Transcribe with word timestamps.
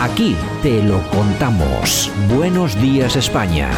Aquí 0.00 0.36
te 0.62 0.80
lo 0.80 1.02
contamos. 1.08 2.08
Buenos 2.32 2.80
días 2.80 3.16
España. 3.16 3.68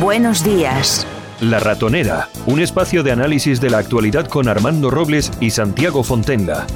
Buenos 0.00 0.42
días. 0.42 1.06
La 1.40 1.60
Ratonera, 1.60 2.28
un 2.46 2.58
espacio 2.58 3.04
de 3.04 3.12
análisis 3.12 3.60
de 3.60 3.70
la 3.70 3.78
actualidad 3.78 4.26
con 4.26 4.48
Armando 4.48 4.90
Robles 4.90 5.30
y 5.38 5.50
Santiago 5.50 6.02
Fontenla. 6.02 6.66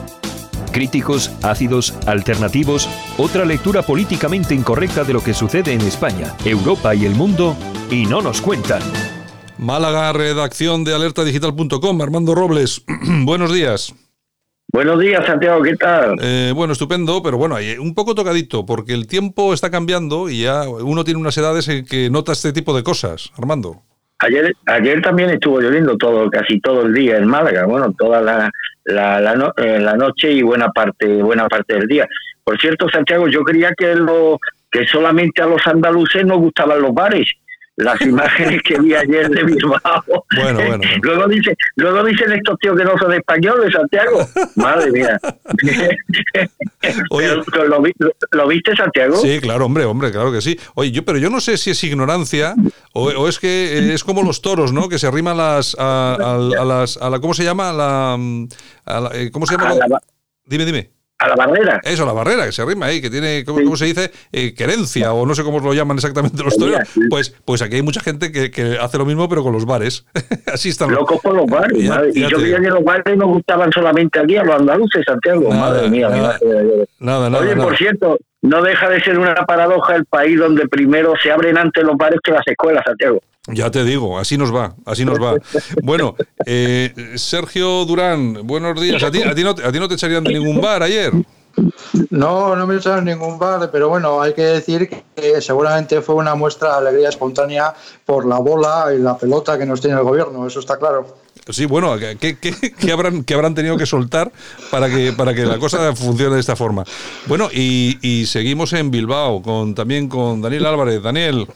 Críticos, 0.70 1.32
ácidos, 1.42 1.94
alternativos, 2.06 2.88
otra 3.18 3.44
lectura 3.44 3.82
políticamente 3.82 4.54
incorrecta 4.54 5.02
de 5.02 5.14
lo 5.14 5.20
que 5.20 5.34
sucede 5.34 5.72
en 5.72 5.80
España, 5.80 6.36
Europa 6.44 6.94
y 6.94 7.04
el 7.04 7.16
mundo, 7.16 7.56
y 7.90 8.06
no 8.06 8.22
nos 8.22 8.40
cuentan. 8.40 8.82
Málaga, 9.58 10.12
redacción 10.12 10.84
de 10.84 10.94
alertadigital.com, 10.94 12.00
Armando 12.00 12.36
Robles, 12.36 12.84
buenos 13.24 13.52
días. 13.52 13.92
Buenos 14.72 14.98
días, 15.00 15.26
Santiago, 15.26 15.62
¿qué 15.62 15.76
tal? 15.76 16.16
Eh, 16.22 16.50
bueno, 16.54 16.72
estupendo, 16.72 17.22
pero 17.22 17.36
bueno, 17.36 17.56
un 17.78 17.94
poco 17.94 18.14
tocadito, 18.14 18.64
porque 18.64 18.94
el 18.94 19.06
tiempo 19.06 19.52
está 19.52 19.70
cambiando 19.70 20.30
y 20.30 20.44
ya 20.44 20.66
uno 20.66 21.04
tiene 21.04 21.20
unas 21.20 21.36
edades 21.36 21.68
en 21.68 21.84
que 21.84 22.08
nota 22.08 22.32
este 22.32 22.54
tipo 22.54 22.74
de 22.74 22.82
cosas, 22.82 23.30
Armando. 23.36 23.82
Ayer, 24.20 24.54
ayer 24.64 25.02
también 25.02 25.28
estuvo 25.28 25.60
lloviendo 25.60 25.98
todo, 25.98 26.30
casi 26.30 26.58
todo 26.58 26.86
el 26.86 26.94
día 26.94 27.18
en 27.18 27.26
Málaga, 27.26 27.66
bueno, 27.66 27.92
toda 27.98 28.22
la, 28.22 28.50
la, 28.84 29.52
eh, 29.58 29.78
la, 29.78 29.94
noche 29.94 30.32
y 30.32 30.40
buena 30.40 30.70
parte, 30.70 31.22
buena 31.22 31.46
parte 31.48 31.74
del 31.74 31.86
día. 31.86 32.08
Por 32.42 32.58
cierto, 32.58 32.88
Santiago, 32.88 33.28
yo 33.28 33.42
creía 33.42 33.74
que 33.76 33.94
lo, 33.94 34.38
que 34.70 34.86
solamente 34.86 35.42
a 35.42 35.46
los 35.46 35.66
andaluces 35.66 36.24
nos 36.24 36.38
gustaban 36.38 36.80
los 36.80 36.94
bares 36.94 37.30
las 37.76 38.00
imágenes 38.06 38.62
que 38.62 38.78
vi 38.80 38.94
ayer 38.94 39.28
de 39.28 39.44
Bilbao. 39.44 40.04
Bueno, 40.36 40.60
bueno. 40.66 40.84
luego 41.02 41.28
dice, 41.28 41.56
luego 41.76 42.04
dicen 42.04 42.32
estos 42.32 42.58
tíos 42.58 42.76
que 42.76 42.84
no 42.84 42.98
son 42.98 43.12
españoles, 43.12 43.72
Santiago. 43.72 44.28
Madre 44.56 44.90
mía. 44.90 45.18
¿lo, 48.32 48.48
viste, 48.48 48.76
Santiago? 48.76 49.16
Sí, 49.16 49.40
claro, 49.40 49.66
hombre, 49.66 49.84
hombre, 49.84 50.10
claro 50.10 50.32
que 50.32 50.40
sí. 50.40 50.58
Oye, 50.74 50.90
yo, 50.90 51.04
pero 51.04 51.18
yo 51.18 51.30
no 51.30 51.40
sé 51.40 51.56
si 51.56 51.70
es 51.70 51.84
ignorancia 51.84 52.54
o, 52.92 53.28
es 53.28 53.38
que 53.38 53.92
es 53.94 54.04
como 54.04 54.22
los 54.22 54.42
toros, 54.42 54.72
¿no? 54.72 54.88
Que 54.88 54.98
se 54.98 55.06
arriman 55.06 55.36
las, 55.36 55.76
a, 55.78 56.38
las, 56.64 56.96
a 56.96 57.10
la, 57.10 57.20
¿cómo 57.20 57.34
se 57.34 57.44
llama? 57.44 57.72
la, 57.72 58.18
eh, 59.14 59.30
¿Cómo 59.32 59.46
se 59.46 59.56
llama? 59.56 59.74
Dime, 60.44 60.64
dime 60.64 61.01
a 61.22 61.28
la 61.28 61.36
barrera. 61.36 61.80
Eso, 61.84 62.04
la 62.04 62.12
barrera, 62.12 62.46
que 62.46 62.52
se 62.52 62.62
arrima 62.62 62.86
ahí, 62.86 63.00
que 63.00 63.10
tiene, 63.10 63.44
¿cómo, 63.44 63.76
se 63.76 63.86
dice? 63.86 64.10
Eh, 64.32 64.54
querencia, 64.54 65.12
o 65.12 65.24
no 65.24 65.34
sé 65.34 65.44
cómo 65.44 65.60
lo 65.60 65.72
llaman 65.72 65.96
exactamente 65.96 66.42
los 66.42 66.56
toros. 66.56 66.80
Pues, 67.08 67.34
pues 67.44 67.62
aquí 67.62 67.76
hay 67.76 67.82
mucha 67.82 68.00
gente 68.00 68.32
que, 68.32 68.78
hace 68.80 68.98
lo 68.98 69.04
mismo, 69.04 69.28
pero 69.28 69.42
con 69.42 69.52
los 69.52 69.64
bares. 69.64 70.04
Así 70.52 70.70
están 70.70 70.90
Locos 70.90 71.20
por 71.22 71.34
los 71.34 71.46
bares. 71.46 71.78
y 72.14 72.20
yo 72.20 72.36
creía 72.36 72.60
que 72.60 72.68
los 72.68 72.84
bares 72.84 73.16
no 73.16 73.28
gustaban 73.28 73.70
solamente 73.72 74.18
aquí 74.18 74.36
a 74.36 74.44
los 74.44 74.56
andaluces, 74.56 75.02
Santiago. 75.06 75.50
madre 75.50 75.88
mía. 75.88 76.08
Nada, 76.08 76.38
nada, 76.98 77.30
nada 77.30 77.44
Oye, 77.44 77.56
por 77.56 77.76
cierto, 77.76 78.18
no 78.42 78.62
deja 78.62 78.88
de 78.88 79.00
ser 79.00 79.18
una 79.18 79.34
paradoja 79.46 79.94
el 79.94 80.04
país 80.04 80.38
donde 80.38 80.68
primero 80.68 81.14
se 81.20 81.30
abren 81.30 81.56
antes 81.56 81.82
los 81.84 81.96
bares 81.96 82.20
que 82.22 82.32
las 82.32 82.46
escuelas, 82.46 82.82
Santiago. 82.84 83.20
Ya 83.48 83.70
te 83.70 83.82
digo, 83.84 84.18
así 84.18 84.38
nos 84.38 84.54
va, 84.54 84.74
así 84.84 85.04
nos 85.04 85.20
va. 85.20 85.34
Bueno, 85.82 86.14
eh, 86.46 86.92
Sergio 87.16 87.84
Durán, 87.84 88.46
buenos 88.46 88.80
días. 88.80 89.02
¿A 89.02 89.10
ti, 89.10 89.22
a, 89.22 89.34
ti 89.34 89.42
no, 89.42 89.50
¿A 89.50 89.72
ti 89.72 89.80
no 89.80 89.88
te 89.88 89.94
echarían 89.94 90.22
de 90.22 90.32
ningún 90.32 90.60
bar 90.60 90.82
ayer? 90.82 91.12
No, 92.10 92.56
no 92.56 92.66
me 92.66 92.76
echaron 92.76 93.04
ningún 93.04 93.38
bar, 93.38 93.68
pero 93.70 93.88
bueno, 93.88 94.22
hay 94.22 94.32
que 94.32 94.42
decir 94.42 94.88
que 95.14 95.40
seguramente 95.40 96.00
fue 96.00 96.14
una 96.14 96.34
muestra 96.34 96.70
de 96.70 96.88
alegría 96.88 97.08
espontánea 97.08 97.74
por 98.04 98.26
la 98.26 98.38
bola 98.38 98.86
y 98.94 98.98
la 98.98 99.16
pelota 99.16 99.58
que 99.58 99.66
nos 99.66 99.80
tiene 99.80 99.96
el 99.98 100.04
gobierno, 100.04 100.46
eso 100.46 100.60
está 100.60 100.78
claro. 100.78 101.16
Sí, 101.48 101.66
bueno, 101.66 101.96
¿qué, 101.98 102.92
habrán, 102.92 103.24
qué 103.24 103.34
habrán 103.34 103.54
tenido 103.54 103.76
que 103.76 103.86
soltar 103.86 104.30
para 104.70 104.88
que, 104.88 105.12
para 105.12 105.34
que 105.34 105.44
la 105.44 105.58
cosa 105.58 105.94
funcione 105.96 106.34
de 106.34 106.40
esta 106.40 106.54
forma? 106.54 106.84
Bueno, 107.26 107.48
y, 107.52 107.98
y 108.00 108.26
seguimos 108.26 108.72
en 108.74 108.90
Bilbao, 108.90 109.42
con, 109.42 109.74
también 109.74 110.08
con 110.08 110.40
Daniel 110.40 110.66
Álvarez. 110.66 111.02
Daniel. 111.02 111.48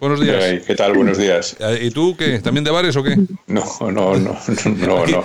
Buenos 0.00 0.20
días. 0.20 0.62
¿Qué 0.66 0.74
tal? 0.74 0.92
Buenos 0.94 1.18
días. 1.18 1.56
¿Y 1.80 1.90
tú 1.90 2.16
qué? 2.16 2.38
¿También 2.40 2.64
de 2.64 2.70
bares 2.70 2.96
o 2.96 3.02
qué? 3.02 3.16
No, 3.46 3.64
no, 3.80 4.16
no, 4.16 4.16
no, 4.16 5.06
no. 5.06 5.24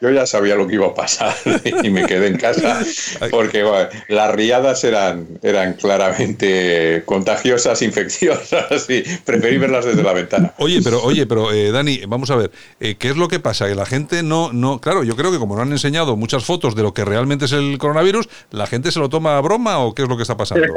yo 0.00 0.10
ya 0.10 0.26
sabía 0.26 0.54
lo 0.54 0.66
que 0.66 0.74
iba 0.74 0.86
a 0.86 0.94
pasar 0.94 1.34
y 1.82 1.90
me 1.90 2.06
quedé 2.06 2.28
en 2.28 2.38
casa 2.38 2.80
porque 3.30 3.64
las 4.08 4.34
riadas 4.34 4.84
eran, 4.84 5.26
eran 5.42 5.74
claramente 5.74 7.02
contagiosas, 7.04 7.82
infecciosas 7.82 8.88
y 8.88 9.02
preferí 9.24 9.58
verlas 9.58 9.84
desde 9.84 10.02
la 10.02 10.12
ventana. 10.12 10.54
Oye, 10.58 10.80
pero, 10.82 11.02
oye, 11.02 11.26
pero 11.26 11.52
eh, 11.52 11.72
Dani, 11.72 12.02
vamos 12.06 12.30
a 12.30 12.36
ver, 12.36 12.52
eh, 12.80 12.94
¿qué 12.98 13.08
es 13.08 13.16
lo 13.16 13.28
que 13.28 13.40
pasa? 13.40 13.66
Que 13.68 13.74
la 13.74 13.86
gente 13.86 14.22
no, 14.22 14.52
no, 14.52 14.80
claro, 14.80 15.04
yo 15.04 15.16
creo 15.16 15.32
que 15.32 15.38
como 15.38 15.56
no 15.56 15.62
han 15.62 15.72
enseñado 15.72 16.16
muchas 16.16 16.44
fotos 16.44 16.74
de 16.74 16.82
lo 16.82 16.94
que 16.94 17.04
realmente 17.04 17.46
es 17.46 17.52
el 17.52 17.76
coronavirus, 17.78 18.28
¿la 18.50 18.66
gente 18.66 18.92
se 18.92 19.00
lo 19.00 19.08
toma 19.08 19.36
a 19.36 19.40
broma 19.40 19.78
o 19.78 19.94
qué 19.94 20.02
es 20.02 20.08
lo 20.08 20.16
que 20.16 20.22
está 20.22 20.36
pasando? 20.36 20.72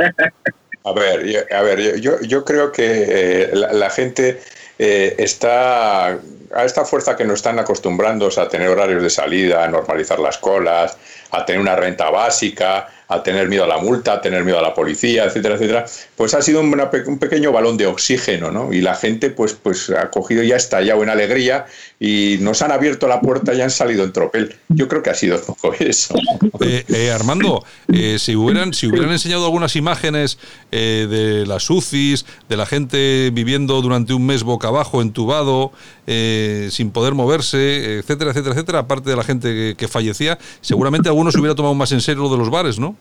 A 0.86 0.94
ver, 0.94 1.26
yo, 1.26 1.40
a 1.52 1.62
ver, 1.64 2.00
yo, 2.00 2.22
yo 2.22 2.46
creo 2.46 2.72
que 2.72 2.86
eh, 2.86 3.50
la, 3.54 3.90
gente 3.90 4.40
eh, 4.78 5.16
está 5.18 6.10
a 6.10 6.64
esta 6.64 6.86
fuerza 6.86 7.16
que 7.16 7.26
nos 7.26 7.40
están 7.40 7.58
acostumbrando 7.58 8.30
a 8.38 8.48
tener 8.48 8.70
horarios 8.70 9.02
de 9.02 9.10
salida, 9.10 9.64
a 9.64 9.68
normalizar 9.68 10.20
las 10.20 10.38
colas, 10.38 10.96
a 11.32 11.44
tener 11.44 11.60
una 11.60 11.76
renta 11.76 12.12
básica, 12.12 12.88
a 13.08 13.24
tener 13.24 13.48
miedo 13.48 13.64
a 13.64 13.68
la 13.68 13.78
multa, 13.78 14.14
a 14.14 14.22
tener 14.22 14.44
miedo 14.44 14.60
a 14.60 14.62
la 14.62 14.74
policía, 14.74 15.26
etcétera, 15.26 15.56
etcétera, 15.56 15.86
pues 16.16 16.34
ha 16.34 16.42
sido 16.42 16.62
un 16.62 17.20
pequeño 17.20 17.52
balón 17.52 17.78
de 17.78 17.86
oxígeno, 17.86 18.52
¿no? 18.52 18.74
Y 18.74 18.82
la 18.82 18.96
gente, 18.96 19.30
pues, 19.30 19.54
pues 19.54 19.90
ha 19.90 20.10
cogido 20.10 20.44
ya 20.44 20.56
estallado 20.56 21.04
en 21.04 21.10
alegría 21.10 21.66
y 22.00 22.38
nos 22.42 22.62
han 22.62 22.72
abierto 22.72 23.08
la 23.08 23.22
puerta 23.22 23.54
y 23.54 23.62
han 23.62 23.72
salido 23.72 24.04
en 24.04 24.12
tropel. 24.12 24.56
Yo 24.70 24.88
creo 24.88 25.04
que 25.04 25.10
ha 25.10 25.14
sido 25.14 25.40
poco 25.42 25.74
eso. 25.80 26.16
Eh, 26.62 26.84
eh, 26.88 27.12
Armando, 27.12 27.64
eh, 27.92 28.18
si 28.20 28.36
hubieran 28.36 28.74
si 28.74 28.88
hubieran 28.88 29.12
enseñado 29.12 29.46
algunas 29.46 29.76
imágenes 29.76 30.38
de 30.72 31.46
las 31.48 31.70
UCIs, 31.70 32.26
de 32.50 32.58
la 32.58 32.66
gente 32.66 33.30
viviendo 33.32 33.82
durante 33.82 34.14
un 34.14 34.26
mes 34.26 34.44
boca 34.44 34.68
abajo, 34.68 35.02
entubado, 35.02 35.72
sin 36.06 36.92
poder 36.92 37.14
moverse, 37.14 38.00
etcétera, 38.00 38.32
etcétera, 38.32 38.54
etcétera, 38.54 38.80
aparte 38.80 39.10
de 39.10 39.16
la 39.16 39.24
gente 39.24 39.54
que, 39.54 39.76
que 39.78 39.88
fallecía, 39.88 40.38
seguramente 40.62 41.08
algunos 41.08 41.34
se 41.34 41.40
hubiera 41.40 41.56
tomado 41.56 41.76
más 41.76 41.92
en 41.92 42.02
serio 42.02 42.24
lo 42.24 42.30
de 42.30 42.38
los 42.38 42.50
bares, 42.50 42.78
¿no? 42.78 42.95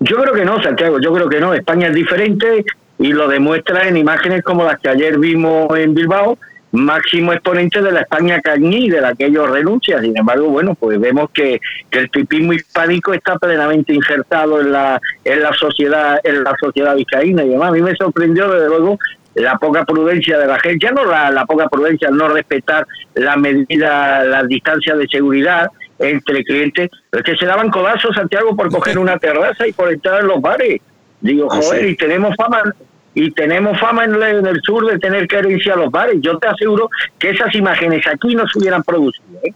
Yo 0.00 0.16
creo 0.16 0.32
que 0.32 0.44
no, 0.44 0.62
Santiago, 0.62 1.00
yo 1.00 1.12
creo 1.12 1.28
que 1.28 1.40
no. 1.40 1.54
España 1.54 1.88
es 1.88 1.94
diferente 1.94 2.64
y 2.98 3.12
lo 3.12 3.28
demuestra 3.28 3.88
en 3.88 3.96
imágenes 3.96 4.42
como 4.42 4.64
las 4.64 4.78
que 4.78 4.88
ayer 4.88 5.18
vimos 5.18 5.66
en 5.76 5.94
Bilbao, 5.94 6.38
máximo 6.72 7.32
exponente 7.32 7.80
de 7.82 7.92
la 7.92 8.00
España 8.00 8.40
cañí, 8.40 8.90
de 8.90 9.00
la 9.00 9.14
que 9.14 9.26
ellos 9.26 9.50
renuncian. 9.50 10.02
Sin 10.02 10.16
embargo, 10.16 10.48
bueno, 10.48 10.74
pues 10.74 11.00
vemos 11.00 11.30
que, 11.30 11.60
el 11.90 12.10
tipismo 12.10 12.52
hispánico 12.52 13.12
está 13.12 13.38
plenamente 13.38 13.92
insertado 13.92 14.60
en 14.60 14.72
la, 14.72 15.00
en 15.24 15.42
la 15.42 15.52
sociedad, 15.52 16.20
en 16.22 16.44
la 16.44 16.54
sociedad 16.60 16.94
vizcaína 16.94 17.42
y 17.44 17.50
demás. 17.50 17.70
A 17.70 17.72
mí 17.72 17.82
me 17.82 17.96
sorprendió, 17.96 18.48
desde 18.50 18.68
luego, 18.68 18.98
la 19.34 19.56
poca 19.56 19.84
prudencia 19.84 20.38
de 20.38 20.46
la 20.46 20.58
gente, 20.58 20.86
ya 20.86 20.92
no 20.92 21.04
la, 21.04 21.30
la 21.30 21.46
poca 21.46 21.68
prudencia 21.68 22.08
al 22.08 22.16
no 22.16 22.28
respetar 22.28 22.86
las 23.14 23.36
medidas, 23.36 24.26
las 24.26 24.48
distancias 24.48 24.98
de 24.98 25.06
seguridad, 25.08 25.70
entre 25.98 26.44
clientes, 26.44 26.90
es 27.12 27.22
que 27.22 27.36
se 27.36 27.46
daban 27.46 27.70
codazos, 27.70 28.14
Santiago, 28.14 28.54
por 28.56 28.70
coger 28.70 28.98
una 28.98 29.18
terraza 29.18 29.66
y 29.66 29.72
por 29.72 29.92
entrar 29.92 30.20
en 30.20 30.28
los 30.28 30.40
bares. 30.40 30.80
Digo, 31.20 31.48
ah, 31.50 31.60
joder, 31.60 31.88
y 31.88 31.96
tenemos 31.96 32.34
fama 32.36 32.62
y 33.14 33.32
tenemos 33.32 33.78
fama 33.80 34.04
en 34.04 34.14
el, 34.46 34.60
sur 34.62 34.86
de 34.86 34.98
tener 34.98 35.26
que 35.26 35.38
herencia 35.38 35.74
a 35.74 35.76
los 35.76 35.90
bares. 35.90 36.18
Yo 36.20 36.38
te 36.38 36.46
aseguro 36.46 36.88
que 37.18 37.30
esas 37.30 37.52
imágenes 37.54 38.06
aquí 38.06 38.34
no 38.34 38.46
se 38.46 38.58
hubieran 38.58 38.82
producido. 38.84 39.26
¿eh? 39.42 39.52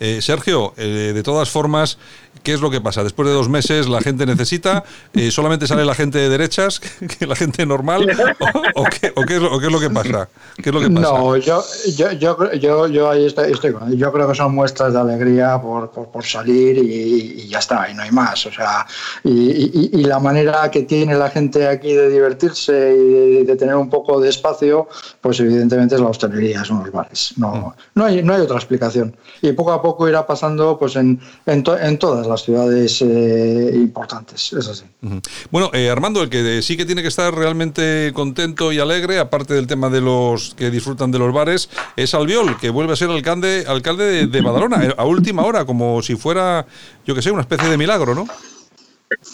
Eh, 0.00 0.20
Sergio, 0.22 0.74
eh, 0.76 1.12
de 1.14 1.22
todas 1.22 1.50
formas, 1.50 1.98
¿qué 2.42 2.54
es 2.54 2.60
lo 2.60 2.70
que 2.70 2.80
pasa? 2.80 3.02
Después 3.02 3.28
de 3.28 3.34
dos 3.34 3.48
meses 3.48 3.88
la 3.88 4.00
gente 4.00 4.24
necesita, 4.26 4.84
eh, 5.14 5.30
solamente 5.30 5.66
sale 5.66 5.84
la 5.84 5.94
gente 5.94 6.18
de 6.18 6.28
derechas, 6.28 6.80
que 7.18 7.26
la 7.26 7.36
gente 7.36 7.66
normal, 7.66 8.08
o, 8.74 8.84
qué, 8.84 9.12
es 9.34 9.42
lo, 9.42 9.80
que 9.80 9.90
pasa? 9.90 10.28
¿Qué 10.56 10.70
es 10.70 10.74
lo 10.74 10.80
que 10.80 10.90
pasa? 10.90 11.12
No, 11.12 11.36
yo, 11.36 11.62
yo, 11.96 12.12
yo, 12.54 12.86
yo, 12.86 13.10
ahí 13.10 13.26
estoy, 13.26 13.52
yo 13.96 14.12
creo 14.12 14.28
que 14.28 14.34
son 14.34 14.54
muestras 14.54 14.92
de 14.92 15.00
alegría 15.00 15.60
por, 15.60 15.90
por, 15.90 16.24
salir 16.24 16.78
y, 16.78 17.48
ya 17.48 17.58
está, 17.58 17.90
y 17.90 17.94
no 17.94 18.02
hay 18.02 18.10
más. 18.10 18.46
O 18.46 18.52
sea, 18.52 18.86
y, 19.24 19.98
y, 19.98 20.04
la 20.04 20.18
manera 20.18 20.70
que 20.70 20.82
tiene 20.82 21.14
la 21.14 21.30
gente 21.30 21.66
aquí 21.66 21.92
de 21.92 22.08
divertirse 22.08 22.94
y 22.96 23.44
de, 23.44 23.56
tener 23.56 23.74
un 23.76 23.90
poco 23.90 24.20
de 24.20 24.28
espacio, 24.28 24.88
pues 25.20 25.40
evidentemente 25.40 25.94
es 25.96 26.00
la 26.00 26.08
hostelería, 26.08 26.64
son 26.64 26.80
los 26.80 26.92
bares. 26.92 27.34
No, 27.36 27.52
mm. 27.52 27.72
no, 27.94 28.04
hay, 28.04 28.22
no 28.22 28.34
hay 28.34 28.40
otra 28.42 28.56
explicación. 28.56 29.14
Y 29.40 29.52
poco 29.52 29.72
a 29.72 29.80
poco 29.80 30.08
irá 30.08 30.26
pasando 30.26 30.78
pues 30.78 30.96
en, 30.96 31.20
en, 31.46 31.64
en 31.80 31.98
todas 31.98 32.26
las 32.26 32.42
ciudades 32.42 33.02
eh, 33.02 33.70
importantes, 33.74 34.52
es 34.52 34.68
así. 34.68 34.84
Bueno, 35.50 35.70
eh, 35.72 35.90
Armando, 35.90 36.22
el 36.22 36.28
que 36.28 36.60
sí 36.62 36.76
que 36.76 36.84
tiene 36.84 37.02
que 37.02 37.08
estar 37.08 37.32
realmente 37.34 38.12
contento 38.14 38.72
y 38.72 38.80
alegre, 38.80 39.18
aparte 39.18 39.54
del 39.54 39.66
tema 39.66 39.90
de 39.90 40.00
los 40.00 40.54
que 40.54 40.70
disfrutan 40.70 41.10
de 41.10 41.18
los 41.18 41.32
bares, 41.32 41.70
es 41.96 42.14
Albiol, 42.14 42.56
que 42.60 42.70
vuelve 42.70 42.92
a 42.94 42.96
ser 42.96 43.10
alcalde, 43.10 43.64
alcalde 43.66 44.26
de, 44.26 44.40
Badalona, 44.40 44.84
eh, 44.84 44.94
a 44.96 45.04
última 45.04 45.44
hora, 45.44 45.64
como 45.64 46.02
si 46.02 46.16
fuera, 46.16 46.66
yo 47.06 47.14
que 47.14 47.22
sé, 47.22 47.30
una 47.30 47.42
especie 47.42 47.68
de 47.68 47.76
milagro, 47.76 48.14
¿no? 48.14 48.26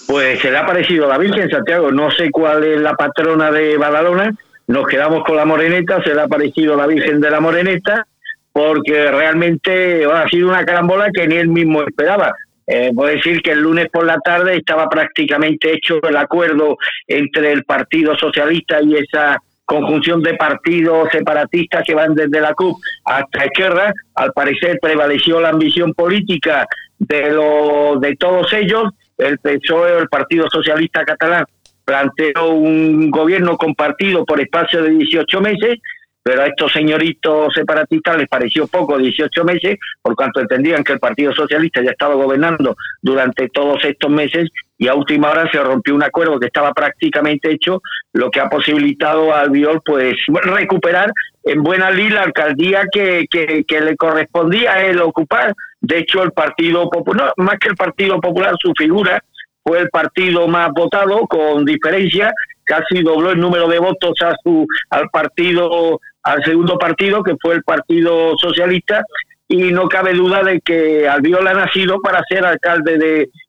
Pues 0.06 0.40
se 0.40 0.50
le 0.50 0.58
ha 0.58 0.66
parecido 0.66 1.08
la 1.08 1.18
Virgen 1.18 1.50
Santiago, 1.50 1.90
no 1.90 2.10
sé 2.10 2.30
cuál 2.30 2.62
es 2.62 2.80
la 2.80 2.94
patrona 2.94 3.50
de 3.50 3.76
Badalona, 3.76 4.32
nos 4.66 4.86
quedamos 4.86 5.24
con 5.24 5.36
la 5.36 5.44
Moreneta, 5.44 6.02
se 6.02 6.14
le 6.14 6.22
ha 6.22 6.28
parecido 6.28 6.76
la 6.76 6.86
Virgen 6.86 7.20
de 7.20 7.30
la 7.30 7.40
Moreneta, 7.40 8.06
porque 8.54 9.10
realmente 9.10 10.04
ha 10.04 10.28
sido 10.28 10.48
una 10.48 10.64
carambola 10.64 11.10
que 11.12 11.26
ni 11.26 11.34
él 11.34 11.48
mismo 11.48 11.82
esperaba. 11.82 12.32
Eh, 12.68 12.92
puedo 12.94 13.12
decir 13.12 13.42
que 13.42 13.50
el 13.50 13.60
lunes 13.60 13.88
por 13.92 14.06
la 14.06 14.16
tarde 14.20 14.56
estaba 14.56 14.88
prácticamente 14.88 15.72
hecho 15.72 16.00
el 16.00 16.16
acuerdo 16.16 16.78
entre 17.08 17.50
el 17.50 17.64
Partido 17.64 18.16
Socialista 18.16 18.80
y 18.80 18.94
esa 18.94 19.42
conjunción 19.64 20.22
de 20.22 20.34
partidos 20.34 21.08
separatistas 21.10 21.82
que 21.84 21.96
van 21.96 22.14
desde 22.14 22.40
la 22.40 22.54
CUP 22.54 22.78
hasta 23.04 23.44
Esquerra. 23.44 23.92
Al 24.14 24.32
parecer 24.32 24.78
prevaleció 24.80 25.40
la 25.40 25.48
ambición 25.48 25.92
política 25.92 26.64
de, 26.96 27.32
lo, 27.32 27.98
de 27.98 28.14
todos 28.14 28.52
ellos. 28.52 28.84
El 29.18 29.38
PSOE, 29.38 29.98
el 29.98 30.08
Partido 30.08 30.48
Socialista 30.48 31.04
Catalán, 31.04 31.44
planteó 31.84 32.50
un 32.50 33.10
gobierno 33.10 33.56
compartido 33.56 34.24
por 34.24 34.40
espacio 34.40 34.80
de 34.80 34.90
18 34.90 35.40
meses 35.40 35.80
pero 36.24 36.40
a 36.40 36.46
estos 36.46 36.72
señoritos 36.72 37.52
separatistas 37.54 38.16
les 38.16 38.28
pareció 38.28 38.66
poco 38.66 38.96
18 38.96 39.44
meses, 39.44 39.76
por 40.00 40.16
cuanto 40.16 40.40
entendían 40.40 40.82
que 40.82 40.94
el 40.94 40.98
Partido 40.98 41.34
Socialista 41.34 41.82
ya 41.82 41.90
estaba 41.90 42.14
gobernando 42.14 42.74
durante 43.02 43.50
todos 43.50 43.84
estos 43.84 44.10
meses 44.10 44.48
y 44.78 44.88
a 44.88 44.94
última 44.94 45.30
hora 45.30 45.46
se 45.52 45.62
rompió 45.62 45.94
un 45.94 46.02
acuerdo 46.02 46.40
que 46.40 46.46
estaba 46.46 46.72
prácticamente 46.72 47.52
hecho, 47.52 47.82
lo 48.14 48.30
que 48.30 48.40
ha 48.40 48.48
posibilitado 48.48 49.34
al 49.34 49.50
Viol 49.50 49.82
pues 49.84 50.16
recuperar 50.26 51.12
en 51.44 51.62
buena 51.62 51.90
ley 51.90 52.08
la 52.08 52.22
alcaldía 52.22 52.84
que, 52.90 53.26
que, 53.30 53.80
le 53.82 53.94
correspondía 53.94 54.72
a 54.72 54.84
él 54.86 55.00
ocupar. 55.00 55.52
De 55.78 55.98
hecho, 55.98 56.22
el 56.22 56.32
Partido 56.32 56.88
Popular, 56.88 57.34
más 57.36 57.58
que 57.58 57.68
el 57.68 57.76
Partido 57.76 58.18
Popular, 58.18 58.54
su 58.58 58.72
figura 58.76 59.22
fue 59.62 59.80
el 59.80 59.90
partido 59.90 60.48
más 60.48 60.70
votado 60.72 61.26
con 61.26 61.64
diferencia, 61.64 62.32
casi 62.64 63.02
dobló 63.02 63.30
el 63.30 63.40
número 63.40 63.68
de 63.68 63.78
votos 63.78 64.14
a 64.22 64.34
su 64.42 64.66
al 64.90 65.08
partido 65.10 66.00
al 66.24 66.42
segundo 66.42 66.78
partido, 66.78 67.22
que 67.22 67.36
fue 67.40 67.54
el 67.54 67.62
Partido 67.62 68.36
Socialista, 68.38 69.04
y 69.46 69.72
no 69.72 69.88
cabe 69.88 70.14
duda 70.14 70.42
de 70.42 70.60
que 70.60 71.06
Albiol 71.06 71.46
ha 71.46 71.54
nacido 71.54 72.00
para 72.00 72.22
ser 72.28 72.44
alcalde 72.44 72.98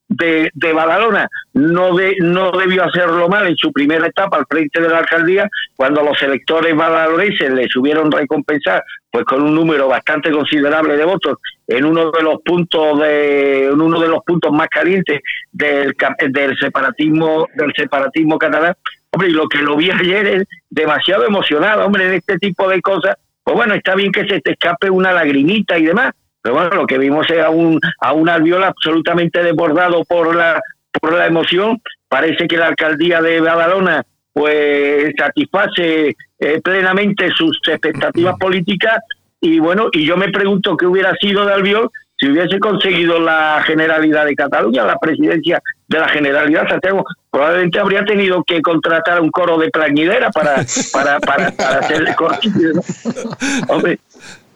de, 0.09 0.51
de, 0.53 0.73
Badalona. 0.73 1.27
No, 1.53 1.95
de, 1.95 2.15
no 2.19 2.51
debió 2.51 2.83
hacerlo 2.83 3.29
mal 3.29 3.47
en 3.47 3.55
su 3.55 3.71
primera 3.71 4.05
etapa 4.05 4.37
al 4.37 4.45
frente 4.47 4.81
de 4.81 4.89
la 4.89 4.99
alcaldía, 4.99 5.49
cuando 5.75 6.03
los 6.03 6.21
electores 6.21 6.75
badaloneses 6.75 7.49
le 7.49 7.67
subieron 7.69 8.11
recompensar 8.11 8.83
pues 9.09 9.23
con 9.23 9.41
un 9.41 9.55
número 9.55 9.87
bastante 9.87 10.29
considerable 10.29 10.97
de 10.97 11.05
votos 11.05 11.37
en 11.67 11.85
uno 11.85 12.11
de 12.11 12.21
los 12.21 12.41
puntos 12.43 12.99
de 12.99 13.67
en 13.67 13.79
uno 13.79 13.97
de 14.01 14.09
los 14.09 14.19
puntos 14.25 14.51
más 14.51 14.67
calientes 14.67 15.21
del, 15.53 15.95
del 16.31 16.57
separatismo 16.57 17.47
del 17.55 17.71
separatismo 17.73 18.37
catalán 18.37 18.75
Hombre, 19.15 19.29
y 19.29 19.31
lo 19.31 19.47
que 19.47 19.59
lo 19.59 19.77
vi 19.77 19.89
ayer 19.89 20.27
es 20.27 20.43
demasiado 20.69 21.25
emocionado, 21.25 21.85
hombre, 21.85 22.05
en 22.05 22.13
este 22.15 22.37
tipo 22.37 22.67
de 22.67 22.81
cosas. 22.81 23.15
Pues 23.45 23.55
bueno, 23.55 23.73
está 23.73 23.95
bien 23.95 24.11
que 24.11 24.27
se 24.27 24.41
te 24.41 24.51
escape 24.51 24.89
una 24.89 25.13
lagrimita 25.13 25.77
y 25.79 25.85
demás, 25.85 26.11
pero 26.41 26.55
bueno, 26.55 26.75
lo 26.75 26.85
que 26.85 26.97
vimos 26.97 27.25
es 27.29 27.41
a 27.41 27.49
un, 27.49 27.79
a 28.01 28.11
un 28.11 28.27
albiol 28.27 28.65
absolutamente 28.65 29.41
desbordado 29.41 30.03
por 30.03 30.35
la, 30.35 30.59
por 30.99 31.13
la 31.13 31.27
emoción. 31.27 31.81
Parece 32.09 32.45
que 32.45 32.57
la 32.57 32.67
alcaldía 32.67 33.21
de 33.21 33.39
Badalona 33.39 34.03
pues 34.33 35.13
satisface 35.17 36.13
eh, 36.37 36.61
plenamente 36.61 37.29
sus 37.29 37.57
expectativas 37.69 38.37
políticas 38.37 38.97
y 39.39 39.59
bueno, 39.59 39.87
y 39.93 40.05
yo 40.05 40.17
me 40.17 40.27
pregunto 40.27 40.75
qué 40.75 40.87
hubiera 40.87 41.15
sido 41.21 41.45
de 41.45 41.53
Albiol 41.53 41.89
si 42.17 42.29
hubiese 42.29 42.59
conseguido 42.59 43.19
la 43.19 43.61
Generalidad 43.65 44.25
de 44.25 44.35
Cataluña, 44.35 44.85
la 44.85 44.97
presidencia 44.97 45.61
de 45.87 45.99
la 45.99 46.07
Generalidad 46.07 46.67
Santiago, 46.67 47.05
probablemente 47.29 47.79
habría 47.79 48.05
tenido 48.05 48.43
que 48.43 48.61
contratar 48.61 49.19
un 49.21 49.29
coro 49.31 49.57
de 49.57 49.69
plañidera 49.69 50.31
para, 50.31 50.63
para, 50.93 51.19
para, 51.19 51.51
para 51.51 51.79
hacerle 51.79 52.15
cortillo. 52.15 52.71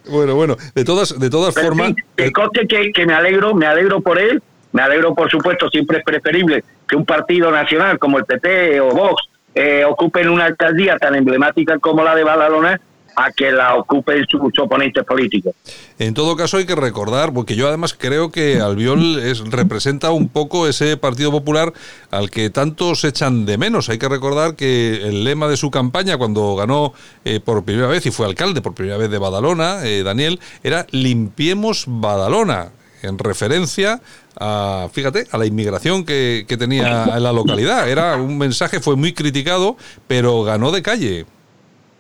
Bueno, 0.10 0.34
bueno, 0.34 0.58
de 0.74 0.84
todas, 0.84 1.20
de 1.20 1.30
todas 1.30 1.54
formas. 1.54 1.94
el 2.18 2.32
coste 2.32 2.66
que, 2.68 2.92
que 2.92 3.06
me 3.06 3.14
alegro, 3.14 3.54
me 3.54 3.68
alegro 3.68 4.02
por 4.02 4.18
él, 4.18 4.42
me 4.72 4.82
alegro, 4.82 5.14
por 5.14 5.30
supuesto, 5.30 5.70
siempre 5.70 6.00
es 6.00 6.04
preferible 6.04 6.64
que 6.88 6.96
un 6.96 7.06
partido 7.06 7.52
nacional 7.52 8.00
como 8.00 8.18
el 8.18 8.26
PP 8.26 8.82
o 8.82 8.90
Vox 8.92 9.24
eh, 9.54 9.84
ocupen 9.86 10.30
una 10.30 10.46
alcaldía 10.46 10.98
tan 10.98 11.16
emblemática 11.16 11.78
como 11.80 12.04
la 12.04 12.16
de 12.16 12.24
Badalona 12.24 12.82
a 13.20 13.32
que 13.32 13.52
la 13.52 13.76
ocupen 13.76 14.26
sus 14.30 14.58
oponentes 14.60 15.04
políticos. 15.04 15.54
En 15.98 16.14
todo 16.14 16.38
caso 16.38 16.58
hay 16.58 16.66
que 16.66 16.76
recordar, 16.76 17.34
porque 17.34 17.56
yo 17.56 17.68
además 17.68 17.94
creo 17.94 18.32
que 18.32 18.62
Albiol 18.62 19.20
es, 19.20 19.40
representa 19.40 20.12
un 20.12 20.30
poco 20.30 20.68
ese 20.68 20.96
Partido 20.96 21.30
Popular 21.30 21.74
al 22.12 22.30
que 22.30 22.50
tantos 22.50 23.04
echan 23.04 23.46
de 23.46 23.58
menos. 23.58 23.90
Hay 23.90 23.98
que 23.98 24.08
recordar 24.08 24.56
que 24.56 25.08
el 25.08 25.26
lema 25.26 25.50
de 25.50 25.58
su 25.58 25.70
campaña 25.70 26.18
cuando 26.18 26.56
ganó 26.56 26.94
eh, 27.26 27.42
por 27.42 27.66
primera 27.66 27.88
vez 27.88 28.06
y 28.06 28.12
fue 28.12 28.26
alcalde 28.26 28.62
por 28.62 28.74
primera 28.74 28.98
vez 28.98 29.12
de 29.12 29.18
Badalona, 29.18 29.86
eh, 29.86 30.04
Daniel, 30.04 30.40
era 30.64 30.88
limpiemos 30.92 31.84
Badalona 31.88 32.70
en 33.02 33.18
referencia 33.18 34.02
a, 34.40 34.88
fíjate, 34.92 35.28
a 35.32 35.38
la 35.38 35.46
inmigración 35.46 36.06
que, 36.06 36.46
que 36.48 36.56
tenía 36.56 37.16
en 37.16 37.24
la 37.24 37.34
localidad. 37.34 37.90
Era 37.90 38.16
un 38.16 38.38
mensaje, 38.38 38.80
fue 38.80 38.96
muy 38.96 39.14
criticado, 39.14 39.76
pero 40.08 40.44
ganó 40.44 40.72
de 40.72 40.82
calle. 40.82 41.26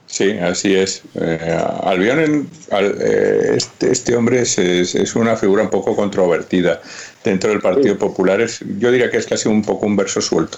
Sí, 0.09 0.31
así 0.31 0.75
es. 0.75 1.03
Eh, 1.21 1.57
Albion, 1.83 2.49
eh, 2.71 3.53
este, 3.55 3.91
este, 3.91 4.15
hombre 4.15 4.41
es, 4.41 4.57
es, 4.57 5.15
una 5.15 5.37
figura 5.37 5.61
un 5.61 5.69
poco 5.69 5.95
controvertida 5.95 6.81
dentro 7.23 7.51
del 7.51 7.61
Partido 7.61 7.95
Popular. 7.95 8.41
Es, 8.41 8.59
yo 8.79 8.91
diría 8.91 9.11
que 9.11 9.17
es 9.17 9.27
casi 9.27 9.47
un 9.47 9.61
poco 9.63 9.85
un 9.85 9.95
verso 9.95 10.19
suelto. 10.19 10.57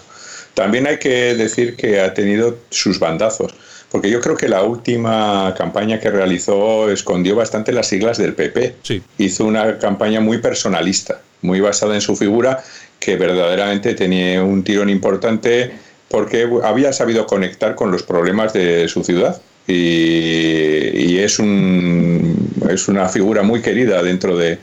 También 0.53 0.87
hay 0.87 0.99
que 0.99 1.35
decir 1.35 1.75
que 1.75 1.99
ha 1.99 2.13
tenido 2.13 2.59
sus 2.69 2.97
bandazos, 2.97 3.53
porque 3.91 4.09
yo 4.09 4.21
creo 4.21 4.37
que 4.37 4.47
la 4.47 4.63
última 4.63 5.53
campaña 5.57 5.99
que 5.99 6.09
realizó 6.09 6.89
escondió 6.89 7.35
bastante 7.35 7.73
las 7.73 7.87
siglas 7.87 8.17
del 8.17 8.33
PP. 8.33 8.75
Sí. 8.83 9.03
Hizo 9.17 9.45
una 9.45 9.77
campaña 9.79 10.21
muy 10.21 10.37
personalista, 10.37 11.21
muy 11.41 11.59
basada 11.59 11.95
en 11.95 12.01
su 12.01 12.15
figura, 12.15 12.63
que 12.99 13.17
verdaderamente 13.17 13.95
tenía 13.95 14.41
un 14.43 14.63
tirón 14.63 14.89
importante 14.89 15.71
porque 16.11 16.47
había 16.63 16.93
sabido 16.93 17.25
conectar 17.25 17.75
con 17.75 17.91
los 17.91 18.03
problemas 18.03 18.53
de 18.53 18.87
su 18.87 19.03
ciudad 19.03 19.41
y, 19.67 21.17
es, 21.17 21.39
un, 21.39 22.51
es 22.69 22.87
una 22.87 23.07
figura 23.09 23.43
muy 23.43 23.61
querida 23.61 24.01
dentro 24.03 24.37
de, 24.37 24.59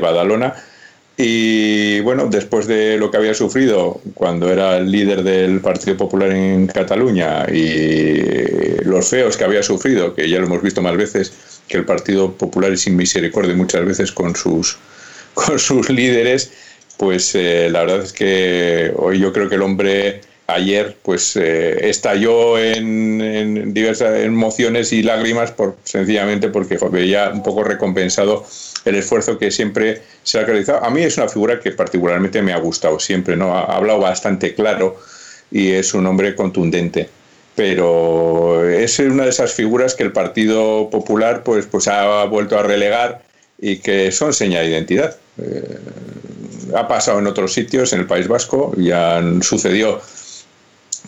Badalona. 0.00 0.54
Y 1.16 2.00
bueno, 2.00 2.26
después 2.26 2.66
de 2.66 2.96
lo 2.96 3.10
que 3.10 3.18
había 3.18 3.34
sufrido 3.34 4.00
cuando 4.14 4.50
era 4.50 4.78
el 4.78 4.90
líder 4.90 5.22
del 5.22 5.60
Partido 5.60 5.96
Popular 5.96 6.30
en 6.32 6.66
Cataluña 6.66 7.46
y 7.52 8.82
los 8.84 9.08
feos 9.08 9.36
que 9.36 9.44
había 9.44 9.62
sufrido, 9.62 10.14
que 10.14 10.28
ya 10.28 10.38
lo 10.38 10.46
hemos 10.46 10.62
visto 10.62 10.82
más 10.82 10.96
veces, 10.96 11.32
que 11.68 11.76
el 11.76 11.84
Partido 11.84 12.32
Popular 12.32 12.72
es 12.72 12.82
sin 12.82 12.96
misericordia 12.96 13.54
muchas 13.54 13.84
veces 13.84 14.10
con 14.10 14.34
sus, 14.34 14.78
con 15.34 15.58
sus 15.58 15.90
líderes, 16.00 16.50
pues 16.96 17.34
eh, 17.34 17.68
la 17.70 17.80
verdad 17.80 18.02
es 18.02 18.12
que 18.12 18.92
hoy 18.96 19.18
yo 19.18 19.32
creo 19.32 19.48
que 19.48 19.56
el 19.56 19.62
hombre 19.62 20.22
ayer 20.54 20.96
pues 21.02 21.36
eh, 21.36 21.88
estalló 21.88 22.58
en, 22.58 23.72
diversas 23.72 24.20
emociones 24.20 24.92
y 24.92 25.02
lágrimas 25.02 25.50
por 25.50 25.76
sencillamente 25.84 26.48
porque 26.48 26.78
veía 26.90 27.30
un 27.30 27.42
poco 27.42 27.64
recompensado 27.64 28.44
el 28.84 28.96
esfuerzo 28.96 29.38
que 29.38 29.50
siempre 29.50 30.02
se 30.22 30.38
ha 30.38 30.44
realizado. 30.44 30.84
A 30.84 30.90
mí 30.90 31.02
es 31.02 31.16
una 31.16 31.28
figura 31.28 31.60
que 31.60 31.70
particularmente 31.72 32.42
me 32.42 32.52
ha 32.52 32.58
gustado 32.58 32.98
siempre, 32.98 33.36
¿no? 33.36 33.56
Ha 33.56 33.76
hablado 33.76 34.00
bastante 34.00 34.54
claro 34.54 34.98
y 35.50 35.70
es 35.70 35.94
un 35.94 36.06
hombre 36.06 36.34
contundente. 36.34 37.08
Pero 37.54 38.68
es 38.68 38.98
una 38.98 39.24
de 39.24 39.30
esas 39.30 39.52
figuras 39.52 39.94
que 39.94 40.02
el 40.02 40.12
Partido 40.12 40.88
Popular 40.90 41.42
pues, 41.42 41.66
pues 41.66 41.86
ha 41.86 42.24
vuelto 42.24 42.58
a 42.58 42.62
relegar 42.62 43.22
y 43.60 43.76
que 43.76 44.10
son 44.10 44.32
seña 44.32 44.60
de 44.60 44.68
identidad. 44.68 45.16
Eh, 45.38 45.78
ha 46.74 46.88
pasado 46.88 47.18
en 47.18 47.26
otros 47.26 47.52
sitios, 47.52 47.92
en 47.92 48.00
el 48.00 48.06
País 48.06 48.28
Vasco, 48.28 48.72
ya 48.76 49.22
sucedió 49.40 50.00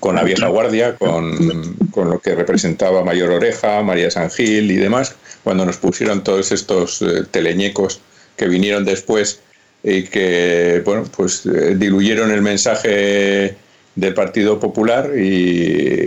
con 0.04 0.16
la 0.16 0.23
vieja 0.23 0.49
guardia, 0.49 0.96
con, 0.96 1.76
con, 1.90 2.11
lo 2.11 2.18
que 2.18 2.34
representaba 2.34 3.02
Mayor 3.02 3.30
Oreja, 3.30 3.82
María 3.82 4.11
San 4.11 4.30
Gil 4.30 4.70
y 4.70 4.76
demás, 4.76 5.16
cuando 5.42 5.64
nos 5.64 5.78
pusieron 5.78 6.23
todos 6.23 6.52
estos 6.52 7.00
eh, 7.00 7.23
teleñecos 7.30 8.02
que 8.37 8.46
vinieron 8.46 8.84
después 8.84 9.40
y 9.82 10.02
que 10.02 10.82
bueno 10.84 11.04
pues 11.16 11.46
eh, 11.46 11.75
diluyeron 11.76 12.30
el 12.32 12.42
mensaje 12.42 13.56
del 13.96 14.12
Partido 14.12 14.61
Popular 14.61 15.11
y, 15.16 16.02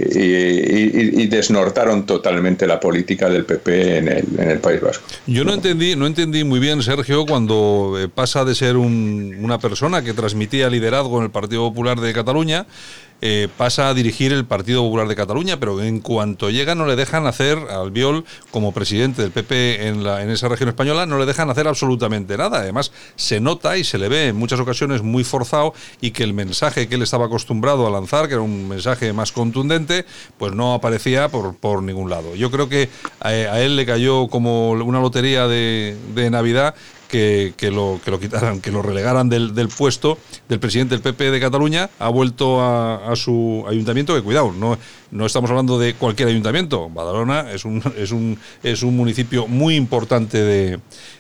desnortaron 1.28 2.06
totalmente 2.06 2.66
la 2.66 2.80
política 2.80 3.30
del 3.30 3.46
PP 3.46 3.98
en 3.98 4.08
el, 4.08 4.26
en 4.38 4.50
el, 4.50 4.60
País 4.60 4.82
Vasco. 4.82 5.04
Yo 5.28 5.44
no 5.44 5.54
entendí, 5.54 5.96
no 5.96 6.08
entendí 6.08 6.44
muy 6.44 6.60
bien, 6.60 6.82
Sergio, 6.82 7.26
cuando 7.26 7.96
eh, 8.00 8.08
pasa 8.08 8.46
de 8.46 8.56
ser 8.56 8.78
una 8.78 9.60
persona 9.60 10.02
que 10.02 10.14
transmitía 10.14 10.70
liderazgo 10.70 11.18
en 11.20 11.26
el 11.26 11.32
Partido 11.32 11.68
Popular 11.68 12.00
de 12.00 12.14
Cataluña 12.14 12.66
eh, 13.22 13.48
pasa 13.58 13.90
a 13.90 13.94
dirigir 13.94 14.32
el 14.32 14.46
Partido 14.46 14.84
Popular 14.84 15.08
de 15.08 15.16
Cataluña, 15.16 15.60
pero 15.60 15.82
en 15.82 16.02
cuanto 16.02 16.50
llega 16.50 16.76
no 16.76 16.86
le 16.86 16.96
dejan 16.96 17.26
hacer 17.26 17.58
al 17.58 17.92
Viol 17.92 18.26
como 18.52 18.72
presidente 18.72 19.22
del 19.22 19.32
PP 19.32 19.88
en, 19.88 20.04
la, 20.04 20.22
en 20.22 20.30
esa 20.30 20.48
región 20.48 20.70
española, 20.70 21.06
no 21.06 21.18
le 21.18 21.26
dejan 21.26 21.50
hacer 21.50 21.68
absolutamente 21.68 22.38
nada. 22.38 22.60
Además, 22.60 22.92
se 23.16 23.40
nota 23.40 23.78
y 23.78 23.84
se 23.84 23.98
le 23.98 24.08
ve 24.08 24.28
en 24.28 24.36
muchas 24.36 24.60
ocasiones 24.60 25.02
muy 25.02 25.24
forzado 25.24 25.74
y 26.00 26.12
que 26.12 26.24
el 26.24 26.34
mensaje 26.34 26.88
que 26.88 26.96
él 26.96 27.02
estaba 27.02 27.26
acostumbrado 27.26 27.88
a 27.88 27.90
lanzar, 27.90 28.28
que 28.28 28.36
era 28.36 28.44
un 28.44 28.68
mensaje 28.68 29.14
más 29.14 29.32
contundente, 29.32 30.06
pues 30.38 30.54
no 30.54 30.74
aparecía 30.74 31.30
por, 31.30 31.56
por 31.56 31.82
ningún 31.82 32.10
lado. 32.10 32.36
Yo 32.36 32.52
creo 32.52 32.70
que 32.70 32.90
a, 33.20 33.34
él 33.34 33.76
le 33.76 33.86
cayó 33.86 34.28
como 34.28 34.72
una 34.72 35.00
lotería 35.00 35.48
de, 35.48 35.98
de 36.14 36.30
Navidad 36.30 36.76
que, 37.10 37.54
que, 37.58 37.72
lo, 37.72 38.00
que 38.04 38.12
lo 38.12 38.20
quitaran, 38.20 38.62
que 38.62 38.72
lo 38.72 38.82
relegaran 38.82 39.30
del, 39.30 39.56
del, 39.56 39.70
puesto 39.70 40.18
del 40.50 40.60
presidente 40.60 40.96
del 40.96 41.02
PP 41.02 41.32
de 41.32 41.40
Cataluña, 41.40 41.90
ha 42.00 42.10
vuelto 42.10 42.62
a, 42.62 43.12
a, 43.12 43.16
su 43.16 43.66
ayuntamiento, 43.68 44.16
que 44.16 44.22
cuidado, 44.22 44.52
no, 44.52 44.78
no 45.12 45.26
estamos 45.26 45.50
hablando 45.50 45.80
de 45.80 45.94
cualquier 45.94 46.30
ayuntamiento, 46.30 46.90
Badalona 46.90 47.52
es 47.52 47.66
un, 47.66 47.82
es 47.98 48.12
un, 48.12 48.38
es 48.64 48.84
un 48.84 48.96
municipio 48.96 49.48
muy 49.48 49.76
importante 49.76 50.38
de, 50.38 50.80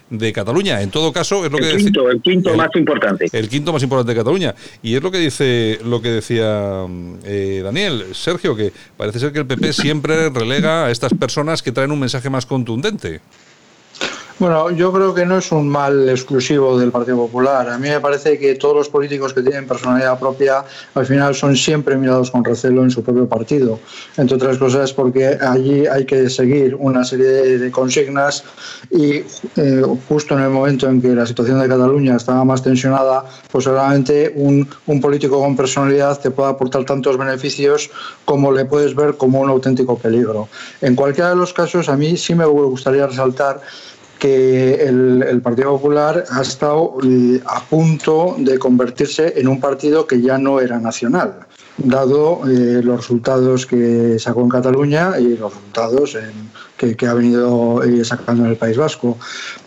de 0.09 0.33
Cataluña. 0.33 0.81
En 0.81 0.91
todo 0.91 1.11
caso, 1.11 1.45
es 1.45 1.51
lo 1.51 1.57
el 1.57 1.63
que 1.63 1.77
quinto, 1.77 2.09
el 2.09 2.21
quinto 2.21 2.51
el, 2.51 2.57
más 2.57 2.69
importante. 2.75 3.29
El 3.31 3.49
quinto 3.49 3.73
más 3.73 3.83
importante 3.83 4.13
de 4.13 4.17
Cataluña. 4.17 4.55
Y 4.81 4.95
es 4.95 5.03
lo 5.03 5.11
que 5.11 5.19
dice 5.19 5.79
lo 5.83 6.01
que 6.01 6.09
decía 6.09 6.85
eh, 7.23 7.61
Daniel, 7.63 8.05
Sergio, 8.13 8.55
que 8.55 8.71
parece 8.95 9.19
ser 9.19 9.31
que 9.31 9.39
el 9.39 9.45
PP 9.45 9.73
siempre 9.73 10.29
relega 10.29 10.85
a 10.85 10.91
estas 10.91 11.13
personas 11.13 11.61
que 11.61 11.71
traen 11.71 11.91
un 11.91 11.99
mensaje 11.99 12.29
más 12.29 12.45
contundente. 12.45 13.21
Bueno, 14.39 14.69
yo 14.69 14.93
creo 14.93 15.15
que 15.15 15.25
no 15.25 15.39
es 15.39 15.51
un 15.51 15.67
mal 15.67 16.07
exclusivo 16.09 16.77
del 16.77 16.91
Partido 16.91 17.17
Popular. 17.17 17.67
A 17.69 17.79
mí 17.79 17.89
me 17.89 17.99
parece 17.99 18.37
que 18.37 18.53
todos 18.53 18.75
los 18.75 18.87
políticos 18.87 19.33
que 19.33 19.41
tienen 19.41 19.65
personalidad 19.65 20.19
propia 20.19 20.63
al 20.93 21.07
final 21.07 21.33
son 21.33 21.55
siempre 21.55 21.97
mirados 21.97 22.29
con 22.29 22.43
recelo 22.43 22.83
en 22.83 22.91
su 22.91 23.01
propio 23.01 23.27
partido. 23.27 23.79
Entre 24.15 24.35
otras 24.35 24.59
cosas 24.59 24.93
porque 24.93 25.39
allí 25.41 25.87
hay 25.87 26.05
que 26.05 26.29
seguir 26.29 26.75
una 26.75 27.03
serie 27.03 27.57
de 27.57 27.71
consignas 27.71 28.43
y 28.91 29.23
eh, 29.55 29.81
justo 30.07 30.37
en 30.37 30.43
el 30.43 30.51
momento 30.51 30.87
en 30.87 31.01
que 31.01 31.15
la 31.15 31.25
situación 31.25 31.59
de 31.59 31.67
Cataluña 31.67 32.15
estaba 32.15 32.45
más 32.45 32.61
tensionada, 32.61 33.25
pues 33.51 33.63
seguramente 33.63 34.31
un, 34.35 34.69
un 34.85 35.01
político 35.01 35.41
con 35.41 35.55
personalidad 35.55 36.19
te 36.19 36.29
puede 36.29 36.51
aportar 36.51 36.85
tantos 36.85 37.17
beneficios 37.17 37.89
como 38.23 38.51
le 38.51 38.65
puedes 38.65 38.93
ver 38.93 39.17
como 39.17 39.39
un 39.39 39.49
auténtico 39.49 39.97
peligro. 39.97 40.47
En 40.81 40.93
cualquiera 40.93 41.31
de 41.31 41.37
los 41.37 41.53
casos, 41.53 41.89
a 41.89 41.97
mí 41.97 42.17
sí 42.17 42.35
me 42.35 42.45
gustaría 42.45 43.07
resaltar 43.07 43.61
que 44.19 44.75
el, 44.75 45.23
el, 45.23 45.41
Partido 45.41 45.71
Popular 45.71 46.25
ha 46.29 46.41
estado 46.41 46.97
eh, 47.03 47.41
a 47.45 47.61
punto 47.61 48.35
de 48.37 48.57
convertirse 48.57 49.39
en 49.39 49.47
un 49.47 49.59
partido 49.59 50.07
que 50.07 50.21
ya 50.21 50.37
no 50.37 50.59
era 50.59 50.79
nacional, 50.79 51.46
dado 51.77 52.41
eh, 52.47 52.81
los 52.83 52.97
resultados 52.97 53.65
que 53.65 54.17
sacó 54.19 54.41
en 54.41 54.49
Cataluña 54.49 55.19
y 55.19 55.37
los 55.37 55.53
resultados 55.53 56.15
en, 56.15 56.49
que, 56.95 57.07
ha 57.07 57.13
venido 57.13 57.83
eh, 57.83 58.03
sacando 58.03 58.45
en 58.45 58.51
el 58.51 58.57
País 58.57 58.77
Vasco. 58.77 59.17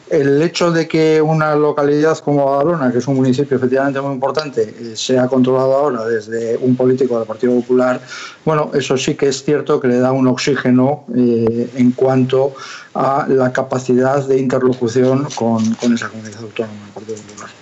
El 0.09 0.43
hecho 0.43 0.73
de 0.73 0.88
que 0.88 1.23
una 1.23 1.55
localidad 1.55 2.19
como 2.19 2.45
Badalona, 2.45 2.90
que 2.90 2.99
es 2.99 3.07
un 3.07 3.14
municipio 3.14 3.57
efectivamente 3.57 4.00
muy 4.00 4.14
importante, 4.14 4.97
sea 4.97 5.29
controlado 5.29 5.73
ahora 5.75 6.05
desde 6.05 6.57
un 6.57 6.75
político 6.75 7.17
del 7.17 7.29
Partido 7.29 7.55
Popular, 7.55 8.00
bueno, 8.45 8.73
eso 8.75 8.97
sí 8.97 9.14
que 9.14 9.29
es 9.29 9.45
cierto 9.45 9.81
que 9.81 9.87
le 9.87 9.99
da 9.99 10.11
un 10.11 10.26
oxígeno 10.26 11.05
eh, 11.14 11.71
en 11.76 11.93
cuanto 11.93 12.55
a 12.95 13.26
la 13.29 13.52
capacidad 13.52 14.26
de 14.26 14.40
interlocución 14.40 15.29
con, 15.37 15.75
con 15.75 15.95
esa 15.95 16.09
comunidad 16.09 16.43
autónoma 16.43 16.81
del 16.87 16.93
Partido 16.93 17.17
Popular. 17.17 17.60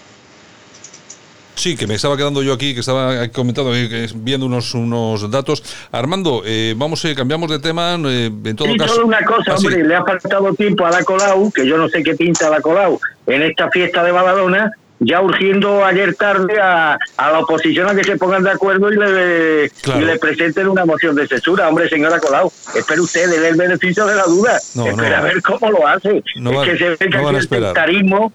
Sí, 1.58 1.76
que 1.76 1.86
me 1.88 1.94
estaba 1.94 2.16
quedando 2.16 2.40
yo 2.42 2.52
aquí, 2.52 2.72
que 2.72 2.80
estaba 2.80 3.26
comentando, 3.28 3.72
viendo 4.14 4.46
unos, 4.46 4.74
unos 4.74 5.28
datos. 5.30 5.62
Armando, 5.90 6.42
eh, 6.46 6.74
vamos, 6.76 7.04
eh, 7.04 7.14
cambiamos 7.16 7.50
de 7.50 7.58
tema. 7.58 7.96
Eh, 8.06 8.26
en 8.44 8.54
todo 8.56 8.68
sí, 8.68 8.76
caso. 8.76 8.94
solo 8.94 9.06
una 9.08 9.24
cosa, 9.24 9.54
Ah, 9.54 9.58
sí. 9.58 9.66
hombre, 9.66 9.84
le 9.84 9.94
ha 9.96 10.04
faltado 10.04 10.54
tiempo 10.54 10.86
a 10.86 10.90
la 10.90 11.02
Colau, 11.02 11.50
que 11.50 11.66
yo 11.66 11.76
no 11.76 11.88
sé 11.88 12.02
qué 12.04 12.14
pinta 12.14 12.48
la 12.48 12.60
Colau 12.60 13.00
en 13.26 13.42
esta 13.42 13.68
fiesta 13.70 14.04
de 14.04 14.12
Badalona, 14.12 14.70
ya 15.00 15.20
urgiendo 15.20 15.84
ayer 15.84 16.14
tarde 16.14 16.60
a, 16.60 16.96
a 17.16 17.30
la 17.32 17.38
oposición 17.40 17.88
a 17.88 17.94
que 17.94 18.04
se 18.04 18.16
pongan 18.16 18.44
de 18.44 18.50
acuerdo 18.50 18.92
y 18.92 18.96
le, 18.96 19.70
Claro. 19.82 20.00
y 20.00 20.04
le 20.04 20.16
presenten 20.18 20.68
una 20.68 20.84
moción 20.84 21.16
de 21.16 21.26
censura. 21.26 21.68
Hombre, 21.68 21.88
señora 21.88 22.20
Colau, 22.20 22.52
espere 22.76 23.00
usted, 23.00 23.28
déle 23.30 23.48
el 23.48 23.56
beneficio 23.56 24.06
de 24.06 24.14
la 24.14 24.24
duda. 24.24 24.58
No, 24.76 24.86
espere 24.86 25.10
no. 25.10 25.16
a 25.16 25.20
ver 25.22 25.42
cómo 25.42 25.70
lo 25.72 25.86
hace. 25.88 26.22
No 26.36 26.50
es 26.50 26.56
van- 26.56 26.66
que 26.68 26.78
se 26.78 26.88
ve 26.90 26.96
que 26.98 27.04
el 27.18 27.36
esperar. 27.36 27.66
sectarismo 27.74 28.32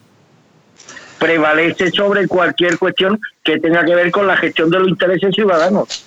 prevalece 1.24 1.90
sobre 1.92 2.28
cualquier 2.28 2.78
cuestión 2.78 3.18
que 3.44 3.58
tenga 3.58 3.86
que 3.86 3.96
ver 3.96 4.12
con 4.12 4.28
la 4.28 4.36
gestión 4.36 4.70
de 4.70 4.80
los 4.80 4.90
intereses 4.90 5.34
ciudadanos. 5.34 6.04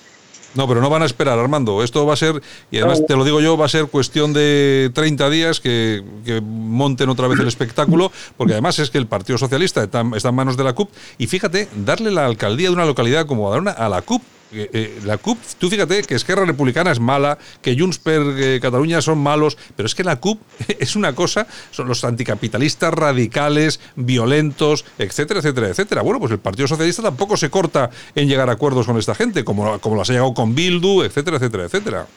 No, 0.53 0.67
pero 0.67 0.79
no 0.79 0.89
van 0.89 1.01
a 1.01 1.05
esperar, 1.05 1.37
Armando. 1.39 1.83
Esto 1.83 2.05
va 2.05 2.13
a 2.13 2.17
ser, 2.17 2.41
y 2.71 2.77
además 2.77 3.01
te 3.07 3.15
lo 3.15 3.23
digo 3.25 3.41
yo, 3.41 3.57
va 3.57 3.65
a 3.65 3.69
ser 3.69 3.87
cuestión 3.87 4.31
de 4.33 4.91
30 4.93 5.29
días 5.29 5.59
que, 5.59 6.03
que 6.23 6.39
monten 6.41 7.09
otra 7.09 7.27
vez 7.27 7.39
el 7.39 7.47
espectáculo, 7.47 8.11
porque 8.37 8.53
además 8.53 8.77
es 8.79 8.89
que 8.91 8.97
el 8.99 9.07
Partido 9.07 9.37
Socialista 9.37 9.83
está, 9.83 10.03
está 10.15 10.29
en 10.29 10.35
manos 10.35 10.55
de 10.55 10.63
la 10.63 10.73
CUP. 10.73 10.89
Y 11.17 11.27
fíjate, 11.27 11.67
darle 11.75 12.11
la 12.11 12.25
alcaldía 12.25 12.69
de 12.69 12.75
una 12.75 12.85
localidad 12.85 13.25
como 13.25 13.43
Badalona 13.43 13.71
a 13.71 13.89
la 13.89 14.03
CUP. 14.03 14.21
Eh, 14.53 14.69
eh, 14.71 14.99
la 15.05 15.17
CUP, 15.17 15.37
tú 15.59 15.69
fíjate 15.69 16.03
que 16.03 16.15
Esquerra 16.15 16.45
Republicana 16.45 16.91
es 16.91 16.99
mala, 16.99 17.37
que 17.61 17.77
Junts 17.77 17.99
per 17.99 18.21
eh, 18.37 18.59
Cataluña 18.61 19.01
son 19.01 19.17
malos, 19.17 19.57
pero 19.75 19.87
es 19.87 19.95
que 19.95 20.05
la 20.05 20.17
CUP 20.17 20.39
es 20.79 20.95
una 20.95 21.13
cosa, 21.13 21.47
son 21.71 21.87
los 21.87 22.03
anticapitalistas 22.05 22.93
radicales, 22.93 23.81
violentos, 23.95 24.85
etcétera, 24.97 25.41
etcétera, 25.41 25.67
etcétera. 25.67 26.01
Bueno, 26.01 26.19
pues 26.19 26.31
el 26.31 26.39
Partido 26.39 26.67
Socialista 26.67 27.01
tampoco 27.01 27.35
se 27.35 27.49
corta 27.49 27.89
en 28.15 28.29
llegar 28.29 28.49
a 28.49 28.53
acuerdos 28.53 28.85
con 28.85 28.97
esta 28.97 29.15
gente, 29.15 29.43
como, 29.43 29.79
como 29.79 29.97
las 29.97 30.09
ha 30.09 30.13
llegado 30.13 30.33
con 30.33 30.55
Bildu, 30.55 31.03
etcétera, 31.03 31.37
etcétera, 31.37 31.65
etcétera. 31.65 32.07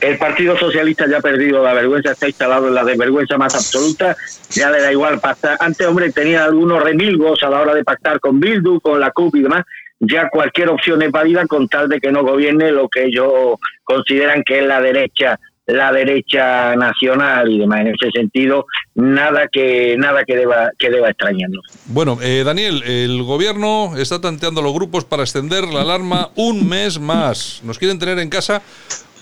El 0.00 0.18
Partido 0.18 0.56
Socialista 0.58 1.06
ya 1.08 1.18
ha 1.18 1.20
perdido 1.22 1.62
la 1.62 1.72
vergüenza, 1.72 2.12
está 2.12 2.28
instalado 2.28 2.68
en 2.68 2.74
la 2.74 2.84
desvergüenza 2.84 3.38
más 3.38 3.54
absoluta, 3.54 4.14
ya 4.50 4.70
le 4.70 4.82
da 4.82 4.92
igual 4.92 5.18
pactar. 5.18 5.56
Antes, 5.60 5.86
hombre, 5.86 6.12
tenía 6.12 6.44
algunos 6.44 6.82
remilgos 6.82 7.42
a 7.42 7.48
la 7.48 7.60
hora 7.62 7.74
de 7.74 7.84
pactar 7.84 8.20
con 8.20 8.38
Bildu, 8.38 8.80
con 8.80 9.00
la 9.00 9.12
CUP 9.12 9.36
y 9.36 9.42
demás. 9.42 9.64
Ya 10.08 10.28
cualquier 10.28 10.68
opción 10.68 11.02
es 11.02 11.10
válida 11.10 11.46
con 11.46 11.68
tal 11.68 11.88
de 11.88 12.00
que 12.00 12.12
no 12.12 12.22
gobierne 12.22 12.72
lo 12.72 12.88
que 12.88 13.04
ellos 13.04 13.58
consideran 13.84 14.42
que 14.42 14.60
es 14.60 14.66
la 14.66 14.80
derecha 14.80 15.38
la 15.66 15.92
derecha 15.92 16.76
nacional 16.76 17.50
y 17.50 17.58
demás 17.58 17.80
en 17.80 17.86
ese 17.88 18.10
sentido 18.12 18.66
nada 18.94 19.48
que 19.50 19.96
nada 19.98 20.22
que 20.24 20.36
deba 20.36 20.70
que 20.78 20.90
deba 20.90 21.08
extrañarnos 21.08 21.64
Bueno, 21.86 22.18
eh, 22.20 22.42
Daniel, 22.44 22.82
el 22.84 23.22
gobierno 23.22 23.96
está 23.96 24.20
tanteando 24.20 24.60
a 24.60 24.64
los 24.64 24.74
grupos 24.74 25.04
para 25.04 25.22
extender 25.22 25.64
la 25.64 25.80
alarma 25.80 26.30
un 26.36 26.68
mes 26.68 27.00
más. 27.00 27.60
Nos 27.64 27.78
quieren 27.78 27.98
tener 27.98 28.18
en 28.18 28.28
casa, 28.28 28.62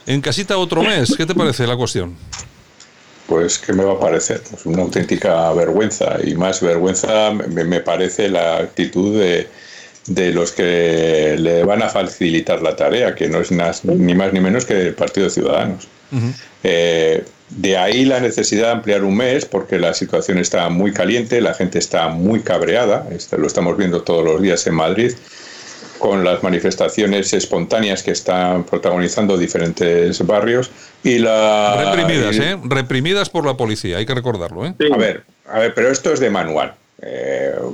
en 0.07 0.21
casita 0.21 0.57
otro 0.57 0.83
mes. 0.83 1.15
¿Qué 1.17 1.27
te 1.27 1.35
parece 1.35 1.67
la 1.67 1.77
cuestión? 1.77 2.17
Pues, 3.27 3.59
¿qué 3.59 3.73
me 3.73 3.85
va 3.85 3.93
a 3.93 4.01
parecer? 4.01 4.43
Pues 4.51 4.67
una 4.67 4.83
auténtica 4.83 5.53
vergüenza. 5.53 6.19
Y 6.25 6.35
más 6.35 6.61
vergüenza 6.61 7.31
me, 7.33 7.65
me 7.65 7.81
parece 7.81 8.29
la 8.29 8.57
actitud 8.59 9.19
de, 9.19 9.49
de 10.07 10.33
los 10.33 10.51
que 10.53 11.37
le 11.39 11.65
van 11.65 11.83
a 11.83 11.89
facilitar 11.89 12.61
la 12.63 12.75
tarea, 12.77 13.15
que 13.15 13.29
no 13.29 13.41
es 13.41 13.51
ni 13.53 14.15
más 14.15 14.33
ni 14.33 14.41
menos 14.41 14.65
que 14.65 14.81
el 14.89 14.95
Partido 14.95 15.27
de 15.27 15.31
Ciudadanos. 15.31 15.87
Eh, 16.65 17.25
de 17.51 17.77
ahí 17.77 18.05
la 18.05 18.21
necesidad 18.21 18.67
de 18.69 18.73
ampliar 18.73 19.05
un 19.05 19.17
mes, 19.17 19.45
porque 19.45 19.79
la 19.79 19.95
situación 19.95 20.39
está 20.39 20.69
muy 20.71 20.93
caliente, 20.93 21.41
la 21.41 21.55
gente 21.55 21.79
está 21.79 22.09
muy 22.09 22.41
cabreada, 22.41 23.07
esto 23.11 23.37
lo 23.39 23.47
estamos 23.47 23.77
viendo 23.77 24.03
todos 24.03 24.25
los 24.25 24.41
días 24.41 24.67
en 24.67 24.75
Madrid, 24.75 25.13
con 25.99 26.25
las 26.25 26.43
manifestaciones 26.43 27.33
espontáneas 27.33 28.03
que 28.03 28.11
están 28.11 28.65
protagonizando 28.65 29.39
diferentes 29.39 30.27
barrios 30.27 30.71
y 31.05 31.19
la 31.19 31.93
Reprimidas, 31.95 32.37
y- 32.37 32.41
¿eh? 32.41 32.57
Reprimidas 32.65 33.31
por 33.31 33.47
la 33.47 33.57
policía, 33.57 33.99
hay 33.99 34.07
que 34.07 34.15
recordarlo, 34.15 34.67
¿eh? 34.67 34.75
a 34.93 34.97
ver, 34.97 35.23
a 35.49 35.59
ver, 35.61 35.75
pero 35.75 35.91
esto 35.91 36.13
es 36.13 36.19
de 36.21 36.31
manual. 36.31 36.75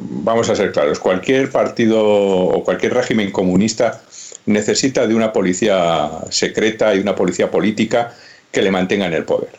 Vamos 0.00 0.48
a 0.48 0.56
ser 0.56 0.72
claros. 0.72 0.98
Cualquier 0.98 1.50
partido 1.50 2.02
o 2.02 2.64
cualquier 2.64 2.94
régimen 2.94 3.30
comunista 3.30 4.00
necesita 4.46 5.06
de 5.06 5.14
una 5.14 5.32
policía 5.32 6.10
secreta 6.30 6.94
y 6.94 7.00
una 7.00 7.14
policía 7.14 7.50
política 7.50 8.14
que 8.50 8.62
le 8.62 8.70
mantenga 8.70 9.06
en 9.06 9.12
el 9.12 9.24
poder. 9.24 9.50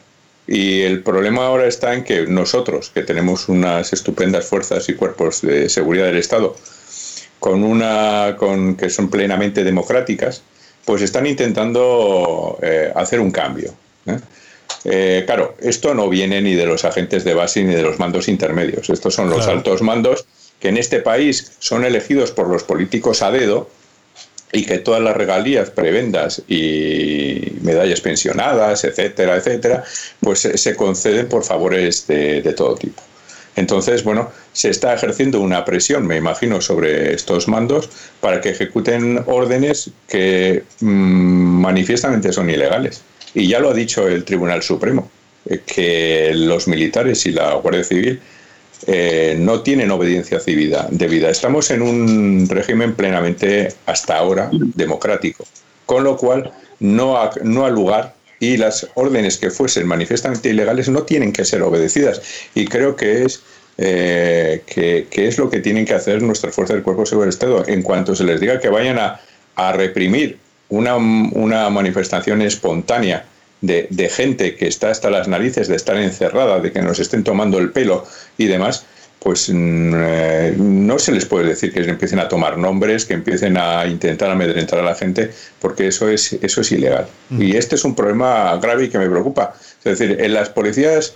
Y 0.48 0.82
el 0.82 1.04
problema 1.04 1.46
ahora 1.46 1.68
está 1.68 1.94
en 1.94 2.04
que 2.04 2.26
nosotros, 2.26 2.90
que 2.90 3.04
tenemos 3.04 3.50
unas 3.50 3.94
estupendas 3.94 4.46
fuerzas 4.46 4.90
y 4.90 4.96
cuerpos 4.96 5.42
de 5.44 5.70
seguridad 5.70 6.08
del 6.08 6.18
Estado, 6.18 6.56
con 7.40 7.64
una 7.64 8.36
con 8.38 8.76
que 8.76 8.90
son 8.90 9.12
plenamente 9.12 9.64
democráticas, 9.64 10.42
pues 10.86 11.04
están 11.04 11.28
intentando 11.28 12.58
eh, 12.64 12.92
hacer 12.96 13.20
un 13.20 13.32
cambio. 13.32 13.76
¿eh? 14.08 14.18
Eh, 14.86 15.24
claro, 15.26 15.56
esto 15.60 15.94
no 15.94 16.10
viene 16.10 16.42
ni 16.42 16.56
de 16.56 16.66
los 16.66 16.86
agentes 16.86 17.24
de 17.24 17.34
base 17.34 17.64
ni 17.64 17.74
de 17.74 17.82
los 17.82 18.00
mandos 18.00 18.28
intermedios. 18.28 18.90
Estos 18.90 19.14
son 19.14 19.30
los 19.30 19.40
Claro. 19.40 19.58
altos 19.58 19.82
mandos 19.82 20.26
que 20.60 20.70
en 20.70 20.78
este 20.78 21.00
país 21.00 21.54
son 21.60 21.86
elegidos 21.86 22.32
por 22.32 22.50
los 22.50 22.64
políticos 22.64 23.22
a 23.22 23.32
dedo 23.32 23.70
y 24.52 24.66
que 24.66 24.80
todas 24.80 25.02
las 25.02 25.16
regalías, 25.16 25.70
prebendas 25.70 26.42
y 26.48 27.54
medallas 27.62 28.02
pensionadas, 28.02 28.84
etcétera, 28.84 29.36
etcétera, 29.36 29.84
pues 30.22 30.40
se, 30.40 30.76
conceden 30.76 31.28
por 31.28 31.44
favores 31.44 32.08
de, 32.08 32.42
de 32.42 32.54
todo 32.54 32.76
tipo. 32.76 33.02
Entonces, 33.56 34.04
bueno, 34.04 34.32
se 34.54 34.70
está 34.70 34.94
ejerciendo 34.94 35.42
una 35.42 35.66
presión, 35.66 36.08
me 36.08 36.16
imagino, 36.16 36.62
sobre 36.62 37.14
estos 37.14 37.48
mandos 37.48 37.90
para 38.22 38.42
que 38.42 38.50
ejecuten 38.50 39.24
órdenes 39.28 39.92
que 40.08 40.64
mm, 40.80 40.86
manifiestamente 41.62 42.32
son 42.32 42.50
ilegales. 42.50 43.02
Y 43.34 43.48
ya 43.48 43.60
lo 43.60 43.70
ha 43.70 43.74
dicho 43.74 44.08
el 44.08 44.24
Tribunal 44.24 44.64
Supremo, 44.64 45.10
eh, 45.46 45.62
que 45.66 46.32
los 46.34 46.68
militares 46.68 47.26
y 47.26 47.32
la 47.32 47.54
Guardia 47.56 47.84
Civil 47.84 48.20
eh, 48.88 49.36
no 49.38 49.62
tienen 49.62 49.92
obediencia 49.92 50.40
civil 50.40 50.76
debida. 50.92 51.30
Estamos 51.30 51.70
en 51.72 51.82
un 51.82 52.48
régimen 52.50 52.96
plenamente, 52.96 53.74
hasta 53.86 54.18
ahora, 54.18 54.50
democrático, 54.52 55.46
con 55.86 56.04
lo 56.04 56.18
cual 56.18 56.52
no 56.80 57.18
ha, 57.18 57.32
no 57.44 57.70
lugar 57.70 58.16
y 58.40 58.58
las 58.58 58.88
órdenes 58.96 59.38
que 59.38 59.52
fuesen 59.52 59.86
manifiestamente 59.86 60.50
ilegales 60.50 60.90
no 60.90 61.04
tienen 61.04 61.34
que 61.34 61.46
ser 61.46 61.62
obedecidas. 61.62 62.22
Y 62.56 62.66
creo 62.66 62.96
que 62.96 63.26
es 63.26 63.44
eh, 63.78 64.64
qué, 64.66 65.08
es 65.28 65.38
lo 65.38 65.50
que 65.50 65.60
tienen 65.60 65.86
que 65.86 65.94
hacer 65.94 66.22
nuestras 66.22 66.56
fuerzas 66.56 66.76
del 66.76 66.84
Cuerpo 66.84 67.06
Seguro 67.06 67.26
del 67.26 67.30
Estado. 67.30 67.66
En 67.68 67.82
cuanto 67.82 68.16
se 68.16 68.24
les 68.24 68.40
diga 68.40 68.60
que 68.60 68.70
vayan 68.70 68.98
a, 68.98 69.20
reprimir 69.74 70.38
una, 70.70 70.96
una, 70.96 71.70
manifestación 71.70 72.42
espontánea 72.42 73.26
de, 73.62 73.88
de, 73.90 74.10
gente 74.10 74.56
que 74.56 74.68
está 74.68 74.90
hasta 74.90 75.10
las 75.10 75.28
narices 75.28 75.68
de 75.68 75.76
estar 75.76 75.98
encerrada, 75.98 76.60
de 76.60 76.72
que 76.72 76.82
nos 76.82 77.00
estén 77.00 77.24
tomando 77.24 77.58
el 77.58 77.72
pelo 77.72 78.06
y 78.38 78.46
demás, 78.46 78.86
pues 79.20 79.50
mm, 79.50 79.94
eh, 79.96 80.54
no 80.58 80.98
se 80.98 81.12
les 81.12 81.26
puede 81.26 81.50
decir 81.50 81.74
que 81.74 81.82
empiecen 81.82 82.20
a 82.20 82.28
tomar 82.28 82.58
nombres, 82.58 83.06
que 83.06 83.14
empiecen 83.14 83.58
a 83.58 83.86
intentar 83.86 84.32
amedrentar 84.32 84.80
a 84.80 84.84
la 84.84 84.96
gente, 84.96 85.32
porque 85.60 85.88
eso 85.88 86.10
es, 86.10 86.34
eso 86.34 86.62
es 86.62 86.72
ilegal. 86.72 87.08
Y 87.38 87.56
este 87.56 87.76
es 87.76 87.84
un 87.84 87.96
problema 87.96 88.56
grave 88.58 88.86
y 88.86 88.90
que 88.90 88.98
me 88.98 89.10
preocupa. 89.10 89.54
Es 89.84 90.00
decir, 90.00 90.18
en 90.20 90.34
las 90.34 90.50
policías 90.50 91.14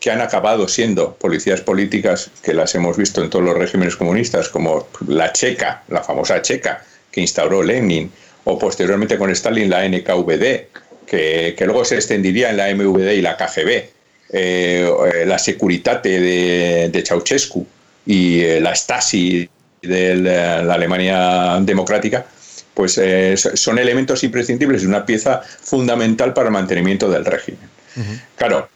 que 0.00 0.10
han 0.10 0.20
acabado 0.20 0.68
siendo 0.68 1.14
policías 1.14 1.60
políticas, 1.60 2.30
que 2.42 2.54
las 2.54 2.74
hemos 2.74 2.96
visto 2.96 3.22
en 3.22 3.30
todos 3.30 3.44
los 3.44 3.56
regímenes 3.56 3.96
comunistas, 3.96 4.48
como 4.48 4.88
la 5.06 5.32
checa, 5.32 5.82
la 5.88 6.02
famosa 6.02 6.42
checa, 6.42 6.84
que 7.10 7.20
instauró 7.20 7.62
Lenin, 7.62 8.10
o 8.48 8.58
posteriormente 8.58 9.18
con 9.18 9.30
Stalin 9.30 9.68
la 9.68 9.86
NKVD, 9.86 10.68
que, 11.06 11.54
que 11.56 11.66
luego 11.66 11.84
se 11.84 11.96
extendería 11.96 12.50
en 12.50 12.56
la 12.56 12.74
MVD 12.74 13.12
y 13.12 13.20
la 13.20 13.36
KGB, 13.36 13.84
eh, 14.30 15.24
la 15.26 15.38
Securitate 15.38 16.20
de, 16.20 16.88
de 16.90 17.02
Ceausescu 17.02 17.66
y 18.06 18.40
eh, 18.40 18.60
la 18.60 18.74
Stasi 18.74 19.48
de 19.82 20.14
la, 20.14 20.74
Alemania 20.74 21.58
democrática, 21.60 22.24
pues 22.72 22.96
eh, 22.96 23.36
son 23.36 23.78
elementos 23.78 24.24
imprescindibles 24.24 24.82
y 24.82 24.86
una 24.86 25.04
pieza 25.04 25.42
fundamental 25.42 26.32
para 26.32 26.48
el 26.48 26.52
mantenimiento 26.52 27.10
del 27.10 27.24
régimen. 27.24 27.68
Claro, 28.36 28.68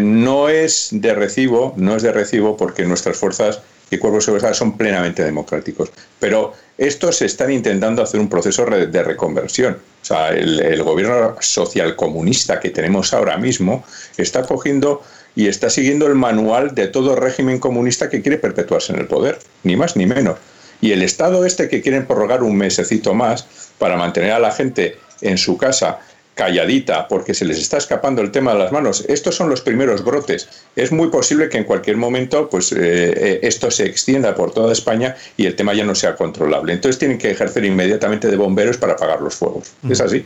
no 0.00 0.48
es 0.48 0.88
de 0.92 1.12
recibo, 1.12 1.74
no 1.76 1.96
es 1.96 2.02
de 2.02 2.12
recibo 2.12 2.56
porque 2.56 2.84
nuestras 2.84 3.16
fuerzas 3.16 3.60
y 3.90 3.98
cuerpos 3.98 4.24
seguridad 4.24 4.54
son 4.54 4.76
plenamente 4.76 5.24
democráticos. 5.24 5.90
Pero 6.18 6.52
estos 6.78 7.22
están 7.22 7.50
intentando 7.50 8.02
hacer 8.02 8.20
un 8.20 8.28
proceso 8.28 8.64
de 8.64 9.02
reconversión. 9.02 9.74
O 9.74 10.04
sea, 10.04 10.30
el, 10.30 10.82
gobierno 10.82 11.36
social 11.40 11.96
comunista 11.96 12.60
que 12.60 12.70
tenemos 12.70 13.12
ahora 13.12 13.36
mismo 13.36 13.84
está 14.16 14.42
cogiendo 14.42 15.02
y 15.34 15.48
está 15.48 15.70
siguiendo 15.70 16.06
el 16.06 16.14
manual 16.14 16.74
de 16.74 16.88
todo 16.88 17.16
régimen 17.16 17.58
comunista 17.58 18.08
que 18.08 18.22
quiere 18.22 18.38
perpetuarse 18.38 18.92
en 18.92 19.00
el 19.00 19.06
poder, 19.06 19.38
ni 19.62 19.76
más 19.76 19.96
ni 19.96 20.06
menos. 20.06 20.38
Y 20.80 20.92
el 20.92 21.02
Estado 21.02 21.44
este 21.44 21.68
que 21.68 21.82
quieren 21.82 22.06
prorrogar 22.06 22.42
un 22.42 22.56
mesecito 22.56 23.12
más 23.14 23.46
para 23.78 23.96
mantener 23.96 24.32
a 24.32 24.38
la 24.38 24.50
gente 24.50 24.96
en 25.20 25.36
su 25.36 25.58
casa 25.58 26.00
calladita 26.34 27.06
porque 27.08 27.34
se 27.34 27.44
les 27.44 27.58
está 27.58 27.76
escapando 27.76 28.22
el 28.22 28.30
tema 28.30 28.52
de 28.52 28.60
las 28.60 28.72
manos. 28.72 29.04
Estos 29.08 29.36
son 29.36 29.50
los 29.50 29.60
primeros 29.60 30.04
brotes. 30.04 30.48
Es 30.74 30.90
muy 30.92 31.08
posible 31.08 31.48
que 31.48 31.58
en 31.58 31.64
cualquier 31.64 31.96
momento 31.96 32.48
pues, 32.48 32.72
eh, 32.72 32.78
eh, 32.80 33.40
esto 33.42 33.70
se 33.70 33.84
extienda 33.84 34.34
por 34.34 34.52
toda 34.52 34.72
España 34.72 35.16
y 35.36 35.46
el 35.46 35.54
tema 35.54 35.74
ya 35.74 35.84
no 35.84 35.94
sea 35.94 36.16
controlable. 36.16 36.72
Entonces 36.72 36.98
tienen 36.98 37.18
que 37.18 37.30
ejercer 37.30 37.64
inmediatamente 37.64 38.28
de 38.28 38.36
bomberos 38.36 38.78
para 38.78 38.94
apagar 38.94 39.20
los 39.20 39.34
fuegos. 39.34 39.72
¿Es 39.88 40.00
así? 40.00 40.24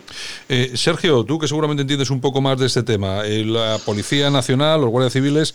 Eh, 0.48 0.72
Sergio, 0.74 1.24
tú 1.24 1.38
que 1.38 1.48
seguramente 1.48 1.82
entiendes 1.82 2.10
un 2.10 2.20
poco 2.20 2.40
más 2.40 2.58
de 2.58 2.66
este 2.66 2.82
tema, 2.82 3.24
la 3.24 3.78
Policía 3.84 4.30
Nacional, 4.30 4.82
los 4.82 4.90
guardias 4.90 5.12
civiles, 5.12 5.54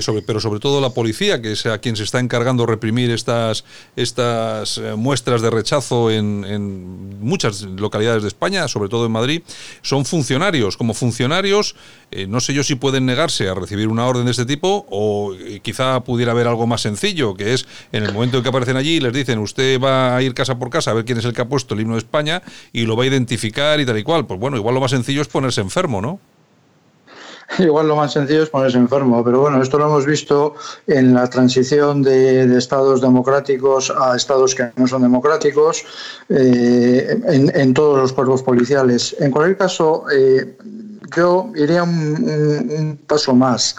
sobre, 0.00 0.22
pero 0.22 0.40
sobre 0.40 0.60
todo 0.60 0.80
la 0.80 0.90
policía, 0.90 1.40
que 1.40 1.52
es 1.52 1.66
a 1.66 1.78
quien 1.78 1.96
se 1.96 2.02
está 2.02 2.18
encargando 2.18 2.64
de 2.64 2.72
reprimir 2.72 3.10
estas, 3.10 3.64
estas 3.96 4.80
muestras 4.96 5.42
de 5.42 5.50
rechazo 5.50 6.10
en, 6.10 6.44
en 6.44 7.20
muchas 7.20 7.62
localidades 7.62 8.22
de 8.22 8.28
España, 8.28 8.66
sobre 8.68 8.88
todo 8.88 9.06
en 9.06 9.12
Madrid, 9.12 9.42
son 9.92 10.06
funcionarios. 10.06 10.78
Como 10.78 10.94
funcionarios, 10.94 11.76
eh, 12.10 12.26
no 12.26 12.40
sé 12.40 12.54
yo 12.54 12.62
si 12.64 12.76
pueden 12.76 13.04
negarse 13.04 13.46
a 13.50 13.54
recibir 13.54 13.88
una 13.88 14.06
orden 14.06 14.24
de 14.24 14.30
este 14.30 14.46
tipo 14.46 14.86
o 14.88 15.34
eh, 15.34 15.60
quizá 15.60 16.02
pudiera 16.02 16.32
haber 16.32 16.48
algo 16.48 16.66
más 16.66 16.80
sencillo, 16.80 17.34
que 17.34 17.52
es 17.52 17.66
en 17.92 18.02
el 18.02 18.14
momento 18.14 18.38
en 18.38 18.42
que 18.42 18.48
aparecen 18.48 18.78
allí 18.78 19.00
les 19.00 19.12
dicen 19.12 19.38
usted 19.38 19.78
va 19.78 20.16
a 20.16 20.22
ir 20.22 20.32
casa 20.32 20.58
por 20.58 20.70
casa 20.70 20.92
a 20.92 20.94
ver 20.94 21.04
quién 21.04 21.18
es 21.18 21.26
el 21.26 21.34
que 21.34 21.42
ha 21.42 21.48
puesto 21.48 21.74
el 21.74 21.82
himno 21.82 21.92
de 21.92 21.98
España 21.98 22.42
y 22.72 22.86
lo 22.86 22.96
va 22.96 23.04
a 23.04 23.06
identificar 23.06 23.80
y 23.80 23.84
tal 23.84 23.98
y 23.98 24.02
cual. 24.02 24.24
Pues 24.24 24.40
bueno, 24.40 24.56
igual 24.56 24.74
lo 24.74 24.80
más 24.80 24.92
sencillo 24.92 25.20
es 25.20 25.28
ponerse 25.28 25.60
enfermo, 25.60 26.00
¿no? 26.00 26.18
Igual 27.58 27.88
lo 27.88 27.96
más 27.96 28.12
sencillo 28.12 28.42
es 28.42 28.50
ponerse 28.50 28.78
enfermo, 28.78 29.22
pero 29.24 29.40
bueno, 29.40 29.62
esto 29.62 29.78
lo 29.78 29.86
hemos 29.86 30.06
visto 30.06 30.54
en 30.86 31.14
la 31.14 31.28
transición 31.28 32.02
de, 32.02 32.56
estados 32.56 33.00
democráticos 33.00 33.90
a 33.90 34.16
estados 34.16 34.54
que 34.54 34.70
no 34.76 34.86
son 34.86 35.02
democráticos, 35.02 35.84
eh, 36.28 37.20
en, 37.26 37.74
todos 37.74 37.98
los 37.98 38.12
cuerpos 38.12 38.42
policiales. 38.42 39.16
En 39.18 39.30
cualquier 39.30 39.58
caso, 39.58 40.04
eh, 40.14 40.56
yo 41.16 41.50
iría 41.56 41.82
un, 41.82 42.98
paso 43.06 43.34
más. 43.34 43.76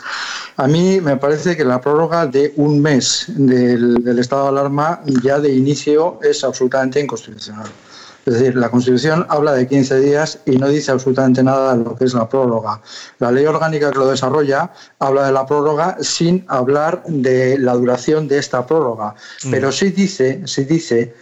A 0.57 0.67
mí 0.67 0.99
me 1.01 1.17
parece 1.17 1.55
que 1.57 1.65
la 1.65 1.81
prórroga 1.81 2.27
de 2.27 2.53
un 2.57 2.79
mes 2.81 3.25
del 3.27 4.19
estado 4.19 4.43
de 4.43 4.49
alarma 4.49 5.01
ya 5.23 5.39
de 5.39 5.51
inicio 5.53 6.19
es 6.21 6.43
absolutamente 6.43 6.99
inconstitucional. 6.99 7.69
Es 8.25 8.33
decir, 8.35 8.55
la 8.55 8.69
Constitución 8.69 9.25
habla 9.29 9.53
de 9.53 9.67
15 9.67 9.99
días 9.99 10.39
y 10.45 10.57
no 10.57 10.69
dice 10.69 10.91
absolutamente 10.91 11.43
nada 11.43 11.75
de 11.75 11.83
lo 11.83 11.95
que 11.95 12.05
es 12.05 12.13
la 12.13 12.29
prórroga. 12.29 12.81
La 13.19 13.31
ley 13.31 13.45
orgánica 13.45 13.91
que 13.91 13.99
lo 13.99 14.07
desarrolla 14.07 14.71
habla 14.99 15.25
de 15.25 15.33
la 15.33 15.45
prórroga 15.45 15.97
sin 15.99 16.45
hablar 16.47 17.03
de 17.05 17.57
la 17.57 17.73
duración 17.73 18.27
de 18.27 18.37
esta 18.37 18.65
prórroga, 18.65 19.15
mm. 19.43 19.51
pero 19.51 19.71
sí 19.71 19.91
dice, 19.91 20.41
sí 20.45 20.63
dice 20.63 21.13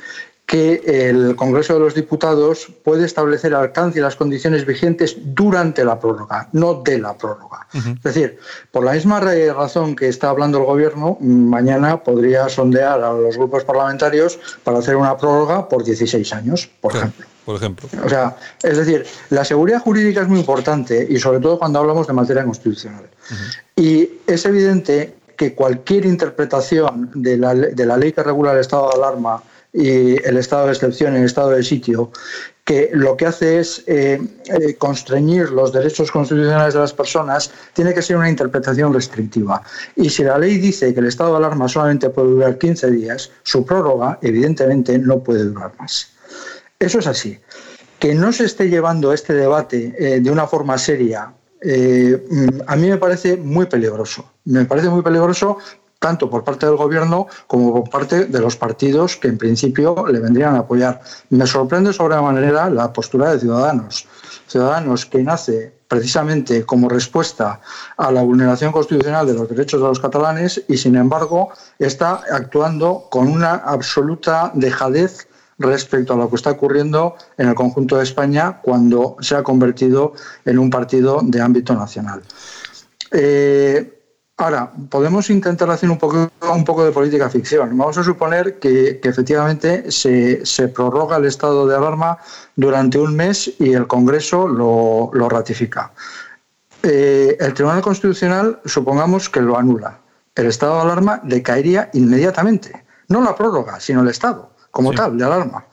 que 0.52 0.82
el 0.86 1.38
Congreso 1.38 1.76
de 1.76 1.80
los 1.80 1.96
Diputados 1.96 2.68
puede 2.84 3.06
establecer 3.06 3.52
el 3.52 3.56
alcance 3.56 4.00
y 4.00 4.02
las 4.02 4.18
condiciones 4.18 4.66
vigentes 4.66 5.16
durante 5.18 5.86
la 5.86 5.98
prórroga, 5.98 6.50
no 6.52 6.74
de 6.74 7.00
la 7.00 7.18
prórroga. 7.18 7.68
Es 7.74 8.04
decir, 8.04 8.38
por 8.70 8.84
la 8.84 8.92
misma 8.92 9.22
razón 9.22 9.96
que 9.96 10.10
está 10.10 10.30
hablando 10.30 10.58
el 10.58 10.66
Gobierno, 10.66 11.18
mañana 11.22 12.04
podría 12.04 12.50
sondear 12.50 13.02
a 13.02 13.14
los 13.14 13.38
grupos 13.38 13.64
parlamentarios 13.64 14.38
para 14.66 14.80
hacer 14.80 14.98
una 14.98 15.16
prórroga 15.16 15.70
por 15.70 15.86
16 15.86 16.34
años, 16.34 16.70
por 16.82 16.98
ejemplo. 16.98 17.26
Por 17.46 17.56
ejemplo. 17.56 17.88
O 18.04 18.10
sea, 18.10 18.36
es 18.62 18.76
decir, 18.76 19.06
la 19.30 19.46
seguridad 19.46 19.80
jurídica 19.80 20.22
es 20.22 20.28
muy 20.28 20.40
importante 20.40 21.08
y 21.10 21.18
sobre 21.18 21.40
todo 21.40 21.60
cuando 21.60 21.80
hablamos 21.80 22.08
de 22.08 22.14
materia 22.14 22.44
constitucional. 22.44 23.10
Y 23.78 24.20
es 24.28 24.44
evidente 24.44 25.16
que 25.38 25.56
cualquier 25.56 26.06
interpretación 26.06 27.10
de 27.16 27.38
la, 27.38 27.56
de 27.56 27.86
la 27.86 27.96
ley 27.96 28.12
que 28.12 28.22
regula 28.22 28.52
el 28.52 28.60
estado 28.60 28.90
de 28.90 28.96
alarma 28.96 29.42
y 29.74 30.22
el 30.28 30.38
estado 30.38 30.66
de 30.66 30.74
excepción 30.74 31.16
el 31.16 31.24
estado 31.24 31.52
de 31.52 31.64
sitio, 31.64 32.12
que 32.66 32.90
lo 32.94 33.18
que 33.18 33.26
hace 33.26 33.60
es 33.60 33.84
eh, 33.88 34.22
eh, 34.46 34.76
constreñir 34.76 35.50
los 35.52 35.72
derechos 35.72 36.12
constitucionales 36.12 36.74
de 36.74 36.80
las 36.80 36.94
personas, 36.94 37.52
tiene 37.74 37.94
que 37.94 38.02
ser 38.02 38.18
una 38.18 38.30
interpretación 38.30 38.94
restrictiva. 38.94 39.62
Y 39.96 40.10
si 40.10 40.24
la 40.24 40.38
ley 40.38 40.58
dice 40.58 40.94
que 40.94 41.00
el 41.00 41.08
estado 41.08 41.32
de 41.32 41.38
alarma 41.38 41.68
solamente 41.68 42.10
puede 42.10 42.30
durar 42.30 42.58
15 42.58 42.92
días, 42.92 43.32
su 43.44 43.66
prórroga, 43.66 44.20
evidentemente, 44.22 44.98
no 45.00 45.24
puede 45.24 45.46
durar 45.46 45.74
más. 45.80 46.10
Eso 46.78 47.00
es 47.00 47.08
así. 47.08 47.40
Que 48.00 48.14
no 48.14 48.32
se 48.34 48.46
esté 48.46 48.70
llevando 48.70 49.14
este 49.14 49.34
debate 49.34 49.96
eh, 49.98 50.20
de 50.20 50.32
una 50.32 50.48
forma 50.48 50.78
seria 50.78 51.34
a 52.66 52.76
mí 52.76 52.90
me 52.90 52.98
parece 52.98 53.38
muy 53.38 53.68
peligroso. 53.68 54.32
Me 54.46 54.66
parece 54.66 54.90
muy 54.90 55.04
peligroso 55.04 55.60
tanto 56.02 56.32
por 56.32 56.44
parte 56.44 56.66
del 56.66 56.78
gobierno 56.78 57.28
como 57.46 57.74
por 57.76 57.90
parte 57.90 58.26
de 58.26 58.40
los 58.40 58.56
partidos 58.58 59.18
que 59.18 59.28
en 59.28 59.38
principio 59.38 60.04
le 60.08 60.20
vendrían 60.20 60.56
a 60.56 60.60
apoyar. 60.66 61.00
Me 61.30 61.46
sorprende 61.46 61.94
sobremanera 61.94 62.72
la 62.72 62.92
postura 62.92 63.32
de 63.32 63.40
Ciudadanos. 63.40 64.08
Ciudadanos 64.48 65.06
que 65.06 65.22
nace 65.22 65.72
precisamente 65.88 66.66
como 66.66 66.90
respuesta 66.90 67.62
a 67.98 68.12
la 68.12 68.24
vulneración 68.24 68.72
constitucional 68.72 69.28
de 69.28 69.36
los 69.36 69.48
derechos 69.48 69.80
de 69.80 69.88
los 69.88 70.00
catalanes 70.00 70.64
y 70.68 70.76
sin 70.78 70.96
embargo 70.96 71.52
está 71.78 72.24
actuando 72.32 73.06
con 73.12 73.28
una 73.28 73.54
absoluta 73.54 74.52
dejadez 74.56 75.28
respecto 75.60 76.14
a 76.14 76.18
lo 76.18 76.32
que 76.32 76.38
está 76.38 76.50
ocurriendo 76.50 77.16
en 77.38 77.50
el 77.50 77.54
conjunto 77.54 77.98
de 77.98 78.04
España 78.04 78.60
cuando 78.64 79.18
se 79.20 79.36
ha 79.36 79.44
convertido 79.44 80.14
en 80.46 80.58
un 80.58 80.72
partido 80.72 81.20
de 81.22 81.42
ámbito 81.42 81.76
nacional. 81.76 82.24
Eh, 83.12 84.01
Ahora, 84.42 84.72
podemos 84.90 85.30
intentar 85.30 85.70
hacer 85.70 85.88
un 85.92 86.00
poco, 86.00 86.32
un 86.52 86.66
poco 86.66 86.84
de 86.84 86.92
política 86.92 87.30
ficción. 87.30 87.78
Vamos 87.78 88.00
a 88.00 88.04
suponer 88.04 88.58
que, 88.58 89.00
efectivamente 89.04 89.92
se, 89.92 90.68
prorroga 90.70 91.18
el 91.18 91.26
estado 91.26 91.68
de 91.68 91.76
alarma 91.76 92.18
durante 92.56 92.98
un 92.98 93.16
mes 93.16 93.54
y 93.60 93.74
el 93.74 93.86
Congreso 93.86 94.48
lo, 94.48 95.30
ratifica. 95.30 95.92
Eh, 96.82 97.38
el 97.40 97.54
Tribunal 97.54 97.84
Constitucional, 97.84 98.60
supongamos 98.66 99.30
que 99.30 99.42
lo 99.42 99.60
anula. 99.60 100.00
El 100.34 100.48
estado 100.48 100.78
de 100.78 100.82
alarma 100.82 101.22
decaería 101.24 101.92
inmediatamente. 101.94 102.84
No 103.10 103.22
la 103.22 103.36
prórroga, 103.36 103.80
sino 103.80 104.02
el 104.02 104.08
estado 104.08 104.56
como 104.72 104.92
tal 104.92 105.20
de 105.20 105.24
alarma. 105.24 105.68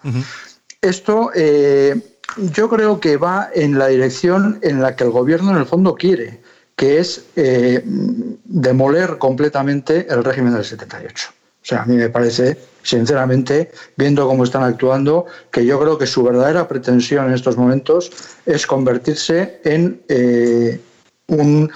Esto 0.82 1.30
eh, 1.34 2.18
yo 2.36 2.68
creo 2.68 3.00
que 3.00 3.16
va 3.16 3.48
en 3.54 3.78
la 3.78 3.86
dirección 3.86 4.58
en 4.60 4.82
la 4.82 4.94
que 4.94 5.04
el 5.04 5.10
gobierno 5.10 5.52
en 5.52 5.56
el 5.56 5.64
fondo 5.64 5.94
quiere 5.94 6.42
que 6.78 7.00
es 7.00 7.24
eh, 7.34 7.82
demoler 7.84 9.18
completamente 9.18 10.06
el 10.08 10.22
régimen 10.22 10.54
del 10.54 10.64
78. 10.64 11.28
O 11.28 11.32
sea, 11.60 11.82
a 11.82 11.86
mí 11.86 11.96
me 11.96 12.08
parece, 12.08 12.56
sinceramente, 12.84 13.72
viendo 13.96 14.28
cómo 14.28 14.44
están 14.44 14.62
actuando, 14.62 15.26
que 15.50 15.66
yo 15.66 15.80
creo 15.80 15.98
que 15.98 16.06
su 16.06 16.22
verdadera 16.22 16.68
pretensión 16.68 17.26
en 17.26 17.34
estos 17.34 17.56
momentos 17.56 18.12
es 18.46 18.64
convertirse 18.64 19.60
en, 19.64 20.00
eh, 20.08 20.80
un, 21.26 21.68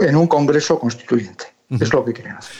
en 0.00 0.16
un 0.16 0.26
Congreso 0.26 0.76
constituyente. 0.76 1.51
Es 1.80 1.92
lo 1.92 2.04
que. 2.04 2.12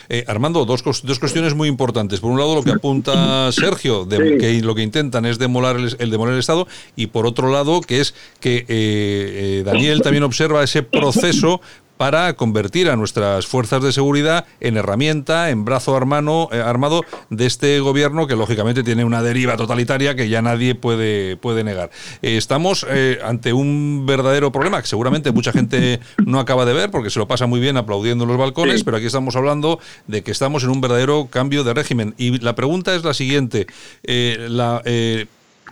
Eh, 0.09 0.23
Armando, 0.27 0.65
dos, 0.65 0.83
dos 1.03 1.19
cuestiones 1.19 1.53
muy 1.53 1.67
importantes. 1.67 2.19
Por 2.19 2.31
un 2.31 2.39
lado, 2.39 2.55
lo 2.55 2.63
que 2.63 2.71
apunta 2.71 3.51
Sergio, 3.51 4.05
de, 4.05 4.37
que 4.37 4.61
lo 4.61 4.73
que 4.73 4.81
intentan 4.81 5.25
es 5.25 5.37
demoler 5.37 5.75
el, 5.75 5.95
el, 5.99 6.09
demoler 6.09 6.33
el 6.33 6.39
Estado, 6.39 6.67
y 6.95 7.07
por 7.07 7.27
otro 7.27 7.51
lado, 7.51 7.81
que 7.81 8.01
es 8.01 8.15
que 8.39 8.57
eh, 8.57 8.65
eh, 8.69 9.63
Daniel 9.65 10.01
también 10.01 10.23
observa 10.23 10.63
ese 10.63 10.83
proceso 10.83 11.61
para 12.03 12.33
convertir 12.33 12.89
a 12.89 12.97
nuestras 12.97 13.47
fuerzas 13.47 13.81
de 13.81 13.93
seguridad 13.93 14.45
en 14.59 14.75
herramienta, 14.75 15.51
en 15.51 15.63
brazo 15.63 15.95
armado, 15.95 16.49
eh, 16.51 16.59
armado 16.59 17.05
de 17.29 17.45
este 17.45 17.79
gobierno 17.79 18.27
que 18.27 18.35
lógicamente 18.35 18.83
tiene 18.83 19.05
una 19.05 19.23
deriva 19.23 19.55
totalitaria 19.55 20.13
que 20.13 20.27
ya 20.27 20.41
nadie 20.41 20.75
puede, 20.75 21.37
puede 21.37 21.63
negar. 21.63 21.91
Eh, 22.21 22.35
estamos 22.35 22.85
eh, 22.89 23.19
ante 23.23 23.53
un 23.53 24.03
verdadero 24.05 24.51
problema 24.51 24.81
que 24.81 24.87
seguramente 24.89 25.31
mucha 25.31 25.53
gente 25.53 26.01
no 26.25 26.41
acaba 26.41 26.65
de 26.65 26.73
ver 26.73 26.91
porque 26.91 27.09
se 27.09 27.19
lo 27.19 27.27
pasa 27.29 27.47
muy 27.47 27.61
bien 27.61 27.77
aplaudiendo 27.77 28.25
en 28.25 28.31
los 28.31 28.37
balcones, 28.37 28.83
pero 28.83 28.97
aquí 28.97 29.05
estamos 29.05 29.37
hablando 29.37 29.79
de 30.05 30.23
que 30.23 30.31
estamos 30.31 30.65
en 30.65 30.71
un 30.71 30.81
verdadero 30.81 31.29
cambio 31.31 31.63
de 31.63 31.73
régimen. 31.73 32.15
Y 32.17 32.37
la 32.39 32.53
pregunta 32.53 32.93
es 32.95 33.05
la 33.05 33.13
siguiente. 33.13 33.65
la 34.03 34.81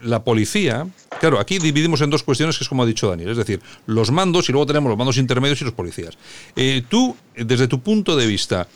la 0.03 0.23
policía, 0.23 0.87
claro, 1.19 1.39
aquí 1.39 1.59
dividimos 1.59 2.01
en 2.01 2.09
dos 2.09 2.23
cuestiones, 2.23 2.57
que 2.57 2.63
es 2.63 2.69
como 2.69 2.83
ha 2.83 2.85
dicho 2.85 3.09
Daniel, 3.09 3.31
es 3.31 3.37
decir, 3.37 3.61
los 3.85 4.11
mandos 4.11 4.49
y 4.49 4.51
luego 4.51 4.65
tenemos 4.65 4.89
los 4.89 4.97
mandos 4.97 5.17
intermedios 5.17 5.61
y 5.61 5.65
los 5.65 5.73
policías. 5.73 6.17
Eh, 6.55 6.83
tú, 6.87 7.15
desde 7.35 7.67
tu 7.67 7.81
punto 7.81 8.15
de 8.15 8.27
vista, 8.27 8.67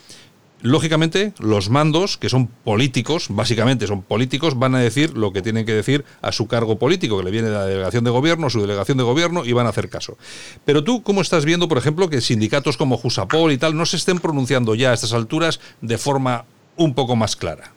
lógicamente, 0.61 1.33
los 1.39 1.69
mandos, 1.69 2.17
que 2.17 2.29
son 2.29 2.47
políticos, 2.47 3.27
básicamente 3.29 3.87
son 3.87 4.01
políticos, 4.01 4.57
van 4.57 4.75
a 4.75 4.79
decir 4.79 5.15
lo 5.15 5.31
que 5.31 5.41
tienen 5.41 5.65
que 5.65 5.73
decir 5.73 6.05
a 6.21 6.31
su 6.31 6.47
cargo 6.47 6.77
político, 6.77 7.17
que 7.17 7.23
le 7.23 7.31
viene 7.31 7.49
de 7.49 7.53
la 7.53 7.65
delegación 7.65 8.03
de 8.03 8.11
gobierno, 8.11 8.49
su 8.49 8.61
delegación 8.61 8.97
de 8.97 9.03
gobierno, 9.03 9.45
y 9.45 9.53
van 9.53 9.67
a 9.67 9.69
hacer 9.69 9.89
caso. 9.89 10.17
Pero 10.65 10.83
tú, 10.83 11.03
¿cómo 11.03 11.21
estás 11.21 11.45
viendo, 11.45 11.67
por 11.67 11.77
ejemplo, 11.77 12.09
que 12.09 12.21
sindicatos 12.21 12.77
como 12.77 12.97
Jusapol 12.97 13.51
y 13.51 13.57
tal 13.57 13.75
no 13.75 13.85
se 13.85 13.97
estén 13.97 14.19
pronunciando 14.19 14.75
ya 14.75 14.91
a 14.91 14.93
estas 14.93 15.13
alturas 15.13 15.59
de 15.81 15.97
forma 15.97 16.45
un 16.77 16.93
poco 16.93 17.15
más 17.15 17.35
clara? 17.35 17.74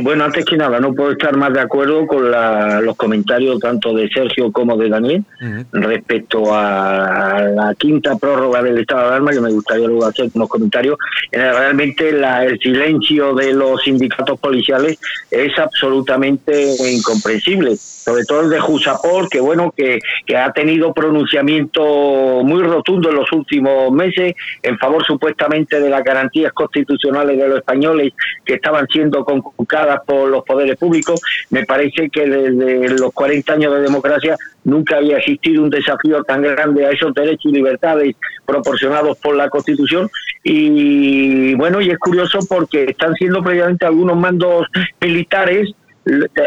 Bueno, 0.00 0.24
antes 0.24 0.44
que 0.44 0.56
nada, 0.56 0.80
no 0.80 0.92
puedo 0.92 1.12
estar 1.12 1.36
más 1.36 1.52
de 1.52 1.60
acuerdo 1.60 2.06
con 2.06 2.30
los 2.30 2.96
comentarios 2.96 3.60
tanto 3.60 3.94
de 3.94 4.08
Sergio 4.08 4.50
como 4.50 4.76
de 4.76 4.88
Daniel 4.88 5.24
respecto 5.72 6.52
a, 6.52 7.42
la 7.54 7.74
quinta 7.74 8.16
prórroga 8.16 8.62
del 8.62 8.78
estado 8.78 9.02
de 9.02 9.06
alarma, 9.08 9.30
que 9.30 9.40
me 9.40 9.52
gustaría 9.52 9.86
luego 9.86 10.06
hacer 10.06 10.30
unos 10.34 10.48
comentarios. 10.48 10.98
Realmente 11.30 12.08
el 12.08 12.58
silencio 12.58 13.34
de 13.34 13.52
los 13.52 13.82
sindicatos 13.82 14.38
policiales 14.40 14.98
es 15.30 15.56
absolutamente 15.58 16.74
incomprensible 16.90 17.76
sobre 18.06 18.24
todo 18.24 18.42
el 18.42 18.50
de 18.50 18.60
Jusapol, 18.60 19.28
que 19.28 19.40
bueno, 19.40 19.74
que, 19.76 19.98
que 20.24 20.36
ha 20.36 20.52
tenido 20.52 20.94
pronunciamiento 20.94 21.82
muy 22.44 22.62
rotundo 22.62 23.10
en 23.10 23.16
los 23.16 23.32
últimos 23.32 23.90
meses 23.90 24.36
en 24.62 24.78
favor 24.78 25.04
supuestamente 25.04 25.80
de 25.80 25.90
las 25.90 26.04
garantías 26.04 26.52
constitucionales 26.52 27.36
de 27.36 27.48
los 27.48 27.58
españoles 27.58 28.12
que 28.44 28.54
estaban 28.54 28.86
siendo 28.86 29.24
conculcadas 29.42 30.00
por 30.06 30.28
los 30.28 30.44
poderes 30.44 30.76
públicos. 30.76 31.20
Me 31.50 31.64
parece 31.64 32.08
que 32.10 32.28
desde 32.28 32.98
los 32.98 33.12
40 33.12 33.52
años 33.52 33.74
de 33.74 33.80
democracia 33.80 34.36
nunca 34.64 34.96
había 34.96 35.18
existido 35.18 35.62
un 35.62 35.70
desafío 35.70 36.22
tan 36.24 36.42
grande 36.42 36.86
a 36.86 36.90
esos 36.90 37.14
derechos 37.14 37.46
y 37.46 37.52
libertades 37.52 38.16
proporcionados 38.44 39.18
por 39.18 39.36
la 39.36 39.48
Constitución. 39.48 40.10
Y 40.42 41.54
bueno, 41.54 41.80
y 41.80 41.90
es 41.90 41.98
curioso 41.98 42.38
porque 42.48 42.84
están 42.84 43.14
siendo 43.14 43.42
previamente 43.42 43.86
algunos 43.86 44.16
mandos 44.16 44.66
militares 45.00 45.74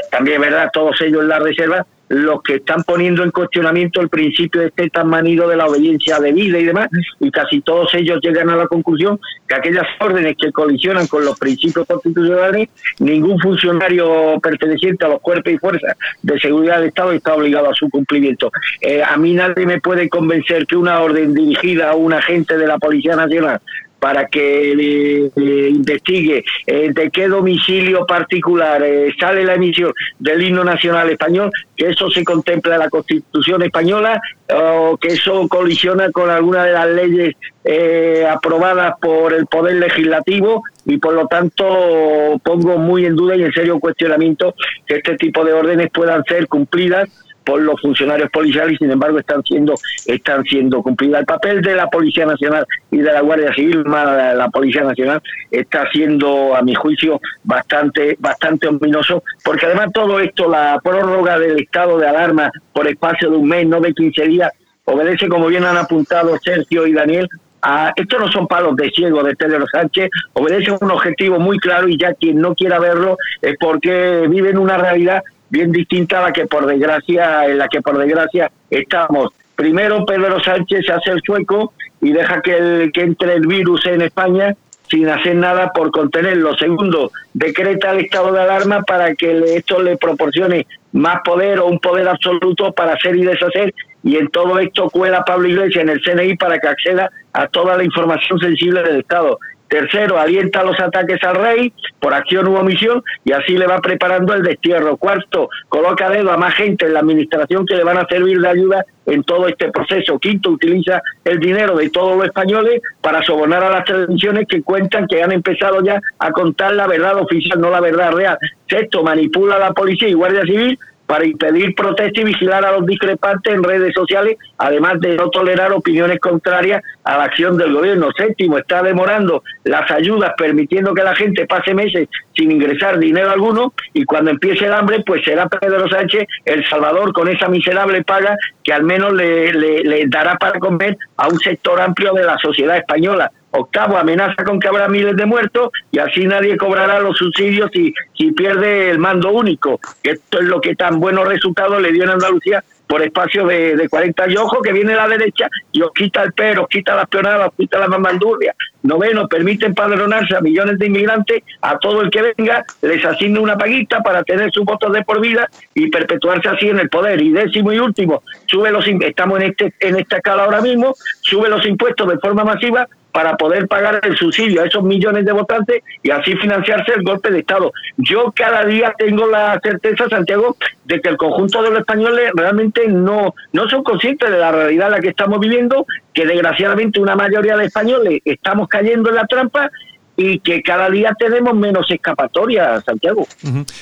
también 0.10 0.41
es 0.41 0.49
verdad, 0.49 0.69
todos 0.71 0.99
ellos 1.02 1.21
en 1.21 1.28
la 1.28 1.39
reserva, 1.39 1.86
los 2.09 2.41
que 2.41 2.55
están 2.55 2.83
poniendo 2.83 3.23
en 3.23 3.31
cuestionamiento 3.31 4.01
el 4.01 4.09
principio 4.09 4.61
este 4.63 4.89
tan 4.89 5.07
manido 5.07 5.47
de 5.47 5.55
la 5.55 5.67
obediencia 5.67 6.19
de 6.19 6.33
vida 6.33 6.59
y 6.59 6.65
demás, 6.65 6.89
y 7.19 7.31
casi 7.31 7.61
todos 7.61 7.93
ellos 7.93 8.19
llegan 8.21 8.49
a 8.49 8.55
la 8.55 8.67
conclusión 8.67 9.19
que 9.47 9.55
aquellas 9.55 9.85
órdenes 9.99 10.35
que 10.37 10.51
colisionan 10.51 11.07
con 11.07 11.23
los 11.23 11.37
principios 11.39 11.85
constitucionales, 11.87 12.69
ningún 12.99 13.39
funcionario 13.39 14.39
perteneciente 14.41 15.05
a 15.05 15.09
los 15.09 15.21
cuerpos 15.21 15.53
y 15.53 15.57
fuerzas 15.57 15.95
de 16.23 16.39
seguridad 16.39 16.79
del 16.79 16.89
Estado 16.89 17.11
está 17.11 17.35
obligado 17.35 17.69
a 17.69 17.73
su 17.73 17.89
cumplimiento. 17.89 18.51
Eh, 18.81 19.03
a 19.03 19.15
mí 19.17 19.33
nadie 19.33 19.65
me 19.65 19.79
puede 19.79 20.09
convencer 20.09 20.65
que 20.65 20.75
una 20.75 21.01
orden 21.01 21.33
dirigida 21.33 21.91
a 21.91 21.95
un 21.95 22.13
agente 22.13 22.57
de 22.57 22.67
la 22.67 22.79
Policía 22.79 23.15
Nacional 23.15 23.61
para 23.99 24.27
que 24.27 25.31
le, 25.35 25.69
investigue 25.69 26.43
eh, 26.65 26.91
de 26.93 27.09
qué 27.12 27.27
domicilio 27.27 28.05
particular 28.05 28.81
eh, 28.83 29.13
sale 29.19 29.43
la 29.43 29.55
emisión 29.55 29.93
del 30.17 30.41
himno 30.41 30.63
nacional 30.63 31.09
español, 31.09 31.51
que 31.75 31.89
eso 31.89 32.09
se 32.09 32.23
contempla 32.23 32.75
en 32.75 32.79
la 32.79 32.89
Constitución 32.89 33.62
española 33.63 34.21
o 34.53 34.97
que 34.97 35.09
eso 35.09 35.47
colisiona 35.47 36.12
con 36.12 36.29
alguna 36.29 36.65
de 36.65 36.71
las 36.71 36.88
leyes 36.88 37.35
eh, 37.63 38.25
aprobadas 38.29 38.95
por 38.99 39.33
el 39.33 39.45
Poder 39.45 39.75
Legislativo 39.75 40.63
y 40.85 40.97
por 40.97 41.13
lo 41.13 41.27
tanto 41.27 42.39
pongo 42.43 42.77
muy 42.77 43.05
en 43.05 43.15
duda 43.15 43.35
y 43.35 43.43
en 43.43 43.51
serio 43.51 43.79
cuestionamiento 43.79 44.55
que 44.88 44.95
este 44.95 45.15
tipo 45.17 45.43
de 45.43 45.53
órdenes 45.53 45.89
puedan 45.93 46.23
ser 46.23 46.47
cumplidas 46.47 47.09
por 47.49 47.63
los 47.63 47.81
funcionarios 47.81 48.29
policiales 48.29 48.77
sin 48.77 48.91
embargo 48.91 49.17
están 49.17 49.43
siendo 49.43 49.73
están 50.05 50.43
siendo 50.43 50.83
cumplidas. 50.83 51.21
El 51.21 51.25
papel 51.25 51.62
de 51.63 51.75
la 51.75 51.88
Policía 51.88 52.27
Nacional 52.27 52.63
y 52.91 52.97
de 52.97 53.12
la 53.12 53.21
Guardia 53.21 53.51
Civil, 53.55 53.85
más 53.85 54.35
la 54.35 54.49
Policía 54.49 54.83
Nacional, 54.83 55.19
está 55.49 55.89
siendo 55.91 56.55
a 56.55 56.62
mi 56.62 56.75
juicio 56.75 57.19
bastante 57.43 58.15
bastante 58.19 58.67
ominoso, 58.67 59.23
porque 59.43 59.65
además 59.65 59.88
todo 59.91 60.19
esto, 60.19 60.47
la 60.47 60.79
prórroga 60.83 61.39
del 61.39 61.59
estado 61.59 61.97
de 61.97 62.07
alarma 62.07 62.51
por 62.71 62.88
espacio 62.88 63.31
de 63.31 63.38
un 63.38 63.47
mes, 63.47 63.65
no 63.65 63.81
de 63.81 63.95
15 63.95 64.27
días, 64.27 64.51
obedece, 64.85 65.27
como 65.27 65.47
bien 65.47 65.65
han 65.65 65.77
apuntado 65.77 66.38
Sergio 66.43 66.85
y 66.85 66.93
Daniel, 66.93 67.27
a, 67.63 67.91
esto 67.95 68.19
no 68.19 68.31
son 68.31 68.47
palos 68.47 68.75
de 68.75 68.91
ciego 68.91 69.23
de 69.23 69.35
Pedro 69.35 69.65
Sánchez, 69.71 70.12
obedece 70.33 70.69
a 70.69 70.77
un 70.79 70.91
objetivo 70.91 71.39
muy 71.39 71.57
claro 71.57 71.88
y 71.88 71.97
ya 71.97 72.13
quien 72.13 72.39
no 72.39 72.53
quiera 72.53 72.77
verlo 72.77 73.17
es 73.41 73.55
porque 73.59 74.27
vive 74.29 74.51
en 74.51 74.59
una 74.59 74.77
realidad 74.77 75.23
bien 75.49 75.71
distinta 75.71 76.19
a 76.19 76.23
la 76.23 76.33
que 76.33 76.45
por 76.45 76.65
desgracia, 76.65 77.45
en 77.45 77.57
la 77.57 77.67
que 77.67 77.81
por 77.81 77.97
desgracia 77.97 78.51
estamos. 78.69 79.29
Primero 79.55 80.05
Pedro 80.05 80.39
Sánchez 80.41 80.89
hace 80.89 81.12
el 81.12 81.21
sueco 81.25 81.73
y 82.01 82.12
deja 82.12 82.41
que, 82.41 82.91
que 82.93 83.01
entre 83.01 83.33
el 83.33 83.47
virus 83.47 83.85
en 83.85 84.01
España 84.01 84.55
sin 84.89 85.07
hacer 85.07 85.35
nada 85.35 85.71
por 85.71 85.91
contenerlo. 85.91 86.55
Segundo, 86.57 87.12
decreta 87.33 87.91
el 87.91 88.05
estado 88.05 88.31
de 88.31 88.41
alarma 88.41 88.81
para 88.81 89.13
que 89.13 89.55
esto 89.55 89.81
le 89.81 89.97
proporcione 89.97 90.65
más 90.93 91.21
poder 91.23 91.59
o 91.59 91.67
un 91.67 91.79
poder 91.79 92.07
absoluto 92.07 92.71
para 92.71 92.93
hacer 92.93 93.15
y 93.15 93.23
deshacer 93.23 93.73
y 94.03 94.15
en 94.15 94.29
todo 94.29 94.59
esto 94.59 94.89
cuela 94.89 95.23
Pablo 95.23 95.47
Iglesias 95.47 95.83
en 95.83 95.89
el 95.89 96.01
CNI 96.01 96.38
para 96.38 96.57
que 96.59 96.67
acceda 96.67 97.12
a 97.33 97.47
toda 97.47 97.77
la 97.77 97.83
información 97.83 98.39
sensible 98.39 98.81
del 98.81 99.01
Estado. 99.01 99.39
Tercero, 99.69 100.19
alienta 100.19 100.63
los 100.63 100.79
ataques 100.79 101.23
al 101.23 101.36
rey 101.36 101.71
por 101.99 102.13
acción 102.13 102.47
u 102.47 102.55
omisión 102.55 103.03
y 103.23 103.34
así 103.34 103.55
le 103.55 103.67
va 103.67 103.79
preparando 103.79 104.34
el 104.34 104.41
destierro. 104.41 104.97
Cuarto, 104.97 105.49
coloca 105.69 106.10
dedo 106.10 106.32
a 106.32 106.38
más 106.38 106.55
gente 106.55 106.88
en 106.88 106.93
la 106.93 107.01
administración 107.01 107.65
que 107.67 107.75
le 107.75 107.84
van 107.84 107.97
a 107.97 108.08
servir 108.08 108.41
de 108.41 108.49
ayuda 108.49 108.84
en 109.05 109.23
todo 109.23 109.47
este 109.47 109.71
proceso. 109.71 110.17
Quinto, 110.17 110.49
utiliza 110.49 111.01
el 111.23 111.39
dinero 111.39 111.75
de 111.75 111.89
todos 111.91 112.17
los 112.17 112.25
españoles 112.25 112.82
para 112.99 113.21
sobornar 113.21 113.63
a 113.63 113.69
las 113.69 113.86
televisiones 113.86 114.47
que 114.47 114.63
cuentan 114.63 115.08
que 115.08 115.21
han 115.21 115.32
empezado 115.32 115.84
ya 115.84 116.01
a 116.17 116.32
contar 116.32 116.73
la 116.73 116.88
verdad 116.88 117.17
oficial, 117.17 117.62
no 117.62 117.69
la 117.69 117.79
verdad 117.79 118.12
real. 118.12 118.38
Sexto, 118.67 119.03
manipula 119.03 119.55
a 119.55 119.60
la 119.60 119.73
policía 119.73 120.10
y 120.10 120.13
guardia 120.13 120.41
civil 120.41 120.79
para 121.09 121.25
impedir 121.25 121.73
protesta 121.73 122.21
y 122.21 122.23
vigilar 122.23 122.63
a 122.63 122.71
los 122.73 122.85
discrepantes 122.85 123.51
en 123.51 123.63
redes 123.63 123.95
sociales, 123.95 124.37
además 124.59 125.01
de 125.01 125.15
no 125.15 125.31
tolerar 125.31 125.73
opiniones 125.73 126.19
contrarias 126.19 126.83
a 127.03 127.17
la 127.17 127.23
acción 127.23 127.57
del 127.57 127.73
gobierno. 127.73 128.09
Séptimo, 128.15 128.59
está 128.59 128.83
demorando 128.83 129.41
las 129.63 129.89
ayudas, 129.89 130.33
permitiendo 130.37 130.93
que 130.93 131.01
la 131.01 131.15
gente 131.15 131.47
pase 131.47 131.73
meses 131.73 132.07
sin 132.35 132.51
ingresar 132.51 132.99
dinero 132.99 133.31
alguno 133.31 133.73
y 133.91 134.05
cuando 134.05 134.29
empiece 134.29 134.67
el 134.67 134.73
hambre, 134.73 135.03
pues 135.03 135.25
será 135.25 135.47
Pedro 135.47 135.89
Sánchez 135.89 136.27
el 136.45 136.63
Salvador 136.69 137.11
con 137.11 137.27
esa 137.27 137.49
miserable 137.49 138.03
paga 138.03 138.37
que 138.63 138.71
al 138.71 138.83
menos 138.83 139.11
le, 139.11 139.51
le 139.51 140.05
dará 140.05 140.35
para 140.35 140.59
comer 140.59 140.95
a 141.17 141.27
un 141.27 141.39
sector 141.39 141.81
amplio 141.81 142.13
de 142.13 142.23
la 142.23 142.37
sociedad 142.37 142.77
española. 142.77 143.31
Octavo, 143.51 143.97
amenaza 143.97 144.43
con 144.43 144.59
que 144.59 144.67
habrá 144.67 144.88
miles 144.88 145.15
de 145.15 145.25
muertos 145.25 145.69
y 145.91 145.99
así 145.99 146.25
nadie 146.25 146.57
cobrará 146.57 146.99
los 146.99 147.17
subsidios 147.17 147.69
si, 147.73 147.93
si 148.17 148.31
pierde 148.31 148.91
el 148.91 148.99
mando 148.99 149.31
único. 149.31 149.79
Esto 150.03 150.39
es 150.39 150.45
lo 150.45 150.62
que 150.62 150.75
tan 150.75 150.99
buenos 150.99 151.27
resultados 151.27 151.81
le 151.81 151.91
dio 151.91 152.03
en 152.03 152.12
Andalucía 152.12 152.63
por 152.85 153.03
espacio 153.03 153.45
de, 153.45 153.75
de 153.75 153.88
40 153.88 154.23
años. 154.23 154.41
Ojo 154.41 154.62
que 154.62 154.73
viene 154.73 154.95
la 154.95 155.07
derecha 155.07 155.47
y 155.71 155.81
os 155.81 155.91
quita 155.93 156.23
el 156.23 156.33
perro, 156.33 156.63
os 156.63 156.69
quita 156.69 156.95
las 156.95 157.07
peonadas, 157.07 157.49
os 157.49 157.53
quita 157.55 157.79
la 157.79 157.88
mamandurria. 157.88 158.55
Noveno, 158.81 159.27
permite 159.27 159.65
empadronarse 159.65 160.35
a 160.35 160.41
millones 160.41 160.79
de 160.79 160.88
inmigrantes, 160.88 161.43
a 161.62 161.77
todo 161.77 162.01
el 162.01 162.09
que 162.09 162.33
venga, 162.35 162.65
les 162.81 163.03
asigna 163.03 163.41
una 163.41 163.57
paguita 163.57 164.01
para 164.01 164.23
tener 164.23 164.51
sus 164.51 164.63
votos 164.63 164.91
de 164.93 165.03
por 165.03 165.21
vida 165.21 165.47
y 165.75 165.89
perpetuarse 165.89 166.49
así 166.49 166.69
en 166.69 166.79
el 166.79 166.89
poder. 166.89 167.21
Y 167.21 167.31
décimo 167.31 167.73
y 167.73 167.79
último, 167.79 168.23
sube 168.47 168.71
los 168.71 168.85
estamos 168.88 169.39
en 169.39 169.51
este 169.51 169.73
en 169.81 169.97
esta 169.97 170.17
escala 170.17 170.45
ahora 170.45 170.62
mismo, 170.62 170.95
sube 171.21 171.49
los 171.49 171.65
impuestos 171.65 172.07
de 172.07 172.17
forma 172.19 172.43
masiva 172.43 172.88
para 173.11 173.37
poder 173.37 173.67
pagar 173.67 173.99
el 174.03 174.15
subsidio 174.17 174.61
a 174.61 174.65
esos 174.65 174.83
millones 174.83 175.25
de 175.25 175.31
votantes 175.31 175.83
y 176.03 176.11
así 176.11 176.35
financiarse 176.35 176.93
el 176.95 177.03
golpe 177.03 177.31
de 177.31 177.39
Estado. 177.39 177.71
Yo 177.97 178.31
cada 178.35 178.65
día 178.65 178.93
tengo 178.97 179.27
la 179.27 179.59
certeza, 179.63 180.07
Santiago, 180.09 180.55
de 180.85 181.01
que 181.01 181.09
el 181.09 181.17
conjunto 181.17 181.61
de 181.63 181.71
los 181.71 181.79
españoles 181.79 182.31
realmente 182.35 182.87
no, 182.87 183.33
no 183.53 183.69
son 183.69 183.83
conscientes 183.83 184.29
de 184.29 184.37
la 184.37 184.51
realidad 184.51 184.87
en 184.87 184.93
la 184.93 184.99
que 184.99 185.09
estamos 185.09 185.39
viviendo, 185.39 185.85
que 186.13 186.25
desgraciadamente 186.25 186.99
una 186.99 187.15
mayoría 187.15 187.57
de 187.57 187.65
españoles 187.65 188.21
estamos 188.25 188.67
cayendo 188.67 189.09
en 189.09 189.15
la 189.15 189.25
trampa 189.25 189.69
y 190.15 190.39
que 190.39 190.61
cada 190.61 190.89
día 190.89 191.15
tenemos 191.17 191.55
menos 191.55 191.89
escapatoria, 191.89 192.81
Santiago. 192.81 193.25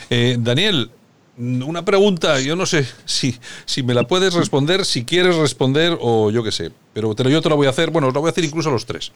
Eh, 0.09 0.35
Daniel, 0.39 0.91
una 1.37 1.85
pregunta, 1.85 2.39
yo 2.39 2.55
no 2.55 2.65
sé 2.65 2.85
si, 3.05 3.37
si 3.65 3.83
me 3.83 3.93
la 3.93 4.07
puedes 4.07 4.33
responder, 4.33 4.85
si 4.85 5.05
quieres 5.05 5.35
responder 5.35 5.97
o 6.01 6.31
yo 6.31 6.43
qué 6.43 6.51
sé, 6.51 6.71
pero 6.93 7.13
yo 7.15 7.41
te 7.41 7.49
la 7.49 7.55
voy 7.55 7.67
a 7.67 7.69
hacer, 7.69 7.91
bueno, 7.91 8.07
os 8.07 8.13
la 8.13 8.19
voy 8.19 8.29
a 8.29 8.31
hacer 8.31 8.43
incluso 8.43 8.69
a 8.69 8.71
los 8.71 8.85
tres. 8.85 9.11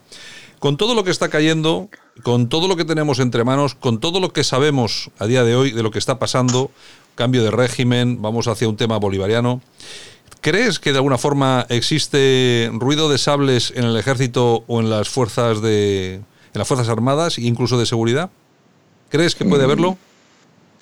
Con 0.59 0.77
todo 0.77 0.93
lo 0.93 1.03
que 1.03 1.09
está 1.09 1.29
cayendo, 1.29 1.89
con 2.21 2.47
todo 2.47 2.67
lo 2.67 2.75
que 2.75 2.85
tenemos 2.85 3.19
entre 3.19 3.43
manos, 3.43 3.73
con 3.73 3.99
todo 3.99 4.19
lo 4.19 4.31
que 4.31 4.43
sabemos 4.43 5.09
a 5.17 5.25
día 5.25 5.43
de 5.43 5.55
hoy 5.55 5.71
de 5.71 5.81
lo 5.81 5.89
que 5.89 5.97
está 5.97 6.19
pasando, 6.19 6.69
cambio 7.15 7.43
de 7.43 7.49
régimen, 7.49 8.21
vamos 8.21 8.47
hacia 8.47 8.69
un 8.69 8.77
tema 8.77 8.97
bolivariano, 8.97 9.61
¿crees 10.41 10.77
que 10.79 10.91
de 10.91 10.97
alguna 10.99 11.17
forma 11.17 11.65
existe 11.69 12.69
ruido 12.73 13.09
de 13.09 13.17
sables 13.17 13.73
en 13.75 13.85
el 13.85 13.97
ejército 13.97 14.63
o 14.67 14.79
en 14.79 14.91
las 14.91 15.09
fuerzas 15.09 15.61
de 15.61 16.21
en 16.53 16.59
las 16.59 16.67
fuerzas 16.67 16.89
armadas, 16.89 17.39
incluso 17.39 17.79
de 17.79 17.87
seguridad? 17.87 18.29
¿Crees 19.09 19.33
que 19.33 19.45
puede 19.45 19.63
haberlo? 19.63 19.97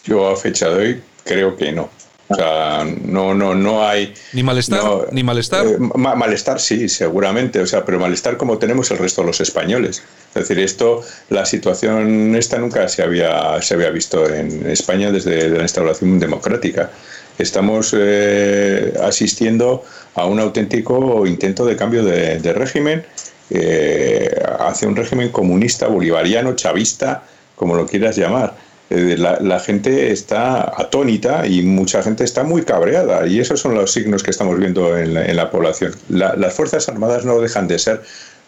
Yo 0.04 0.30
a 0.30 0.36
fecha 0.36 0.70
de 0.70 0.76
hoy 0.76 1.02
creo 1.30 1.56
que 1.56 1.72
no. 1.72 1.90
O 2.28 2.36
sea, 2.36 2.86
no, 3.06 3.34
no, 3.34 3.56
no 3.56 3.88
hay. 3.88 4.14
Ni 4.34 4.44
malestar, 4.44 5.08
ni 5.12 5.24
malestar. 5.24 5.66
Eh, 5.66 5.78
malestar 5.80 6.60
sí, 6.60 6.88
seguramente. 6.88 7.60
O 7.60 7.66
sea, 7.66 7.86
pero 7.86 8.00
malestar 8.00 8.38
como 8.38 8.58
tenemos 8.58 8.92
el 8.92 9.00
resto 9.00 9.22
de 9.22 9.28
los 9.28 9.42
españoles. 9.42 10.04
Es 10.30 10.42
decir, 10.42 10.60
esto, 10.60 11.04
la 11.30 11.46
situación 11.46 12.36
esta 12.36 12.60
nunca 12.60 12.88
se 12.88 13.02
había, 13.02 13.60
se 13.62 13.74
había 13.74 13.90
visto 13.90 14.28
en 14.32 14.70
España 14.70 15.12
desde 15.12 15.50
la 15.50 15.64
instauración 15.64 16.20
democrática. 16.20 16.92
Estamos 17.40 17.96
eh, 17.98 18.94
asistiendo 19.02 19.84
a 20.14 20.26
un 20.26 20.40
auténtico 20.40 21.26
intento 21.26 21.66
de 21.66 21.76
cambio 21.76 22.04
de, 22.04 22.54
régimen 22.54 23.06
eh, 23.50 24.30
hacia 24.60 24.88
un 24.88 24.96
régimen 24.96 25.30
comunista, 25.30 25.88
bolivariano, 25.88 26.54
chavista, 26.54 27.24
como 27.56 27.76
lo 27.76 27.88
quieras 27.88 28.18
llamar 28.18 28.69
eh, 28.90 29.18
la, 29.18 29.60
gente 29.60 30.12
está 30.12 30.74
atónita 30.82 31.46
y 31.46 31.62
mucha 31.62 32.02
gente 32.02 32.24
está 32.24 32.44
muy 32.44 32.64
cabreada 32.64 33.28
y 33.28 33.40
esos 33.40 33.60
son 33.60 33.76
los 33.76 33.92
signos 33.92 34.24
que 34.24 34.32
estamos 34.32 34.58
viendo 34.58 34.98
en 34.98 35.14
la, 35.36 35.52
población. 35.52 35.94
las 36.10 36.54
Fuerzas 36.54 36.90
Armadas 36.90 37.24
no 37.24 37.40
dejan 37.40 37.68
de 37.68 37.78
ser 37.78 38.02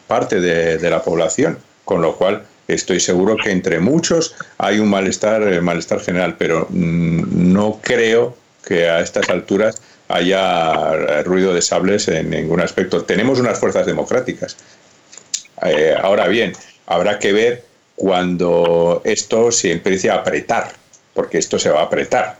parte 0.07 0.41
de, 0.41 0.89
la 0.89 1.03
población, 1.03 1.59
con 1.85 2.01
lo 2.01 2.15
cual 2.15 2.43
estoy 2.67 2.99
seguro 2.99 3.37
que 3.37 3.51
entre 3.51 3.79
muchos 3.79 4.35
hay 4.57 4.79
un 4.79 4.89
malestar, 4.89 5.43
eh, 5.43 5.61
malestar 5.61 5.99
general, 5.99 6.35
pero 6.39 6.67
mm, 6.69 7.53
no 7.53 7.79
creo 7.81 8.35
que 8.65 8.89
a 8.89 8.99
estas 9.01 9.29
alturas 9.29 9.81
haya 10.07 11.23
ruido 11.23 11.53
de 11.53 11.61
sables 11.61 12.07
en 12.07 12.31
ningún 12.31 12.61
aspecto. 12.61 13.03
Tenemos 13.03 13.39
unas 13.39 13.59
fuerzas 13.59 13.85
democráticas. 13.85 14.57
Eh, 15.63 15.93
ahora 16.01 16.27
bien, 16.27 16.53
habrá 16.87 17.19
que 17.19 17.31
ver 17.31 17.70
cuando 18.01 19.03
esto 19.05 19.51
se 19.51 19.71
empiece 19.71 20.09
a 20.09 20.15
apretar, 20.15 20.73
porque 21.13 21.37
esto 21.37 21.59
se 21.59 21.69
va 21.69 21.81
a 21.81 21.83
apretar. 21.83 22.35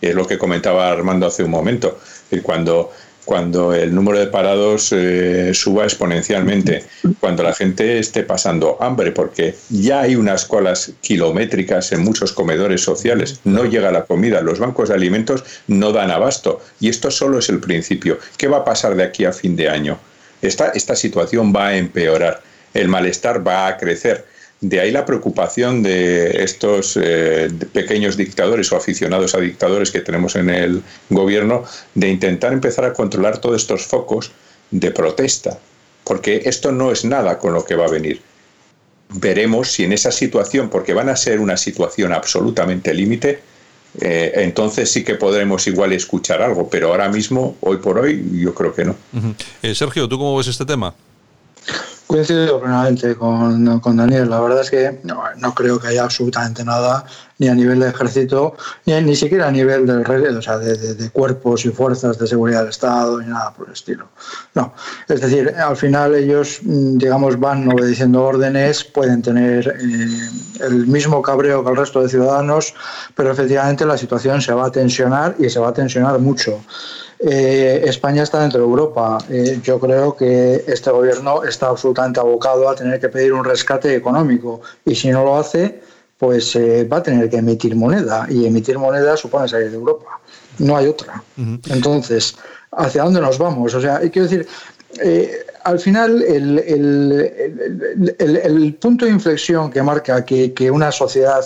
es 0.00 0.12
lo 0.12 0.26
que 0.26 0.36
comentaba 0.36 0.90
Armando 0.90 1.28
hace 1.28 1.44
un 1.44 1.52
momento. 1.52 2.00
Cuando, 2.42 2.90
cuando 3.24 3.72
el 3.74 3.94
número 3.94 4.18
de 4.18 4.26
parados 4.26 4.88
eh, 4.90 5.52
suba 5.54 5.84
exponencialmente, 5.84 6.84
cuando 7.20 7.44
la 7.44 7.54
gente 7.54 8.00
esté 8.00 8.24
pasando 8.24 8.76
hambre, 8.80 9.12
porque 9.12 9.54
ya 9.68 10.00
hay 10.00 10.16
unas 10.16 10.46
colas 10.46 10.90
kilométricas 11.00 11.92
en 11.92 12.02
muchos 12.02 12.32
comedores 12.32 12.80
sociales, 12.80 13.38
no 13.44 13.64
llega 13.66 13.92
la 13.92 14.04
comida, 14.04 14.40
los 14.40 14.58
bancos 14.58 14.88
de 14.88 14.96
alimentos 14.96 15.44
no 15.68 15.92
dan 15.92 16.10
abasto. 16.10 16.60
Y 16.80 16.88
esto 16.88 17.12
solo 17.12 17.38
es 17.38 17.48
el 17.50 17.60
principio. 17.60 18.18
¿Qué 18.36 18.48
va 18.48 18.56
a 18.56 18.64
pasar 18.64 18.96
de 18.96 19.04
aquí 19.04 19.26
a 19.26 19.32
fin 19.32 19.54
de 19.54 19.68
año? 19.68 20.00
Esta 20.42 20.96
situación 20.96 21.52
va 21.54 21.68
a 21.68 21.76
empeorar, 21.76 22.42
el 22.74 22.88
malestar 22.88 23.46
va 23.46 23.68
a 23.68 23.76
crecer 23.76 24.31
de 24.62 24.80
ahí 24.80 24.92
la 24.92 25.04
preocupación 25.04 25.82
de 25.82 26.42
estos 26.44 26.96
eh, 27.00 27.50
pequeños 27.72 28.16
dictadores 28.16 28.70
o 28.72 28.76
aficionados 28.76 29.34
a 29.34 29.40
dictadores 29.40 29.90
que 29.90 30.00
tenemos 30.00 30.36
en 30.36 30.48
el 30.50 30.82
gobierno 31.10 31.64
de 31.94 32.08
intentar 32.08 32.52
empezar 32.52 32.84
a 32.84 32.92
controlar 32.92 33.38
todos 33.38 33.56
estos 33.56 33.84
focos 33.84 34.30
de 34.70 34.92
protesta, 34.92 35.58
porque 36.04 36.42
esto 36.44 36.70
no 36.70 36.92
es 36.92 37.04
nada 37.04 37.38
con 37.40 37.52
lo 37.52 37.64
que 37.64 37.74
va 37.74 37.86
a 37.86 37.90
venir. 37.90 38.22
Veremos 39.10 39.72
si 39.72 39.82
en 39.82 39.92
esa 39.92 40.12
situación, 40.12 40.70
porque 40.70 40.94
van 40.94 41.08
a 41.08 41.16
ser 41.16 41.40
una 41.40 41.56
situación 41.56 42.12
absolutamente 42.12 42.94
límite, 42.94 43.40
eh, 44.00 44.32
entonces 44.36 44.90
sí 44.90 45.02
que 45.02 45.16
podremos 45.16 45.66
igual 45.66 45.92
escuchar 45.92 46.40
algo, 46.40 46.70
pero 46.70 46.88
ahora 46.88 47.08
mismo, 47.08 47.56
hoy 47.60 47.78
por 47.78 47.98
hoy, 47.98 48.24
yo 48.32 48.54
creo 48.54 48.72
que 48.72 48.84
no. 48.84 48.94
Eh, 49.60 49.74
Sergio, 49.74 50.08
¿tú 50.08 50.18
cómo 50.18 50.36
ves 50.36 50.46
este 50.46 50.64
tema? 50.64 50.94
Coincido 52.06 52.60
plenamente 52.60 53.14
con, 53.16 53.80
con, 53.80 53.96
Daniel. 53.96 54.28
La 54.28 54.40
verdad 54.40 54.60
es 54.60 54.70
que 54.70 55.00
no, 55.04 55.54
creo 55.54 55.78
que 55.78 55.88
haya 55.88 56.04
absolutamente 56.04 56.64
nada, 56.64 57.04
ni 57.42 57.48
a 57.48 57.56
nivel 57.56 57.80
de 57.80 57.88
ejército, 57.88 58.54
ni, 58.86 58.94
ni 59.02 59.16
siquiera 59.16 59.48
a 59.48 59.50
nivel 59.50 59.84
del, 59.84 60.36
o 60.36 60.42
sea, 60.42 60.58
de, 60.58 61.10
cuerpos 61.10 61.64
y 61.64 61.70
fuerzas 61.70 62.16
de 62.16 62.28
seguridad 62.28 62.60
del 62.60 62.68
Estado, 62.68 63.20
ni 63.20 63.26
nada 63.26 63.52
por 63.52 63.66
el 63.66 63.72
estilo. 63.72 64.06
No. 64.54 64.72
Es 65.08 65.20
decir, 65.20 65.52
al 65.56 65.76
final 65.76 66.14
ellos, 66.14 66.60
mm, 66.62 66.98
digamos, 66.98 67.40
van 67.40 67.66
obedeciendo 67.72 68.22
órdenes, 68.22 68.84
pueden 68.84 69.22
tener 69.22 69.66
eh, 69.66 70.64
el 70.68 70.86
mismo 70.86 71.20
cabreo 71.20 71.64
que 71.64 71.70
el 71.70 71.76
resto 71.76 72.00
de 72.00 72.08
ciudadanos, 72.08 72.74
pero 73.16 73.32
efectivamente 73.32 73.84
la 73.84 73.98
situación 73.98 74.40
se 74.40 74.52
va 74.54 74.66
a 74.66 74.70
tensionar 74.70 75.34
y 75.40 75.50
se 75.50 75.58
va 75.58 75.70
a 75.70 75.74
tensionar 75.74 76.20
mucho. 76.20 76.60
Eh, 77.18 77.82
España 77.86 78.22
está 78.22 78.40
dentro 78.40 78.60
de 78.60 78.66
Europa. 78.66 79.18
Eh, 79.28 79.58
yo 79.64 79.80
creo 79.80 80.16
que 80.16 80.64
este 80.68 80.90
gobierno 80.92 81.42
está 81.42 81.68
absolutamente 81.68 82.20
abocado 82.20 82.68
a 82.68 82.76
tener 82.76 83.00
que 83.00 83.08
pedir 83.08 83.32
un 83.32 83.44
rescate 83.44 83.96
económico 83.96 84.60
y 84.84 84.94
si 84.94 85.10
no 85.10 85.24
lo 85.24 85.36
hace, 85.36 85.80
pues 86.22 86.54
eh, 86.54 86.84
va 86.84 86.98
a 86.98 87.02
tener 87.02 87.28
que 87.28 87.38
emitir 87.38 87.74
moneda 87.74 88.28
y 88.30 88.46
emitir 88.46 88.78
moneda 88.78 89.16
supone 89.16 89.48
salir 89.48 89.72
de 89.72 89.76
Europa. 89.76 90.20
No 90.60 90.76
hay 90.76 90.86
otra. 90.86 91.20
Entonces, 91.68 92.36
¿hacia 92.70 93.02
dónde 93.02 93.20
nos 93.20 93.38
vamos? 93.38 93.74
O 93.74 93.80
sea, 93.80 93.98
quiero 93.98 94.28
decir, 94.28 94.46
al 95.64 95.80
final 95.80 96.22
el, 96.22 96.60
el, 98.20 98.74
punto 98.80 99.04
de 99.04 99.10
inflexión 99.10 99.68
que 99.68 99.82
marca 99.82 100.24
que, 100.24 100.52
que 100.52 100.70
una 100.70 100.92
sociedad 100.92 101.44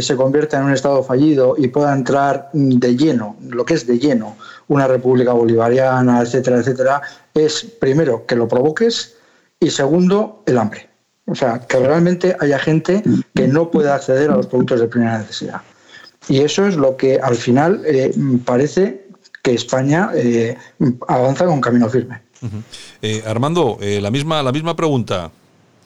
se 0.00 0.16
convierta 0.16 0.56
en 0.56 0.64
un 0.64 0.72
Estado 0.72 1.02
fallido 1.02 1.54
y 1.58 1.68
pueda 1.68 1.92
entrar 1.92 2.48
de 2.54 2.96
lleno, 2.96 3.36
lo 3.46 3.66
que 3.66 3.74
es 3.74 3.86
de 3.86 3.98
lleno, 3.98 4.38
una 4.68 4.86
república 4.86 5.34
bolivariana, 5.34 6.22
etcétera, 6.22 6.56
etcétera, 6.56 7.02
es 7.34 7.64
primero 7.64 8.24
que 8.24 8.34
lo 8.34 8.48
provoques 8.48 9.14
y 9.60 9.68
segundo 9.68 10.42
el 10.46 10.56
hambre. 10.56 10.85
O 11.26 11.34
sea, 11.34 11.60
que 11.68 11.78
realmente 11.78 12.36
haya 12.40 12.58
gente 12.58 13.02
que 13.34 13.48
no 13.48 13.70
pueda 13.70 13.94
acceder 13.94 14.30
a 14.30 14.36
los 14.36 14.46
productos 14.46 14.80
de 14.80 14.86
primera 14.86 15.18
necesidad. 15.18 15.60
Y 16.28 16.40
eso 16.40 16.66
es 16.66 16.76
lo 16.76 16.96
que 16.96 17.18
al 17.18 17.34
final 17.34 17.82
eh, 17.84 18.12
parece 18.44 19.06
que 19.42 19.54
España 19.54 20.10
eh, 20.14 20.56
avanza 21.08 21.46
con 21.46 21.60
camino 21.60 21.88
firme. 21.88 22.20
Eh, 23.02 23.22
Armando, 23.26 23.78
la, 23.80 24.10
misma, 24.10 24.42
la 24.42 24.52
misma 24.52 24.76
pregunta. 24.76 25.30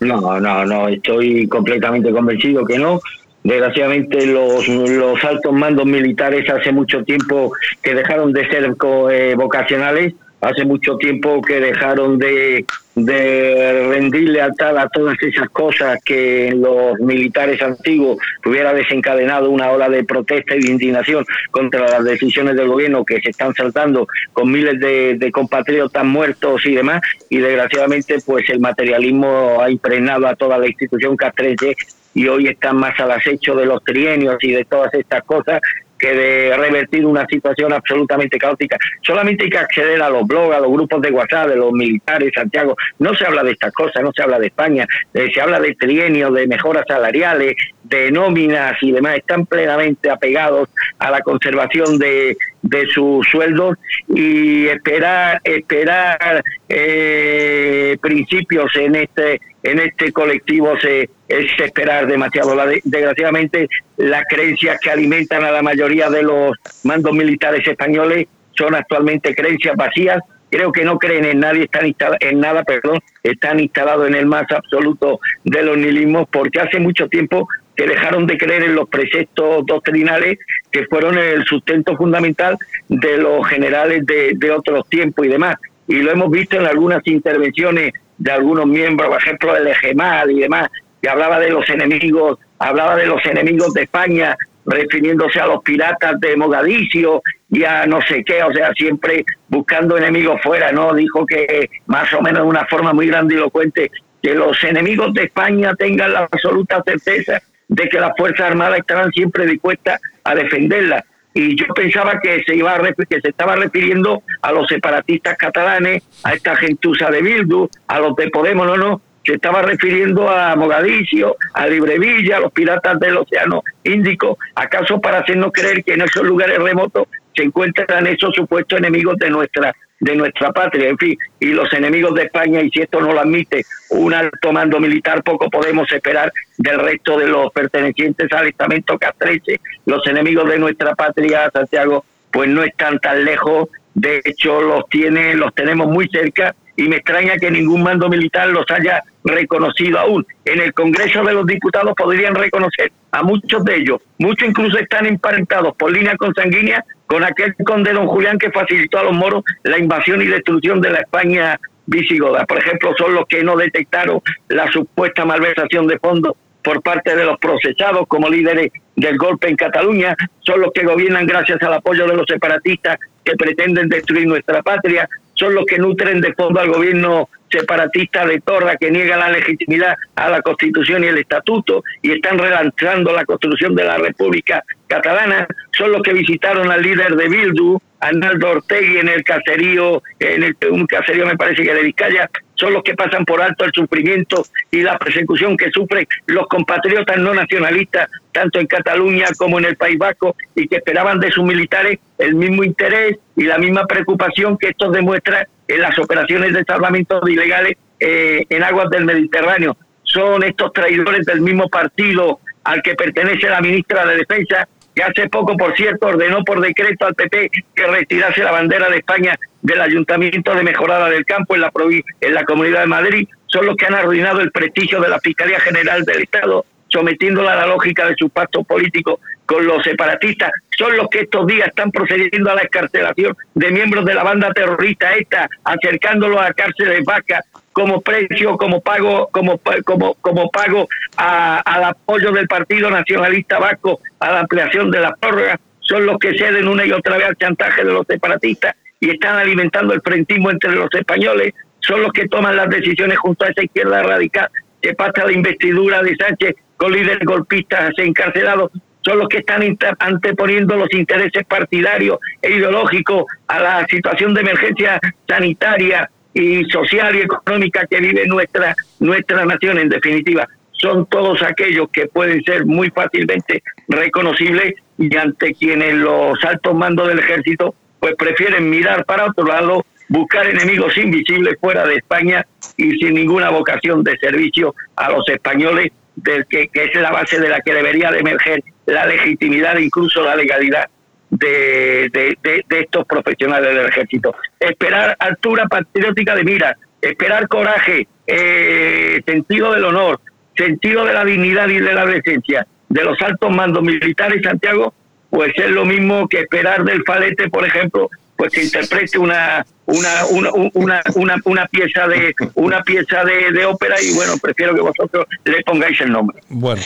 No, 0.01 0.41
no, 0.41 0.65
no, 0.65 0.89
estoy 0.89 1.47
completamente 1.47 2.11
convencido 2.11 2.65
que 2.65 2.79
no. 2.79 3.01
Desgraciadamente 3.43 4.27
los, 4.27 4.69
los 4.69 5.25
altos 5.25 5.53
mandos 5.53 5.87
militares 5.87 6.49
hace 6.51 6.73
mucho 6.73 7.03
tiempo 7.05 7.53
que 7.83 7.95
dejaron 7.95 8.33
de 8.33 8.49
ser 8.49 8.77
eh, 9.11 9.35
vocacionales, 9.37 10.15
hace 10.41 10.65
mucho 10.65 10.97
tiempo 10.97 11.41
que 11.43 11.61
dejaron 11.61 12.19
de, 12.19 12.65
rendir 12.97 14.31
lealtad 14.31 14.77
a 14.77 14.89
todas 14.89 15.17
esas 15.23 15.49
cosas 15.51 15.99
que 16.05 16.53
los 16.55 16.99
militares 17.01 17.63
antiguos 17.63 18.19
hubiera 18.45 18.75
desencadenado 18.75 19.49
una 19.51 19.71
ola 19.71 19.89
de 19.89 20.05
protesta 20.05 20.55
y 20.55 20.61
de 20.61 20.73
indignación 20.73 21.25
contra 21.51 21.89
las 21.89 22.05
decisiones 22.05 22.57
del 22.57 22.69
gobierno 22.69 23.05
que 23.05 23.21
se 23.21 23.31
están 23.31 23.55
saltando 23.55 24.07
con 24.33 24.51
miles 24.51 24.81
de, 24.81 25.17
de 25.17 25.33
compatriotas 25.33 26.05
muertos 26.05 26.67
y 26.67 26.75
demás. 26.75 27.01
Y 27.31 27.39
desgraciadamente 27.39 28.19
pues 28.25 28.49
el 28.51 28.61
materialismo 28.61 29.61
ha 29.63 29.71
impregnado 29.71 30.27
a 30.27 30.37
toda 30.37 30.59
la 30.59 30.67
institución 30.67 31.17
castrense 31.17 31.77
y 32.13 32.27
hoy 32.27 32.49
están 32.49 32.77
más 32.77 32.99
al 33.01 33.13
acecho 33.13 33.55
de 33.55 33.67
los 33.67 33.83
trienios 33.85 34.37
y 34.41 34.53
de 34.53 34.65
todas 34.65 34.93
estas 34.95 35.23
cosas 35.23 35.61
que 36.01 36.15
de 36.15 36.57
revertir 36.57 37.05
una 37.05 37.27
situación 37.27 37.73
absolutamente 37.73 38.39
caótica. 38.39 38.77
Solamente 39.03 39.45
hay 39.45 39.51
que 39.51 39.59
acceder 39.59 40.03
a 40.03 40.09
los 40.09 40.27
blogs, 40.27 40.57
a 40.57 40.61
los 40.61 40.71
grupos 40.71 41.03
de 41.03 41.11
WhatsApp 41.11 41.49
de 41.49 41.57
los 41.57 41.73
militares, 41.73 42.33
Santiago. 42.35 42.75
No 42.99 43.15
se 43.15 43.27
habla 43.27 43.45
de 43.45 43.53
estas 43.53 43.73
cosas, 43.73 44.03
no 44.03 44.11
se 44.15 44.23
habla 44.23 44.39
de 44.39 44.47
España, 44.47 44.87
eh, 45.15 45.29
se 45.33 45.41
habla 45.41 45.61
de 45.61 45.75
trienios, 45.75 46.33
de 46.35 46.47
mejoras 46.47 46.85
salariales, 46.89 47.55
de 47.85 48.11
nóminas 48.11 48.75
y 48.81 48.93
demás. 48.93 49.17
Están 49.17 49.47
plenamente 49.47 50.11
apegados 50.11 50.69
a 50.99 51.11
la 51.11 51.21
conservación 51.21 51.99
de, 51.99 52.37
de 52.63 52.87
sus 52.87 53.27
sueldos 53.27 53.77
y 54.09 54.67
esperar 54.67 55.41
esperar 55.45 56.43
eh, 56.69 57.97
principios 58.01 58.71
en 58.77 58.97
este 58.97 59.41
en 59.63 59.79
este 59.79 60.13
colectivo 60.13 60.73
se, 60.81 61.11
es 61.29 61.61
esperar 61.61 62.07
demasiado. 62.07 62.57
desgraciadamente, 62.85 63.69
las 63.97 64.25
creencias 64.29 64.79
que 64.81 64.91
alimentan 64.91 65.45
a 65.45 65.51
la 65.51 65.63
mayoría 65.63 66.09
de 66.09 66.23
los 66.23 66.57
mandos 66.85 67.13
militares 67.13 67.67
españoles 67.67 68.27
son 68.57 68.75
actualmente 68.75 69.35
creencias 69.35 69.77
vacías. 69.77 70.19
Creo 70.51 70.73
que 70.73 70.85
no 70.85 70.99
creen 70.99 71.25
en 71.27 71.41
nadie, 71.41 71.65
están 71.65 71.95
en 72.21 72.41
nada, 72.41 72.65
perdón, 72.65 72.99
están 73.23 73.61
instalados 73.61 74.09
en 74.09 74.17
el 74.17 74.27
más 74.27 74.51
absoluto 74.51 75.21
de 75.45 75.63
los 75.63 75.77
nihilismos, 75.77 76.27
porque 76.31 76.61
hace 76.61 76.81
mucho 76.81 77.07
tiempo 77.09 77.47
que 77.81 77.87
dejaron 77.87 78.27
de 78.27 78.37
creer 78.37 78.65
en 78.65 78.75
los 78.75 78.91
preceptos 78.91 79.65
doctrinales 79.65 80.39
que 80.71 80.85
fueron 80.85 81.17
el 81.17 81.47
sustento 81.47 81.97
fundamental 81.97 82.59
de 82.91 83.17
los 83.17 83.49
generales 83.49 84.05
de, 84.05 84.51
otros 84.51 84.87
tiempos 84.91 85.25
y 85.25 85.31
demás. 85.31 85.57
Y 85.89 85.95
lo 86.03 86.11
hemos 86.11 86.31
visto 86.31 86.59
en 86.59 86.67
algunas 86.67 87.01
intervenciones 87.07 87.95
de 88.19 88.33
algunos 88.33 88.67
miembros, 88.67 89.09
por 89.09 89.19
ejemplo, 89.19 89.57
el 89.57 89.67
EGEMAL 89.67 90.31
y 90.31 90.41
demás, 90.41 90.69
que 91.01 91.09
hablaba 91.09 91.41
de 91.41 91.49
los 91.49 91.67
enemigos, 91.71 92.39
hablaba 92.59 92.97
de 92.97 93.07
los 93.07 93.25
enemigos 93.25 93.73
de 93.73 93.85
España, 93.85 94.37
refiriéndose 94.67 95.41
a 95.41 95.47
los 95.47 95.63
piratas 95.63 96.21
de 96.21 96.37
Mogadiscio 96.37 97.23
y 97.49 97.65
a 97.65 97.87
no 97.87 98.03
sé 98.03 98.23
qué, 98.25 98.43
o 98.43 98.53
sea, 98.53 98.75
siempre 98.75 99.25
buscando 99.49 99.97
enemigos 99.97 100.39
fuera, 100.43 100.71
¿no? 100.71 100.93
Dijo 100.93 101.25
que 101.25 101.71
más 101.87 102.13
o 102.13 102.21
menos 102.21 102.43
de 102.43 102.49
una 102.49 102.67
forma 102.67 102.93
muy 102.93 103.07
grandilocuente 103.07 103.91
que 104.23 104.35
los 104.35 104.63
enemigos 104.65 105.15
de 105.15 105.23
España 105.23 105.75
tengan 105.77 106.13
la 106.13 106.29
absoluta 106.31 106.83
certeza 106.85 107.41
de 107.71 107.89
que 107.89 108.01
las 108.01 108.13
Fuerzas 108.17 108.51
Armadas 108.51 108.81
estarán 108.81 109.11
siempre 109.13 109.47
dispuestas 109.47 110.01
a 110.25 110.35
defenderla. 110.35 111.05
Y 111.33 111.57
yo 111.57 111.67
pensaba 111.73 112.19
que 112.21 112.43
se 112.45 112.57
iba 112.57 112.75
a 112.75 112.93
que 113.09 113.21
se 113.21 113.29
estaba 113.29 113.55
refiriendo 113.55 114.23
a 114.43 114.51
los 114.51 114.67
separatistas 114.67 115.37
catalanes, 115.39 116.03
a 116.25 116.35
esta 116.35 116.57
gentuza 116.57 117.09
de 117.11 117.23
Bildu, 117.23 117.71
a 117.87 118.01
los 118.01 118.17
de 118.17 118.29
Podemos, 118.31 118.67
no, 118.67 118.77
no, 118.77 119.01
se 119.25 119.35
estaba 119.35 119.63
refiriendo 119.63 120.29
a 120.29 120.57
Mogadiscio, 120.57 121.37
a 121.55 121.69
Librevilla, 121.69 122.39
a 122.39 122.41
los 122.41 122.53
piratas 122.53 122.99
del 122.99 123.19
Océano 123.19 123.63
Índico, 123.85 124.37
acaso 124.57 125.01
para 125.01 125.19
hacernos 125.19 125.53
creer 125.53 125.85
que 125.85 125.95
en 125.95 126.03
esos 126.03 126.25
lugares 126.25 126.59
remotos 126.59 127.07
se 127.35 127.43
encuentran 127.43 128.07
esos 128.07 128.35
supuestos 128.35 128.79
enemigos 128.79 129.17
de 129.19 129.31
nuestra 129.31 129.75
de 130.01 130.17
nuestra 130.17 130.51
patria, 130.51 130.89
en 130.89 130.97
fin, 130.97 131.17
y 131.39 131.49
los 131.49 131.71
enemigos 131.75 132.15
de 132.15 132.23
España, 132.23 132.63
y 132.63 132.71
si 132.71 132.81
esto 132.81 133.01
no 133.01 133.13
lo 133.13 133.21
admite 133.21 133.65
un 133.91 134.15
alto 134.15 134.51
mando 134.51 134.81
militar, 134.81 135.23
poco 135.23 135.51
podemos 135.51 135.93
esperar 135.93 136.33
del 136.57 136.79
resto 136.79 137.19
de 137.19 137.29
los 137.29 137.53
pertenecientes 137.53 138.33
al 138.33 138.49
estamento 138.49 138.99
castreche. 138.99 139.61
Los 139.85 140.07
enemigos 140.07 140.49
de 140.49 140.59
nuestra 140.59 140.95
patria, 140.95 141.51
Santiago, 141.53 142.05
pues 142.33 142.49
no 142.49 142.63
están 142.63 142.99
tan 142.99 143.25
lejos, 143.25 143.69
de 143.95 144.23
hecho 144.25 144.63
los 144.63 144.89
tiene, 144.89 145.35
los 145.35 145.55
tenemos 145.55 145.89
muy 145.89 146.09
cerca, 146.09 146.55
y 146.77 146.89
me 146.89 146.97
extraña 146.97 147.37
que 147.37 147.51
ningún 147.51 147.83
mando 147.83 148.09
militar 148.09 148.49
los 148.49 148.65
haya 148.71 149.03
reconocido 149.23 149.99
aún. 149.99 150.27
En 150.47 150.63
el 150.63 150.73
Congreso 150.73 151.23
de 151.25 151.35
los 151.35 151.47
Diputados 151.47 151.93
podrían 151.95 152.35
reconocer 152.35 152.91
a 153.13 153.23
muchos 153.23 153.63
de 153.67 153.77
ellos, 153.77 154.01
muchos 154.19 154.49
incluso 154.49 154.79
están 154.79 155.05
emparentados 155.05 155.77
por 155.77 155.93
línea 155.93 156.17
consanguínea 156.17 156.83
con 157.11 157.25
aquel 157.25 157.57
conde 157.67 157.93
don 157.93 158.07
Julián 158.07 158.39
que 158.39 158.53
facilitó 158.53 159.01
a 159.01 159.03
los 159.03 159.13
moros 159.13 159.43
la 159.65 159.77
invasión 159.79 160.23
y 160.23 160.27
destrucción 160.27 160.81
de 160.81 160.91
la 160.91 161.01
España 161.01 161.59
visigoda. 161.87 162.47
Por 162.47 162.59
ejemplo, 162.59 162.95
son 162.97 163.15
los 163.15 163.27
que 163.27 163.43
no 163.43 163.57
detectaron 163.57 164.21
la 164.49 164.71
supuesta 164.71 165.25
malversación 165.25 165.89
de 165.89 165.99
fondos 165.99 166.35
por 166.63 166.81
parte 166.83 167.17
de 167.17 167.25
los 167.25 167.37
procesados 167.41 168.07
como 168.07 168.29
líderes 168.29 168.71
del 168.95 169.19
golpe 169.19 169.49
en 169.49 169.57
Cataluña, 169.57 170.15
son 170.47 170.61
los 170.61 170.71
que 170.73 170.85
gobiernan 170.85 171.27
gracias 171.27 171.61
al 171.63 171.75
apoyo 171.75 172.07
de 172.07 172.15
los 172.15 172.27
separatistas 172.29 172.99
que 173.25 173.35
pretenden 173.35 173.89
destruir 173.89 174.29
nuestra 174.29 174.63
patria, 174.63 175.09
son 175.41 175.55
los 175.55 175.65
que 175.65 175.79
nutren 175.79 176.21
de 176.21 176.35
fondo 176.35 176.61
al 176.61 176.69
gobierno 176.69 177.31
separatista 177.51 178.27
de 178.27 178.41
Torra 178.43 178.77
que 178.77 178.91
niega 178.91 179.17
la 179.17 179.31
legitimidad 179.31 179.97
a 180.15 180.29
la 180.29 180.43
Constitución 180.43 181.03
y 181.03 181.09
el 181.09 181.19
Estatuto 181.19 181.83
y 182.03 182.13
están 182.13 182.39
relanzando 182.39 183.13
la 183.13 183.25
construcción 183.25 183.75
de 183.75 183.85
la 183.85 183.97
República 183.97 184.63
Catalana, 184.87 185.49
son 185.73 185.93
los 185.93 186.03
que 186.03 186.13
visitaron 186.13 186.71
al 186.71 186.83
líder 186.83 187.17
de 187.17 187.29
Bildu, 187.29 187.79
Arnaldo 188.01 188.51
Ortegui, 188.51 188.99
en 188.99 189.09
el 189.09 189.25
caserío, 189.25 190.03
en 190.19 190.43
el, 190.43 190.57
un 190.71 190.87
caserío 190.87 191.27
me 191.27 191.37
parece 191.37 191.63
que 191.63 191.75
de 191.75 191.83
Vizcaya, 191.83 192.31
son 192.61 192.75
los 192.75 192.83
que 192.83 192.95
pasan 192.95 193.25
por 193.25 193.41
alto 193.41 193.65
el 193.65 193.73
sufrimiento 193.73 194.45
y 194.71 194.83
la 194.83 194.99
persecución 194.99 195.57
que 195.57 195.71
sufren 195.71 196.07
los 196.27 196.47
compatriotas 196.47 197.17
no 197.17 197.33
nacionalistas, 197.33 198.11
tanto 198.33 198.61
en 198.61 198.67
Cataluña 198.67 199.27
como 199.39 199.59
en 199.59 199.65
el 199.65 199.77
País 199.77 199.99
Vasco, 199.99 200.37
y 200.55 200.69
que 200.69 200.77
esperaban 200.77 201.19
de 201.19 201.33
sus 201.33 201.43
militares 201.43 201.99
el 202.19 202.35
mismo 202.35 202.63
interés 202.63 203.17
y 203.35 203.45
la 203.45 203.57
misma 203.57 203.87
preocupación 203.87 204.59
que 204.59 204.69
estos 204.69 204.93
demuestran 204.93 205.47
en 205.67 205.81
las 205.81 205.99
operaciones 205.99 206.53
de 206.53 206.63
salvamento 206.65 207.27
ilegales 207.27 207.77
eh, 207.99 208.45
en 208.49 208.63
aguas 208.63 208.91
del 208.91 209.07
Mediterráneo. 209.07 209.77
Son 210.03 210.43
estos 210.43 210.73
traidores 210.73 211.25
del 211.25 211.41
mismo 211.41 211.69
partido 211.69 212.41
al 212.65 212.83
que 212.83 212.95
pertenece 212.95 213.49
la 213.49 213.61
ministra 213.61 214.05
de 214.05 214.17
Defensa, 214.17 214.69
que 214.95 215.03
hace 215.03 215.29
poco, 215.29 215.57
por 215.57 215.75
cierto, 215.77 216.09
ordenó 216.09 216.45
por 216.45 216.61
decreto 216.61 217.07
al 217.07 217.15
PP 217.15 217.51
que 217.75 217.87
retirase 217.87 218.43
la 218.43 218.53
bandera 218.53 218.91
de 218.91 218.99
España 218.99 219.39
del 219.63 219.81
Ayuntamiento 219.81 220.55
de 220.55 220.63
Mejorada 220.63 221.09
del 221.09 221.25
Campo 221.25 221.55
en 221.55 221.63
la, 221.63 221.73
en 222.21 222.35
la 222.35 222.45
Comunidad 222.45 222.81
de 222.81 222.87
Madrid, 222.87 223.29
son 223.47 223.67
los 223.67 223.77
que 223.77 223.87
han 223.87 223.95
arruinado 223.95 224.41
el 224.41 224.51
prestigio 224.51 225.01
de 225.01 225.09
la 225.09 225.19
Fiscalía 225.21 225.61
General 225.61 226.03
del 226.05 226.23
Estado, 226.23 226.65
sometiéndola 226.89 227.53
a 227.53 227.57
la 227.57 227.67
lógica 227.67 228.07
de 228.07 228.15
su 228.19 228.31
pacto 228.31 228.65
político 228.65 229.21
con 229.47 229.67
los 229.67 229.83
separatistas, 229.83 230.53
son 230.79 230.97
los 230.97 231.09
que 231.09 231.23
estos 231.23 231.45
días 231.47 231.69
están 231.69 231.91
procediendo 231.91 232.51
a 232.51 232.55
la 232.55 232.63
escarcelación 232.63 233.37
de 233.55 233.71
miembros 233.73 234.05
de 234.05 234.15
la 234.15 234.23
banda 234.23 234.53
terrorista 234.53 235.13
esta, 235.17 235.49
acercándolos 235.65 236.41
a 236.41 236.53
cárceles 236.53 237.05
vacas 237.05 237.45
como 237.73 238.01
precio, 238.01 238.57
como 238.57 238.81
pago, 238.81 239.29
como 239.33 239.61
como 239.85 240.15
como 240.15 240.51
pago 240.51 240.89
al 241.17 241.85
apoyo 241.85 242.31
del 242.31 242.47
Partido 242.47 242.91
Nacionalista 242.91 243.59
Vasco 243.59 243.99
a 244.21 244.31
la 244.31 244.41
ampliación 244.41 244.91
de 244.91 245.01
la 245.01 245.15
prórroga, 245.17 245.59
son 245.81 246.07
los 246.07 246.19
que 246.19 246.39
ceden 246.39 246.69
una 246.69 246.87
y 246.87 246.93
otra 246.93 247.17
vez 247.17 247.27
al 247.27 247.37
chantaje 247.37 247.85
de 247.85 247.93
los 247.93 248.07
separatistas 248.07 248.77
y 249.01 249.11
están 249.11 249.37
alimentando 249.37 249.95
el 249.95 250.03
frentismo 250.03 250.51
entre 250.51 250.73
los 250.73 250.89
españoles, 250.93 251.55
son 251.81 252.03
los 252.03 252.13
que 252.13 252.29
toman 252.29 252.57
las 252.57 252.69
decisiones 252.69 253.19
junto 253.19 253.45
a 253.45 253.49
esa 253.49 253.65
izquierda 253.65 254.03
radical 254.03 254.49
que 254.81 254.95
pasa 254.95 255.27
la 255.27 255.33
investidura 255.33 256.03
de 256.03 256.17
Sánchez 256.17 256.55
con 256.77 256.93
líderes 256.93 257.25
golpistas 257.25 257.93
encarcelados, 257.99 258.71
son 259.03 259.19
los 259.19 259.29
que 259.29 259.39
están 259.39 259.63
anteponiendo 259.99 260.77
los 260.77 260.93
intereses 260.93 261.45
partidarios 261.47 262.19
e 262.43 262.51
ideológicos 262.51 263.25
a 263.49 263.61
la 263.61 263.87
situación 263.89 264.35
de 264.35 264.43
emergencia 264.43 265.01
sanitaria 265.27 266.11
y 266.35 266.65
social 266.65 267.17
y 267.17 267.21
económica 267.21 267.87
que 267.87 267.99
vive 268.01 268.27
nuestra, 268.27 268.75
nuestra 268.99 269.45
nación, 269.45 269.79
en 269.79 269.89
definitiva. 269.89 270.47
Son 270.73 271.07
todos 271.07 271.43
aquellos 271.43 271.89
que 271.91 272.07
pueden 272.07 272.43
ser 272.45 272.65
muy 272.65 272.91
fácilmente 272.91 273.63
reconocibles 273.89 274.75
y 274.97 275.15
ante 275.17 275.55
quienes 275.55 275.95
los 275.95 276.43
altos 276.45 276.75
mandos 276.75 277.09
del 277.09 277.19
ejército 277.19 277.75
pues 278.01 278.15
prefieren 278.17 278.69
mirar 278.69 279.05
para 279.05 279.27
otro 279.27 279.45
lado, 279.45 279.85
buscar 280.09 280.47
enemigos 280.47 280.97
invisibles 280.97 281.57
fuera 281.61 281.87
de 281.87 281.97
España 281.97 282.45
y 282.77 282.93
sin 282.99 283.15
ninguna 283.15 283.51
vocación 283.51 284.03
de 284.03 284.17
servicio 284.19 284.75
a 284.97 285.11
los 285.11 285.29
españoles, 285.29 285.93
del 286.17 286.47
que, 286.47 286.69
es 286.73 286.95
la 287.01 287.11
base 287.11 287.39
de 287.39 287.49
la 287.49 287.61
que 287.61 287.73
debería 287.73 288.11
de 288.11 288.19
emerger 288.19 288.63
la 288.87 289.07
legitimidad 289.07 289.79
incluso 289.79 290.23
la 290.23 290.35
legalidad 290.35 290.89
de, 291.31 292.11
de, 292.13 292.67
estos 292.69 293.07
profesionales 293.07 293.75
del 293.75 293.87
ejército. 293.87 294.35
Esperar 294.59 295.17
altura 295.19 295.67
patriótica 295.67 296.35
de 296.35 296.45
mira, 296.45 296.77
esperar 297.01 297.47
coraje, 297.47 298.09
eh, 298.27 299.23
sentido 299.25 299.73
del 299.73 299.85
honor, 299.85 300.21
sentido 300.57 301.05
de 301.05 301.15
la 301.15 301.25
dignidad 301.25 301.69
y 301.69 301.79
de 301.79 301.95
la 301.95 302.05
decencia 302.05 302.67
de 302.89 303.05
los 303.05 303.21
altos 303.23 303.51
mandos 303.51 303.83
militares, 303.83 304.43
Santiago, 304.43 304.93
pues 305.31 305.53
es 305.57 305.71
lo 305.71 305.85
mismo 305.85 306.29
que 306.29 306.41
esperar 306.41 306.85
del 306.85 307.03
falete, 307.05 307.49
por 307.49 307.65
ejemplo, 307.65 308.11
pues 308.41 308.53
que 308.53 308.65
interprete 308.65 309.19
una 309.19 309.65
una 309.85 310.25
una, 310.31 310.51
una, 310.75 311.03
una, 311.15 311.37
una 311.45 311.67
pieza 311.67 312.09
de 312.09 312.35
una 312.55 312.83
pieza 312.83 313.23
de, 313.25 313.67
ópera 313.67 314.01
y 314.01 314.15
bueno 314.15 314.39
prefiero 314.39 314.75
que 314.75 314.81
vosotros 314.81 315.27
le 315.45 315.63
pongáis 315.63 316.01
el 316.01 316.11
nombre 316.13 316.41
bueno 316.49 316.81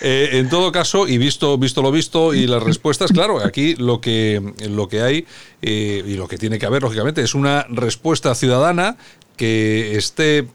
eh, 0.00 0.28
en 0.34 0.48
todo 0.48 0.70
caso 0.70 1.08
y 1.08 1.18
visto 1.18 1.58
visto 1.58 1.82
lo 1.82 1.90
visto 1.90 2.32
y 2.32 2.46
las 2.46 2.62
respuestas 2.62 3.10
claro 3.10 3.44
aquí 3.44 3.74
lo 3.76 4.00
que 4.00 4.40
lo 4.68 4.88
que 4.88 5.02
hay 5.02 5.26
eh, 5.62 6.04
y 6.06 6.14
lo 6.14 6.28
que 6.28 6.36
tiene 6.36 6.58
que 6.58 6.66
haber 6.66 6.82
lógicamente 6.82 7.22
es 7.22 7.34
una 7.34 7.66
respuesta 7.70 8.34
ciudadana 8.34 8.96
que 9.36 9.96
esté 9.96 10.46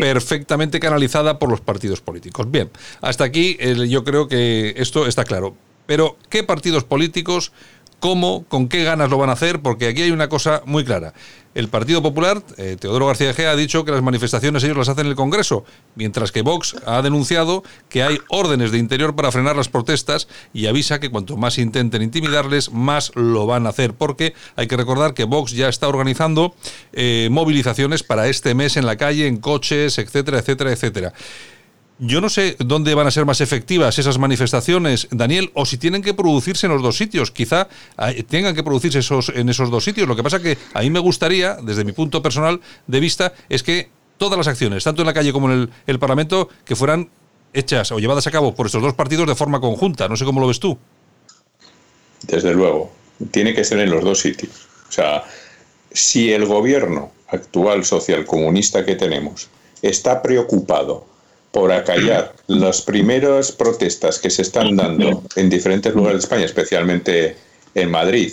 perfectamente 0.00 0.78
canalizada 0.78 1.40
por 1.40 1.50
los 1.50 1.60
partidos 1.60 2.00
políticos. 2.00 2.48
Bien, 2.48 2.70
hasta 3.00 3.24
aquí 3.24 3.58
yo 3.88 4.04
creo 4.04 4.28
que 4.28 4.74
esto 4.76 5.08
está 5.08 5.24
claro. 5.24 5.56
Pero, 5.86 6.16
¿qué 6.28 6.42
partidos 6.42 6.84
políticos 6.84 7.52
cómo, 8.00 8.44
con 8.48 8.68
qué 8.68 8.84
ganas 8.84 9.10
lo 9.10 9.18
van 9.18 9.30
a 9.30 9.34
hacer, 9.34 9.60
porque 9.60 9.88
aquí 9.88 10.02
hay 10.02 10.10
una 10.10 10.28
cosa 10.28 10.62
muy 10.66 10.84
clara. 10.84 11.14
El 11.54 11.68
Partido 11.68 12.02
Popular, 12.02 12.42
eh, 12.58 12.76
Teodoro 12.78 13.06
García 13.06 13.32
Gea, 13.32 13.52
ha 13.52 13.56
dicho 13.56 13.86
que 13.86 13.90
las 13.90 14.02
manifestaciones 14.02 14.62
ellos 14.62 14.76
las 14.76 14.90
hacen 14.90 15.06
en 15.06 15.12
el 15.12 15.16
Congreso, 15.16 15.64
mientras 15.94 16.30
que 16.30 16.42
Vox 16.42 16.76
ha 16.84 17.00
denunciado 17.00 17.62
que 17.88 18.02
hay 18.02 18.18
órdenes 18.28 18.72
de 18.72 18.78
interior 18.78 19.16
para 19.16 19.32
frenar 19.32 19.56
las 19.56 19.70
protestas 19.70 20.28
y 20.52 20.66
avisa 20.66 21.00
que 21.00 21.08
cuanto 21.08 21.38
más 21.38 21.56
intenten 21.56 22.02
intimidarles, 22.02 22.70
más 22.72 23.10
lo 23.14 23.46
van 23.46 23.66
a 23.66 23.70
hacer, 23.70 23.94
porque 23.94 24.34
hay 24.54 24.66
que 24.66 24.76
recordar 24.76 25.14
que 25.14 25.24
Vox 25.24 25.52
ya 25.52 25.70
está 25.70 25.88
organizando 25.88 26.54
eh, 26.92 27.28
movilizaciones 27.30 28.02
para 28.02 28.28
este 28.28 28.54
mes 28.54 28.76
en 28.76 28.84
la 28.84 28.96
calle, 28.96 29.26
en 29.26 29.38
coches, 29.38 29.96
etcétera, 29.96 30.40
etcétera, 30.40 30.72
etcétera. 30.72 31.14
Yo 31.98 32.20
no 32.20 32.28
sé 32.28 32.56
dónde 32.58 32.94
van 32.94 33.06
a 33.06 33.10
ser 33.10 33.24
más 33.24 33.40
efectivas 33.40 33.98
esas 33.98 34.18
manifestaciones, 34.18 35.08
Daniel, 35.10 35.50
o 35.54 35.64
si 35.64 35.78
tienen 35.78 36.02
que 36.02 36.12
producirse 36.12 36.66
en 36.66 36.72
los 36.72 36.82
dos 36.82 36.98
sitios. 36.98 37.30
Quizá 37.30 37.68
eh, 37.98 38.22
tengan 38.22 38.54
que 38.54 38.62
producirse 38.62 38.98
esos, 38.98 39.30
en 39.30 39.48
esos 39.48 39.70
dos 39.70 39.84
sitios. 39.84 40.06
Lo 40.06 40.14
que 40.14 40.22
pasa 40.22 40.40
que 40.40 40.58
a 40.74 40.80
mí 40.80 40.90
me 40.90 40.98
gustaría, 40.98 41.54
desde 41.54 41.84
mi 41.84 41.92
punto 41.92 42.20
personal 42.20 42.60
de 42.86 43.00
vista, 43.00 43.32
es 43.48 43.62
que 43.62 43.88
todas 44.18 44.36
las 44.36 44.46
acciones, 44.46 44.84
tanto 44.84 45.00
en 45.00 45.06
la 45.06 45.14
calle 45.14 45.32
como 45.32 45.50
en 45.50 45.70
el, 45.86 45.98
Parlamento, 45.98 46.50
que 46.66 46.76
fueran 46.76 47.08
hechas 47.54 47.90
o 47.92 47.98
llevadas 47.98 48.26
a 48.26 48.30
cabo 48.30 48.54
por 48.54 48.66
estos 48.66 48.82
dos 48.82 48.92
partidos 48.92 49.26
de 49.26 49.34
forma 49.34 49.58
conjunta. 49.60 50.06
No 50.06 50.16
sé 50.16 50.26
cómo 50.26 50.40
lo 50.40 50.48
ves 50.48 50.60
tú. 50.60 50.76
Desde 52.26 52.52
luego, 52.52 52.92
tiene 53.30 53.54
que 53.54 53.64
ser 53.64 53.78
en 53.78 53.90
los 53.90 54.04
dos 54.04 54.20
sitios. 54.20 54.68
O 54.86 54.92
sea, 54.92 55.24
si 55.90 56.30
el 56.30 56.44
gobierno 56.44 57.12
actual 57.28 57.86
social 57.86 58.26
comunista 58.26 58.84
que 58.84 58.96
tenemos 58.96 59.48
está 59.80 60.20
preocupado 60.20 61.15
por 61.56 61.72
acallar 61.72 62.34
las 62.48 62.82
primeras 62.82 63.50
protestas 63.50 64.18
que 64.18 64.28
se 64.28 64.42
están 64.42 64.76
dando 64.76 65.22
en 65.36 65.48
diferentes 65.48 65.94
lugares 65.94 66.18
de 66.18 66.24
España, 66.26 66.44
especialmente 66.44 67.34
en 67.74 67.90
Madrid, 67.90 68.30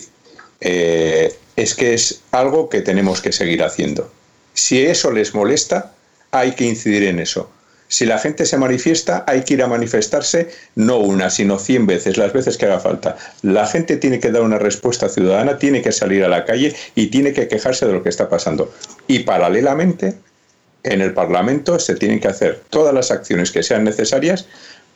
eh, 0.59 1.33
es 1.55 1.73
que 1.73 1.93
es 1.93 2.19
algo 2.31 2.67
que 2.67 2.81
tenemos 2.81 3.21
que 3.21 3.31
seguir 3.31 3.63
haciendo. 3.63 4.11
Si 4.53 4.85
eso 4.85 5.09
les 5.09 5.33
molesta, 5.33 5.93
hay 6.31 6.51
que 6.51 6.65
incidir 6.65 7.03
en 7.03 7.19
eso. 7.19 7.49
Si 7.87 8.05
la 8.05 8.19
gente 8.19 8.45
se 8.45 8.57
manifiesta, 8.57 9.23
hay 9.25 9.43
que 9.43 9.53
ir 9.53 9.63
a 9.63 9.67
manifestarse 9.67 10.49
no 10.75 10.97
una, 10.97 11.29
sino 11.29 11.59
cien 11.59 11.87
veces, 11.87 12.17
las 12.17 12.33
veces 12.33 12.57
que 12.57 12.65
haga 12.65 12.81
falta. 12.81 13.15
La 13.41 13.65
gente 13.67 13.95
tiene 13.95 14.19
que 14.19 14.31
dar 14.31 14.41
una 14.41 14.59
respuesta 14.59 15.07
ciudadana, 15.07 15.57
tiene 15.59 15.81
que 15.81 15.93
salir 15.93 16.25
a 16.25 16.27
la 16.27 16.43
calle 16.43 16.75
y 16.93 17.07
tiene 17.07 17.31
que 17.31 17.47
quejarse 17.47 17.85
de 17.85 17.93
lo 17.93 18.03
que 18.03 18.09
está 18.09 18.27
pasando. 18.27 18.73
Y 19.07 19.19
paralelamente, 19.19 20.15
en 20.83 21.01
el 21.01 21.13
Parlamento 21.13 21.79
se 21.79 21.95
tienen 21.95 22.19
que 22.19 22.27
hacer 22.27 22.61
todas 22.69 22.93
las 22.93 23.11
acciones 23.11 23.51
que 23.51 23.63
sean 23.63 23.83
necesarias 23.83 24.45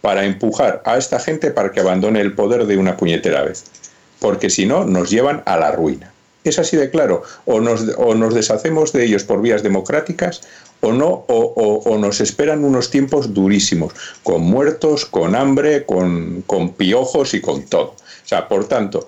para 0.01 0.25
empujar 0.25 0.81
a 0.85 0.97
esta 0.97 1.19
gente 1.19 1.51
para 1.51 1.71
que 1.71 1.79
abandone 1.79 2.21
el 2.21 2.33
poder 2.33 2.65
de 2.65 2.77
una 2.77 2.97
puñetera 2.97 3.43
vez. 3.43 3.65
Porque 4.19 4.49
si 4.49 4.65
no, 4.65 4.85
nos 4.85 5.09
llevan 5.09 5.43
a 5.45 5.57
la 5.57 5.71
ruina. 5.71 6.11
Es 6.43 6.59
así 6.59 6.77
de 6.77 6.89
claro. 6.89 7.23
O 7.45 7.59
nos, 7.59 7.85
nos 7.97 8.33
deshacemos 8.33 8.93
de 8.93 9.05
ellos 9.05 9.23
por 9.23 9.41
vías 9.41 9.63
democráticas 9.63 10.41
o 10.81 10.91
no, 10.93 11.25
o, 11.27 11.97
nos 11.97 12.21
esperan 12.21 12.63
unos 12.63 12.91
tiempos 12.91 13.33
durísimos, 13.33 13.93
con 14.23 14.41
muertos, 14.41 15.05
con 15.05 15.35
hambre, 15.35 15.85
con, 15.85 16.43
con 16.45 16.73
piojos 16.73 17.33
y 17.33 17.41
con 17.41 17.63
todo. 17.63 17.95
O 17.95 18.27
sea, 18.27 18.47
por 18.47 18.67
tanto, 18.67 19.07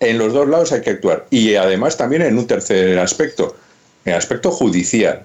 en 0.00 0.18
los 0.18 0.32
dos 0.34 0.48
lados 0.48 0.72
hay 0.72 0.82
que 0.82 0.90
actuar. 0.90 1.26
Y 1.30 1.54
además 1.54 1.96
también 1.96 2.22
en 2.22 2.36
un 2.36 2.46
tercer 2.46 2.98
aspecto, 2.98 3.56
en 4.04 4.12
el 4.12 4.18
aspecto 4.18 4.50
judicial. 4.50 5.22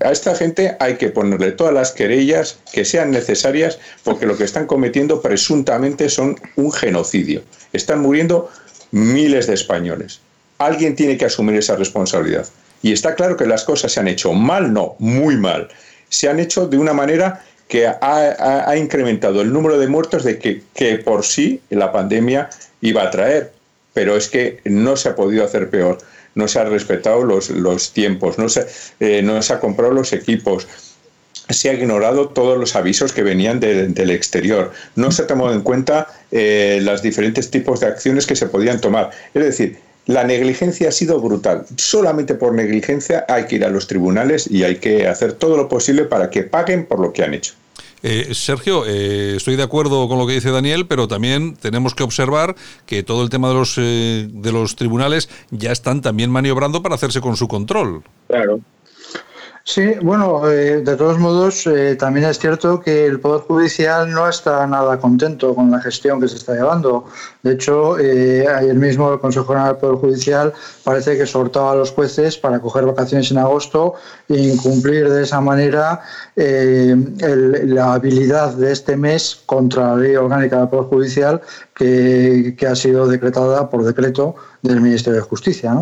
A 0.00 0.10
esta 0.10 0.34
gente 0.34 0.76
hay 0.80 0.96
que 0.96 1.08
ponerle 1.08 1.52
todas 1.52 1.72
las 1.72 1.92
querellas 1.92 2.58
que 2.72 2.84
sean 2.84 3.12
necesarias 3.12 3.78
porque 4.02 4.26
lo 4.26 4.36
que 4.36 4.42
están 4.44 4.66
cometiendo 4.66 5.22
presuntamente 5.22 6.08
son 6.08 6.36
un 6.56 6.72
genocidio. 6.72 7.42
Están 7.72 8.00
muriendo 8.00 8.50
miles 8.90 9.46
de 9.46 9.54
españoles. 9.54 10.20
Alguien 10.58 10.96
tiene 10.96 11.16
que 11.16 11.26
asumir 11.26 11.56
esa 11.56 11.76
responsabilidad. 11.76 12.48
Y 12.82 12.92
está 12.92 13.14
claro 13.14 13.36
que 13.36 13.46
las 13.46 13.64
cosas 13.64 13.92
se 13.92 14.00
han 14.00 14.08
hecho 14.08 14.32
mal, 14.32 14.72
no, 14.72 14.96
muy 14.98 15.36
mal. 15.36 15.68
Se 16.08 16.28
han 16.28 16.40
hecho 16.40 16.66
de 16.66 16.78
una 16.78 16.92
manera 16.92 17.44
que 17.68 17.86
ha, 17.86 18.74
incrementado 18.76 19.42
el 19.42 19.52
número 19.52 19.78
de 19.78 19.88
muertos 19.88 20.24
de 20.24 20.38
que, 20.38 20.62
que 20.74 20.96
por 20.98 21.24
sí 21.24 21.60
la 21.70 21.92
pandemia 21.92 22.48
iba 22.80 23.02
a 23.02 23.10
traer. 23.10 23.52
Pero 23.92 24.16
es 24.16 24.28
que 24.28 24.60
no 24.64 24.96
se 24.96 25.10
ha 25.10 25.16
podido 25.16 25.44
hacer 25.44 25.70
peor 25.70 25.98
no 26.38 26.46
se 26.46 26.60
han 26.60 26.70
respetado 26.70 27.24
los, 27.24 27.50
los 27.50 27.92
tiempos, 27.92 28.38
no 28.38 28.48
se, 28.48 28.66
eh, 29.00 29.22
no 29.22 29.42
se 29.42 29.52
han 29.52 29.58
comprado 29.58 29.92
los 29.92 30.12
equipos, 30.12 30.68
se 31.50 31.68
ha 31.68 31.72
ignorado 31.74 32.28
todos 32.28 32.56
los 32.56 32.76
avisos 32.76 33.12
que 33.12 33.24
venían 33.24 33.58
del 33.58 34.10
exterior, 34.10 34.72
no 34.94 35.10
se 35.10 35.22
ha 35.22 35.26
tomado 35.26 35.52
en 35.52 35.62
cuenta 35.62 36.06
eh, 36.30 36.78
los 36.82 37.02
diferentes 37.02 37.50
tipos 37.50 37.80
de 37.80 37.86
acciones 37.86 38.26
que 38.26 38.36
se 38.36 38.46
podían 38.46 38.80
tomar. 38.80 39.10
Es 39.34 39.42
decir, 39.42 39.78
la 40.06 40.24
negligencia 40.24 40.90
ha 40.90 40.92
sido 40.92 41.20
brutal. 41.20 41.66
Solamente 41.76 42.34
por 42.34 42.54
negligencia 42.54 43.26
hay 43.28 43.46
que 43.46 43.56
ir 43.56 43.64
a 43.64 43.68
los 43.68 43.88
tribunales 43.88 44.48
y 44.48 44.62
hay 44.62 44.76
que 44.76 45.08
hacer 45.08 45.32
todo 45.32 45.56
lo 45.56 45.68
posible 45.68 46.04
para 46.04 46.30
que 46.30 46.44
paguen 46.44 46.86
por 46.86 47.00
lo 47.00 47.12
que 47.12 47.24
han 47.24 47.34
hecho. 47.34 47.54
Eh, 48.02 48.34
Sergio, 48.34 48.84
eh, 48.86 49.36
estoy 49.36 49.56
de 49.56 49.62
acuerdo 49.62 50.08
con 50.08 50.18
lo 50.18 50.26
que 50.26 50.34
dice 50.34 50.50
Daniel, 50.50 50.86
pero 50.86 51.08
también 51.08 51.56
tenemos 51.56 51.94
que 51.94 52.02
observar 52.02 52.54
que 52.86 53.02
todo 53.02 53.22
el 53.22 53.30
tema 53.30 53.48
de 53.48 53.54
los, 53.54 53.74
eh, 53.78 54.28
de 54.30 54.52
los 54.52 54.76
tribunales 54.76 55.28
ya 55.50 55.72
están 55.72 56.00
también 56.00 56.30
maniobrando 56.30 56.82
para 56.82 56.94
hacerse 56.94 57.20
con 57.20 57.36
su 57.36 57.48
control. 57.48 58.02
Claro. 58.28 58.60
Sí, 59.68 59.96
bueno, 60.00 60.48
eh, 60.48 60.80
de 60.80 60.96
todos 60.96 61.18
modos, 61.18 61.66
eh, 61.66 61.94
también 61.94 62.24
es 62.26 62.38
cierto 62.38 62.80
que 62.80 63.04
el 63.04 63.20
Poder 63.20 63.42
Judicial 63.42 64.10
no 64.10 64.26
está 64.26 64.66
nada 64.66 64.98
contento 64.98 65.54
con 65.54 65.70
la 65.70 65.78
gestión 65.78 66.18
que 66.22 66.26
se 66.26 66.36
está 66.36 66.54
llevando. 66.54 67.04
De 67.48 67.54
hecho, 67.54 67.98
eh, 67.98 68.46
ayer 68.46 68.74
mismo 68.74 69.10
el 69.10 69.20
Consejo 69.20 69.46
General 69.46 69.68
del 69.68 69.76
Poder 69.78 69.96
Judicial 69.96 70.52
parece 70.84 71.16
que 71.16 71.24
soltaba 71.24 71.72
a 71.72 71.76
los 71.76 71.92
jueces 71.92 72.36
para 72.36 72.60
coger 72.60 72.84
vacaciones 72.84 73.30
en 73.30 73.38
agosto 73.38 73.94
e 74.28 74.38
incumplir 74.38 75.08
de 75.08 75.22
esa 75.22 75.40
manera 75.40 76.02
la 76.36 77.94
habilidad 77.94 78.52
de 78.52 78.72
este 78.72 78.96
mes 78.96 79.42
contra 79.46 79.88
la 79.88 79.96
ley 79.96 80.16
orgánica 80.16 80.58
del 80.58 80.68
Poder 80.68 80.88
Judicial 80.88 81.40
que, 81.78 82.66
ha 82.68 82.74
sido 82.74 83.06
decretada 83.06 83.70
por 83.70 83.84
decreto 83.84 84.34
del 84.62 84.80
Ministerio 84.80 85.20
de 85.20 85.26
Justicia. 85.26 85.72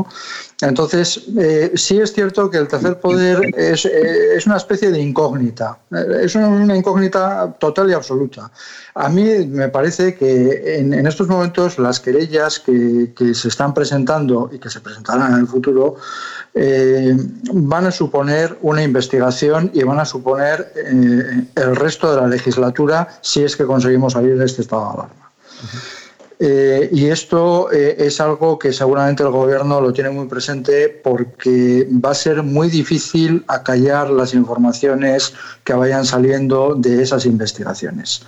Entonces, 0.60 1.22
eh, 1.38 1.72
sí 1.74 1.98
es 1.98 2.12
cierto 2.12 2.50
que 2.50 2.58
el 2.58 2.68
tercer 2.68 3.00
poder 3.00 3.40
es, 3.56 3.86
eh, 3.86 4.38
una 4.46 4.58
especie 4.58 4.90
de 4.90 5.00
incógnita, 5.00 5.78
eh, 5.90 6.20
es 6.22 6.34
una, 6.34 6.76
incógnita 6.76 7.54
total 7.58 7.90
y 7.90 7.94
absoluta. 7.94 8.50
A 8.94 9.08
mí 9.08 9.24
me 9.46 9.68
parece 9.68 10.14
que 10.14 10.78
en 10.78 11.06
estos 11.06 11.28
momentos 11.28 11.55
las 11.78 12.00
querellas 12.00 12.59
que, 12.61 13.12
se 13.34 13.48
están 13.48 13.72
presentando 13.72 14.50
y 14.52 14.59
que 14.59 14.70
se 14.70 14.80
presentarán 14.80 15.32
en 15.34 15.40
el 15.40 15.46
futuro 15.46 15.96
van 17.52 17.86
a 17.86 17.90
suponer 17.90 18.59
una 18.62 18.82
investigación 18.82 19.70
y 19.74 19.82
van 19.82 20.00
a 20.00 20.04
suponer 20.04 20.72
el 21.54 21.76
resto 21.76 22.14
de 22.14 22.20
la 22.20 22.28
legislatura 22.28 23.09
si 23.20 23.42
es 23.42 23.57
que 23.57 23.64
conseguimos 23.64 24.14
salir 24.14 24.38
de 24.38 24.44
este 24.44 24.62
estado 24.62 24.82
de 24.82 24.88
alarma. 24.94 25.32
Eh, 26.39 26.91
y 26.93 27.07
esto 27.07 27.72
eh, 27.72 27.97
es 27.99 28.20
algo 28.20 28.59
que 28.59 28.72
seguramente 28.72 29.22
el 29.22 29.30
gobierno 29.30 29.80
lo 29.80 29.93
tiene 29.93 30.11
muy 30.11 30.26
presente 30.26 30.89
porque 31.03 31.89
va 32.05 32.11
a 32.11 32.14
ser 32.14 32.43
muy 32.43 32.68
difícil 32.68 33.43
acallar 33.49 34.11
las 34.11 34.34
informaciones 34.34 35.32
que 35.64 35.72
vayan 35.72 36.05
saliendo 36.05 36.74
de 36.74 37.03
esas 37.03 37.24
investigaciones. 37.24 38.22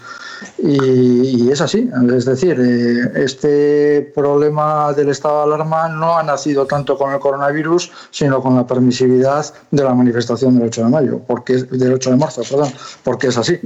Y, 0.58 1.50
es 1.50 1.60
así, 1.60 1.90
es 2.14 2.24
decir, 2.24 2.58
eh, 2.60 3.22
este 3.24 4.12
problema 4.14 4.92
del 4.92 5.08
estado 5.08 5.38
de 5.38 5.54
alarma 5.54 5.88
no 5.88 6.16
ha 6.16 6.22
nacido 6.22 6.66
tanto 6.66 6.96
con 6.96 7.12
el 7.12 7.18
coronavirus, 7.18 7.90
sino 8.10 8.40
con 8.40 8.54
la 8.56 8.66
permisividad 8.66 9.46
de 9.70 9.84
la 9.84 9.94
manifestación 9.94 10.58
del 10.58 10.68
8 10.68 10.84
de 10.84 10.90
mayo, 10.90 11.20
porque 11.26 11.54
del 11.54 11.94
8 11.94 12.10
de 12.10 12.16
marzo, 12.16 12.42
perdón, 12.48 12.72
porque 13.02 13.28
es 13.28 13.38
así. 13.38 13.58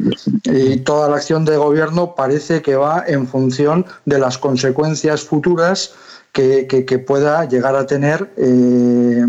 Y 0.45 0.79
toda 0.79 1.09
la 1.09 1.17
acción 1.17 1.45
de 1.45 1.57
gobierno 1.57 2.15
parece 2.15 2.63
que 2.63 2.77
va 2.77 3.05
en 3.07 3.27
función 3.27 3.85
de 4.05 4.19
las 4.19 4.32
consecuencias 4.39 5.23
futuras 5.23 5.95
que, 6.33 7.05
pueda 7.07 7.45
llegar 7.47 7.77
a 7.77 7.87
tener 7.87 8.33
eh, 8.37 9.25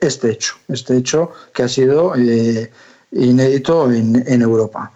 este 0.00 0.30
hecho, 0.30 0.54
este 0.68 0.96
hecho 0.96 1.32
que 1.52 1.62
ha 1.62 1.68
sido 1.68 2.14
eh, 2.16 2.70
inédito 3.12 3.90
en 3.90 4.42
Europa. 4.42 4.92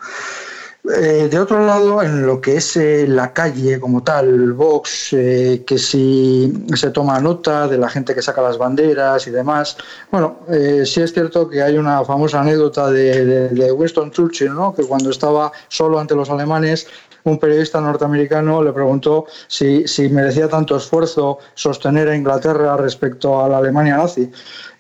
Eh, 0.97 1.29
de 1.31 1.39
otro 1.39 1.67
lado, 1.67 2.03
en 2.03 2.27
lo 2.27 2.41
que 2.41 2.57
es 2.57 2.77
la 2.77 3.35
calle 3.35 3.79
como 3.79 4.03
tal, 4.03 4.55
Vox, 4.55 5.11
que 5.11 5.77
si 5.77 6.67
se 6.75 6.91
toma 6.91 7.21
nota 7.21 7.69
de 7.69 7.77
la 7.77 7.91
gente 7.91 8.15
que 8.15 8.23
saca 8.23 8.41
las 8.41 8.57
banderas 8.57 9.27
y 9.27 9.31
demás, 9.31 9.77
bueno, 10.11 10.41
sí 10.85 11.03
es 11.03 11.13
cierto 11.13 11.49
que 11.49 11.63
hay 11.63 11.77
una 11.77 12.05
famosa 12.07 12.41
anécdota 12.41 12.91
de, 12.91 13.49
de 13.51 13.73
Winston 13.73 14.11
Churchill, 14.11 14.55
¿no? 14.55 14.75
que 14.75 14.85
cuando 14.85 15.11
estaba 15.11 15.53
solo 15.69 16.01
ante 16.01 16.15
los 16.15 16.31
alemanes 16.31 16.87
un 17.31 17.39
periodista 17.39 17.81
norteamericano 17.81 18.63
le 18.63 18.73
preguntó 18.73 19.27
si, 19.47 19.85
merecía 20.11 20.49
tanto 20.49 20.77
esfuerzo 20.77 21.39
sostener 21.55 22.09
a 22.09 22.17
Inglaterra 22.17 22.77
respecto 22.77 23.43
a 23.43 23.49
la 23.49 23.59
Alemania 23.59 23.97
nazi. 23.97 24.31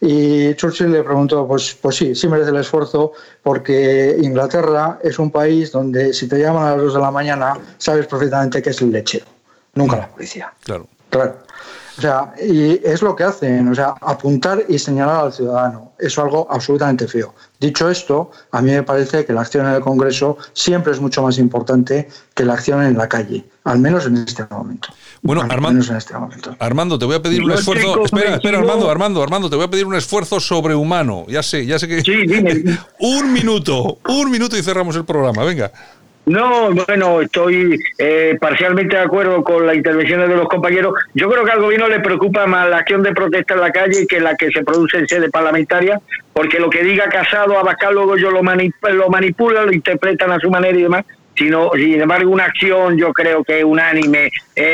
Y 0.00 0.54
Churchill 0.54 0.92
le 0.92 1.02
preguntó, 1.02 1.46
pues, 1.46 1.76
pues 1.80 1.96
sí, 1.96 2.14
sí 2.14 2.28
merece 2.28 2.50
el 2.50 2.56
esfuerzo, 2.56 3.12
porque 3.42 4.16
Inglaterra 4.20 4.98
es 5.02 5.18
un 5.18 5.30
país 5.30 5.72
donde 5.72 6.12
si 6.12 6.28
te 6.28 6.38
llaman 6.38 6.66
a 6.66 6.70
las 6.72 6.82
dos 6.84 6.94
de 6.94 7.00
la 7.00 7.10
mañana, 7.10 7.58
sabes 7.78 8.06
perfectamente 8.06 8.62
que 8.62 8.70
es 8.70 8.80
el 8.80 8.92
lechero, 8.92 9.26
nunca 9.74 9.96
la 9.96 10.08
policía. 10.08 10.52
Claro. 10.64 10.86
Claro. 11.10 11.47
O 11.98 12.00
sea, 12.00 12.32
y 12.40 12.80
es 12.86 13.02
lo 13.02 13.16
que 13.16 13.24
hacen, 13.24 13.66
o 13.66 13.74
sea, 13.74 13.94
apuntar 14.00 14.64
y 14.68 14.78
señalar 14.78 15.24
al 15.24 15.32
ciudadano. 15.32 15.92
Es 15.98 16.16
algo 16.16 16.46
absolutamente 16.48 17.08
feo. 17.08 17.34
Dicho 17.58 17.90
esto, 17.90 18.30
a 18.52 18.62
mí 18.62 18.70
me 18.70 18.84
parece 18.84 19.24
que 19.24 19.32
la 19.32 19.40
acción 19.40 19.66
en 19.66 19.74
el 19.74 19.80
Congreso 19.80 20.38
siempre 20.52 20.92
es 20.92 21.00
mucho 21.00 21.22
más 21.22 21.38
importante 21.38 22.08
que 22.34 22.44
la 22.44 22.54
acción 22.54 22.84
en 22.84 22.96
la 22.96 23.08
calle, 23.08 23.44
al 23.64 23.80
menos 23.80 24.06
en 24.06 24.18
este 24.18 24.44
momento. 24.48 24.90
Bueno, 25.22 25.42
Armando, 25.42 25.80
este 25.92 26.14
Armando, 26.60 27.00
te 27.00 27.04
voy 27.04 27.16
a 27.16 27.22
pedir 27.22 27.42
un 27.42 27.50
esfuerzo. 27.50 28.04
Espera, 28.04 28.36
espera, 28.36 28.58
Armando, 28.58 28.88
Armando, 28.88 29.20
Armando, 29.20 29.50
te 29.50 29.56
voy 29.56 29.64
a 29.64 29.70
pedir 29.70 29.84
un 29.84 29.96
esfuerzo 29.96 30.38
sobrehumano. 30.38 31.26
Ya 31.26 31.42
sé, 31.42 31.66
ya 31.66 31.80
sé 31.80 31.88
que. 31.88 32.02
Sí, 32.02 32.26
dime. 32.28 32.78
un 33.00 33.32
minuto, 33.32 33.98
un 34.08 34.30
minuto 34.30 34.56
y 34.56 34.62
cerramos 34.62 34.94
el 34.94 35.04
programa. 35.04 35.42
Venga. 35.42 35.72
No, 36.28 36.70
bueno, 36.72 37.22
estoy 37.22 37.78
eh, 37.98 38.36
parcialmente 38.38 38.96
de 38.96 39.02
acuerdo 39.02 39.42
con 39.42 39.66
las 39.66 39.76
intervenciones 39.76 40.28
de 40.28 40.36
los 40.36 40.46
compañeros. 40.46 40.92
Yo 41.14 41.30
creo 41.30 41.42
que 41.42 41.52
al 41.52 41.60
gobierno 41.60 41.88
le 41.88 42.00
preocupa 42.00 42.46
más 42.46 42.68
la 42.68 42.78
acción 42.78 43.02
de 43.02 43.14
protesta 43.14 43.54
en 43.54 43.60
la 43.60 43.70
calle 43.70 44.06
que 44.06 44.20
la 44.20 44.36
que 44.36 44.50
se 44.50 44.62
produce 44.62 44.98
en 44.98 45.08
sede 45.08 45.30
parlamentaria, 45.30 45.98
porque 46.34 46.60
lo 46.60 46.68
que 46.68 46.84
diga 46.84 47.08
Casado, 47.08 47.58
Abascal, 47.58 47.94
luego 47.94 48.16
ellos 48.16 48.30
lo, 48.32 48.42
lo 48.92 49.08
manipulan, 49.08 49.66
lo 49.66 49.72
interpretan 49.72 50.30
a 50.30 50.38
su 50.38 50.50
manera 50.50 50.76
y 50.76 50.82
demás, 50.82 51.06
sino, 51.38 51.70
sin 51.76 52.00
embargo, 52.00 52.32
una 52.32 52.46
acción 52.46 52.98
yo 52.98 53.12
creo 53.12 53.44
que 53.44 53.64
unánime, 53.64 54.30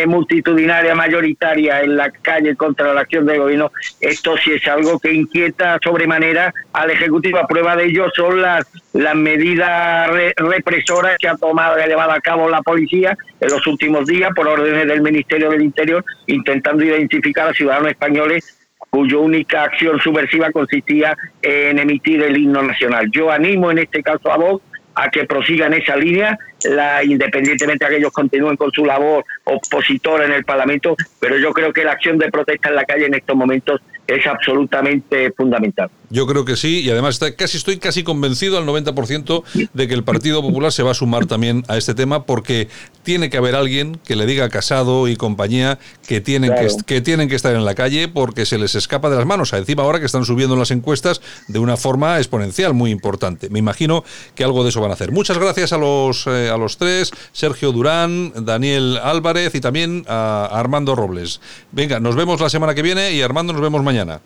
multitudinaria, 0.07 0.95
mayoritaria 0.95 1.83
en 1.83 1.97
la 1.97 2.11
calle 2.11 2.57
contra 2.57 2.95
la 2.95 3.03
acción 3.03 3.27
del 3.27 3.41
gobierno, 3.41 3.71
esto 4.01 4.37
sí 4.39 4.53
es 4.53 4.67
algo 4.67 4.99
que 4.99 5.13
inquieta 5.13 5.79
sobremanera 5.83 6.55
al 6.73 6.91
Ejecutivo. 6.91 7.39
A 7.39 7.47
prueba 7.47 7.77
de 7.77 7.85
ello 7.85 8.07
son 8.17 8.41
las, 8.41 8.67
las 8.95 9.15
medidas 9.15 10.09
represoras 10.37 11.19
que 11.19 11.29
ha 11.29 11.37
tomado 11.37 11.79
y 11.79 11.83
ha 11.83 11.87
llevado 11.87 12.13
a 12.13 12.21
cabo 12.21 12.49
la 12.49 12.63
policía 12.63 13.17
en 13.41 13.51
los 13.51 13.67
últimos 13.67 14.07
días 14.07 14.31
por 14.35 14.49
órdenes 14.49 14.87
del 14.87 15.03
Ministerio 15.03 15.51
del 15.51 15.63
Interior, 15.63 16.03
intentando 16.27 16.83
identificar 16.83 17.49
a 17.49 17.53
ciudadanos 17.53 17.91
españoles 17.91 18.59
cuya 18.89 19.19
única 19.19 19.65
acción 19.65 20.01
subversiva 20.01 20.51
consistía 20.51 21.17
en 21.43 21.79
emitir 21.79 22.23
el 22.23 22.39
himno 22.39 22.63
nacional. 22.63 23.11
Yo 23.11 23.31
animo 23.31 23.71
en 23.71 23.79
este 23.79 24.03
caso 24.03 24.33
a 24.33 24.37
vos 24.37 24.63
a 24.95 25.11
que 25.11 25.25
prosigan 25.25 25.75
esa 25.75 25.97
línea, 25.97 26.39
la, 26.65 27.05
independientemente 27.05 27.85
de 27.85 27.91
que 27.91 27.97
ellos 27.99 28.13
continúen 28.13 28.57
con 28.57 28.71
su 28.73 28.85
labor 28.85 29.25
opositora 29.45 30.25
en 30.25 30.33
el 30.33 30.45
Parlamento, 30.45 30.97
pero 31.21 31.37
yo 31.39 31.53
creo 31.53 31.73
que 31.73 31.85
la 31.85 31.93
acción 31.93 32.19
de 32.19 32.31
protesta 32.31 32.69
en 32.69 32.77
la 32.77 32.85
calle 32.85 33.07
en 33.07 33.15
estos 33.15 33.37
momentos 33.37 33.81
es 34.07 34.27
absolutamente 34.27 35.33
fundamental. 35.33 35.91
Yo 36.15 36.29
creo 36.29 36.45
que 36.45 36.57
sí, 36.57 36.79
y 36.79 36.91
además 36.91 37.17
está, 37.17 37.35
casi 37.35 37.57
estoy 37.57 37.79
casi 37.79 38.05
convencido 38.05 38.57
al 38.57 38.67
90% 38.67 39.43
de 39.73 39.89
que 39.89 39.95
el 39.95 40.05
Partido 40.05 40.43
Popular 40.43 40.71
se 40.71 40.85
va 40.85 40.93
a 40.93 40.95
sumar 40.95 41.27
también 41.27 41.65
a 41.67 41.77
este 41.77 41.93
tema, 41.93 42.25
porque 42.25 42.69
tiene 43.03 43.31
que 43.31 43.37
haber 43.37 43.57
alguien 43.57 43.99
que 44.05 44.15
le 44.15 44.25
diga 44.25 44.45
a 44.45 44.49
Casado 44.49 45.09
y 45.09 45.17
compañía 45.17 45.81
que 46.07 46.21
tienen, 46.21 46.55
que, 46.55 46.69
que, 46.87 47.01
tienen 47.01 47.29
que 47.29 47.35
estar 47.35 47.53
en 47.57 47.65
la 47.65 47.75
calle 47.75 48.07
porque 48.07 48.47
se 48.47 48.59
les 48.59 48.77
escapa 48.77 49.11
de 49.11 49.17
las 49.17 49.27
manos. 49.27 49.53
Encima 49.55 49.83
ahora 49.83 49.99
que 49.99 50.07
están 50.07 50.25
subiendo 50.25 50.55
las 50.55 50.71
encuestas 50.71 51.21
de 51.49 51.59
una 51.59 51.77
forma 51.77 52.19
exponencial 52.19 52.75
muy 52.75 52.93
importante. 52.93 53.51
Me 53.51 53.59
imagino 53.59 54.05
que 54.37 54.45
algo 54.45 54.63
de 54.63 54.69
eso 54.69 54.81
van 54.81 54.93
a 54.93 54.95
hacer. 54.95 55.11
Muchas 55.11 55.37
gracias 55.37 55.73
a 55.73 55.79
los, 55.79 56.29
eh, 56.29 56.49
a 56.49 56.57
los 56.57 56.77
tres, 56.77 57.11
Sergio 57.33 57.73
Durán, 57.73 58.33
Daniel 58.45 59.01
Álvarez 59.03 59.53
y 59.57 59.61
también 59.61 60.05
a 60.07 60.49
Armando 60.53 60.95
Robles. 60.95 61.41
Venga, 61.73 61.99
nos 61.99 62.15
vemos 62.15 62.41
la 62.41 62.51
semana 62.51 62.73
que 62.73 62.83
viene 62.83 63.11
y 63.15 63.21
Armando 63.21 63.53
nos 63.53 63.63
vemos 63.63 63.83
mañana. 63.83 64.21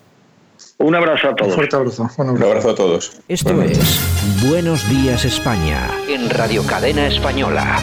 Un 0.80 0.94
abrazo 0.94 1.30
a 1.30 1.34
todos. 1.34 1.50
Un 1.50 1.54
fuerte 1.56 1.74
abrazo. 1.74 2.08
Un 2.18 2.42
abrazo 2.42 2.70
a 2.70 2.74
todos. 2.76 3.20
Esto 3.26 3.60
es 3.62 4.00
Buenos 4.48 4.88
Días 4.88 5.24
España 5.24 5.90
en 6.08 6.30
Radio 6.30 6.64
Cadena 6.64 7.08
Española. 7.08 7.82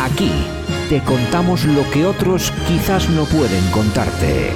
Aquí 0.00 0.32
te 0.88 1.00
contamos 1.04 1.64
lo 1.64 1.88
que 1.92 2.04
otros 2.04 2.52
quizás 2.66 3.08
no 3.10 3.26
pueden 3.26 3.64
contarte. 3.70 4.50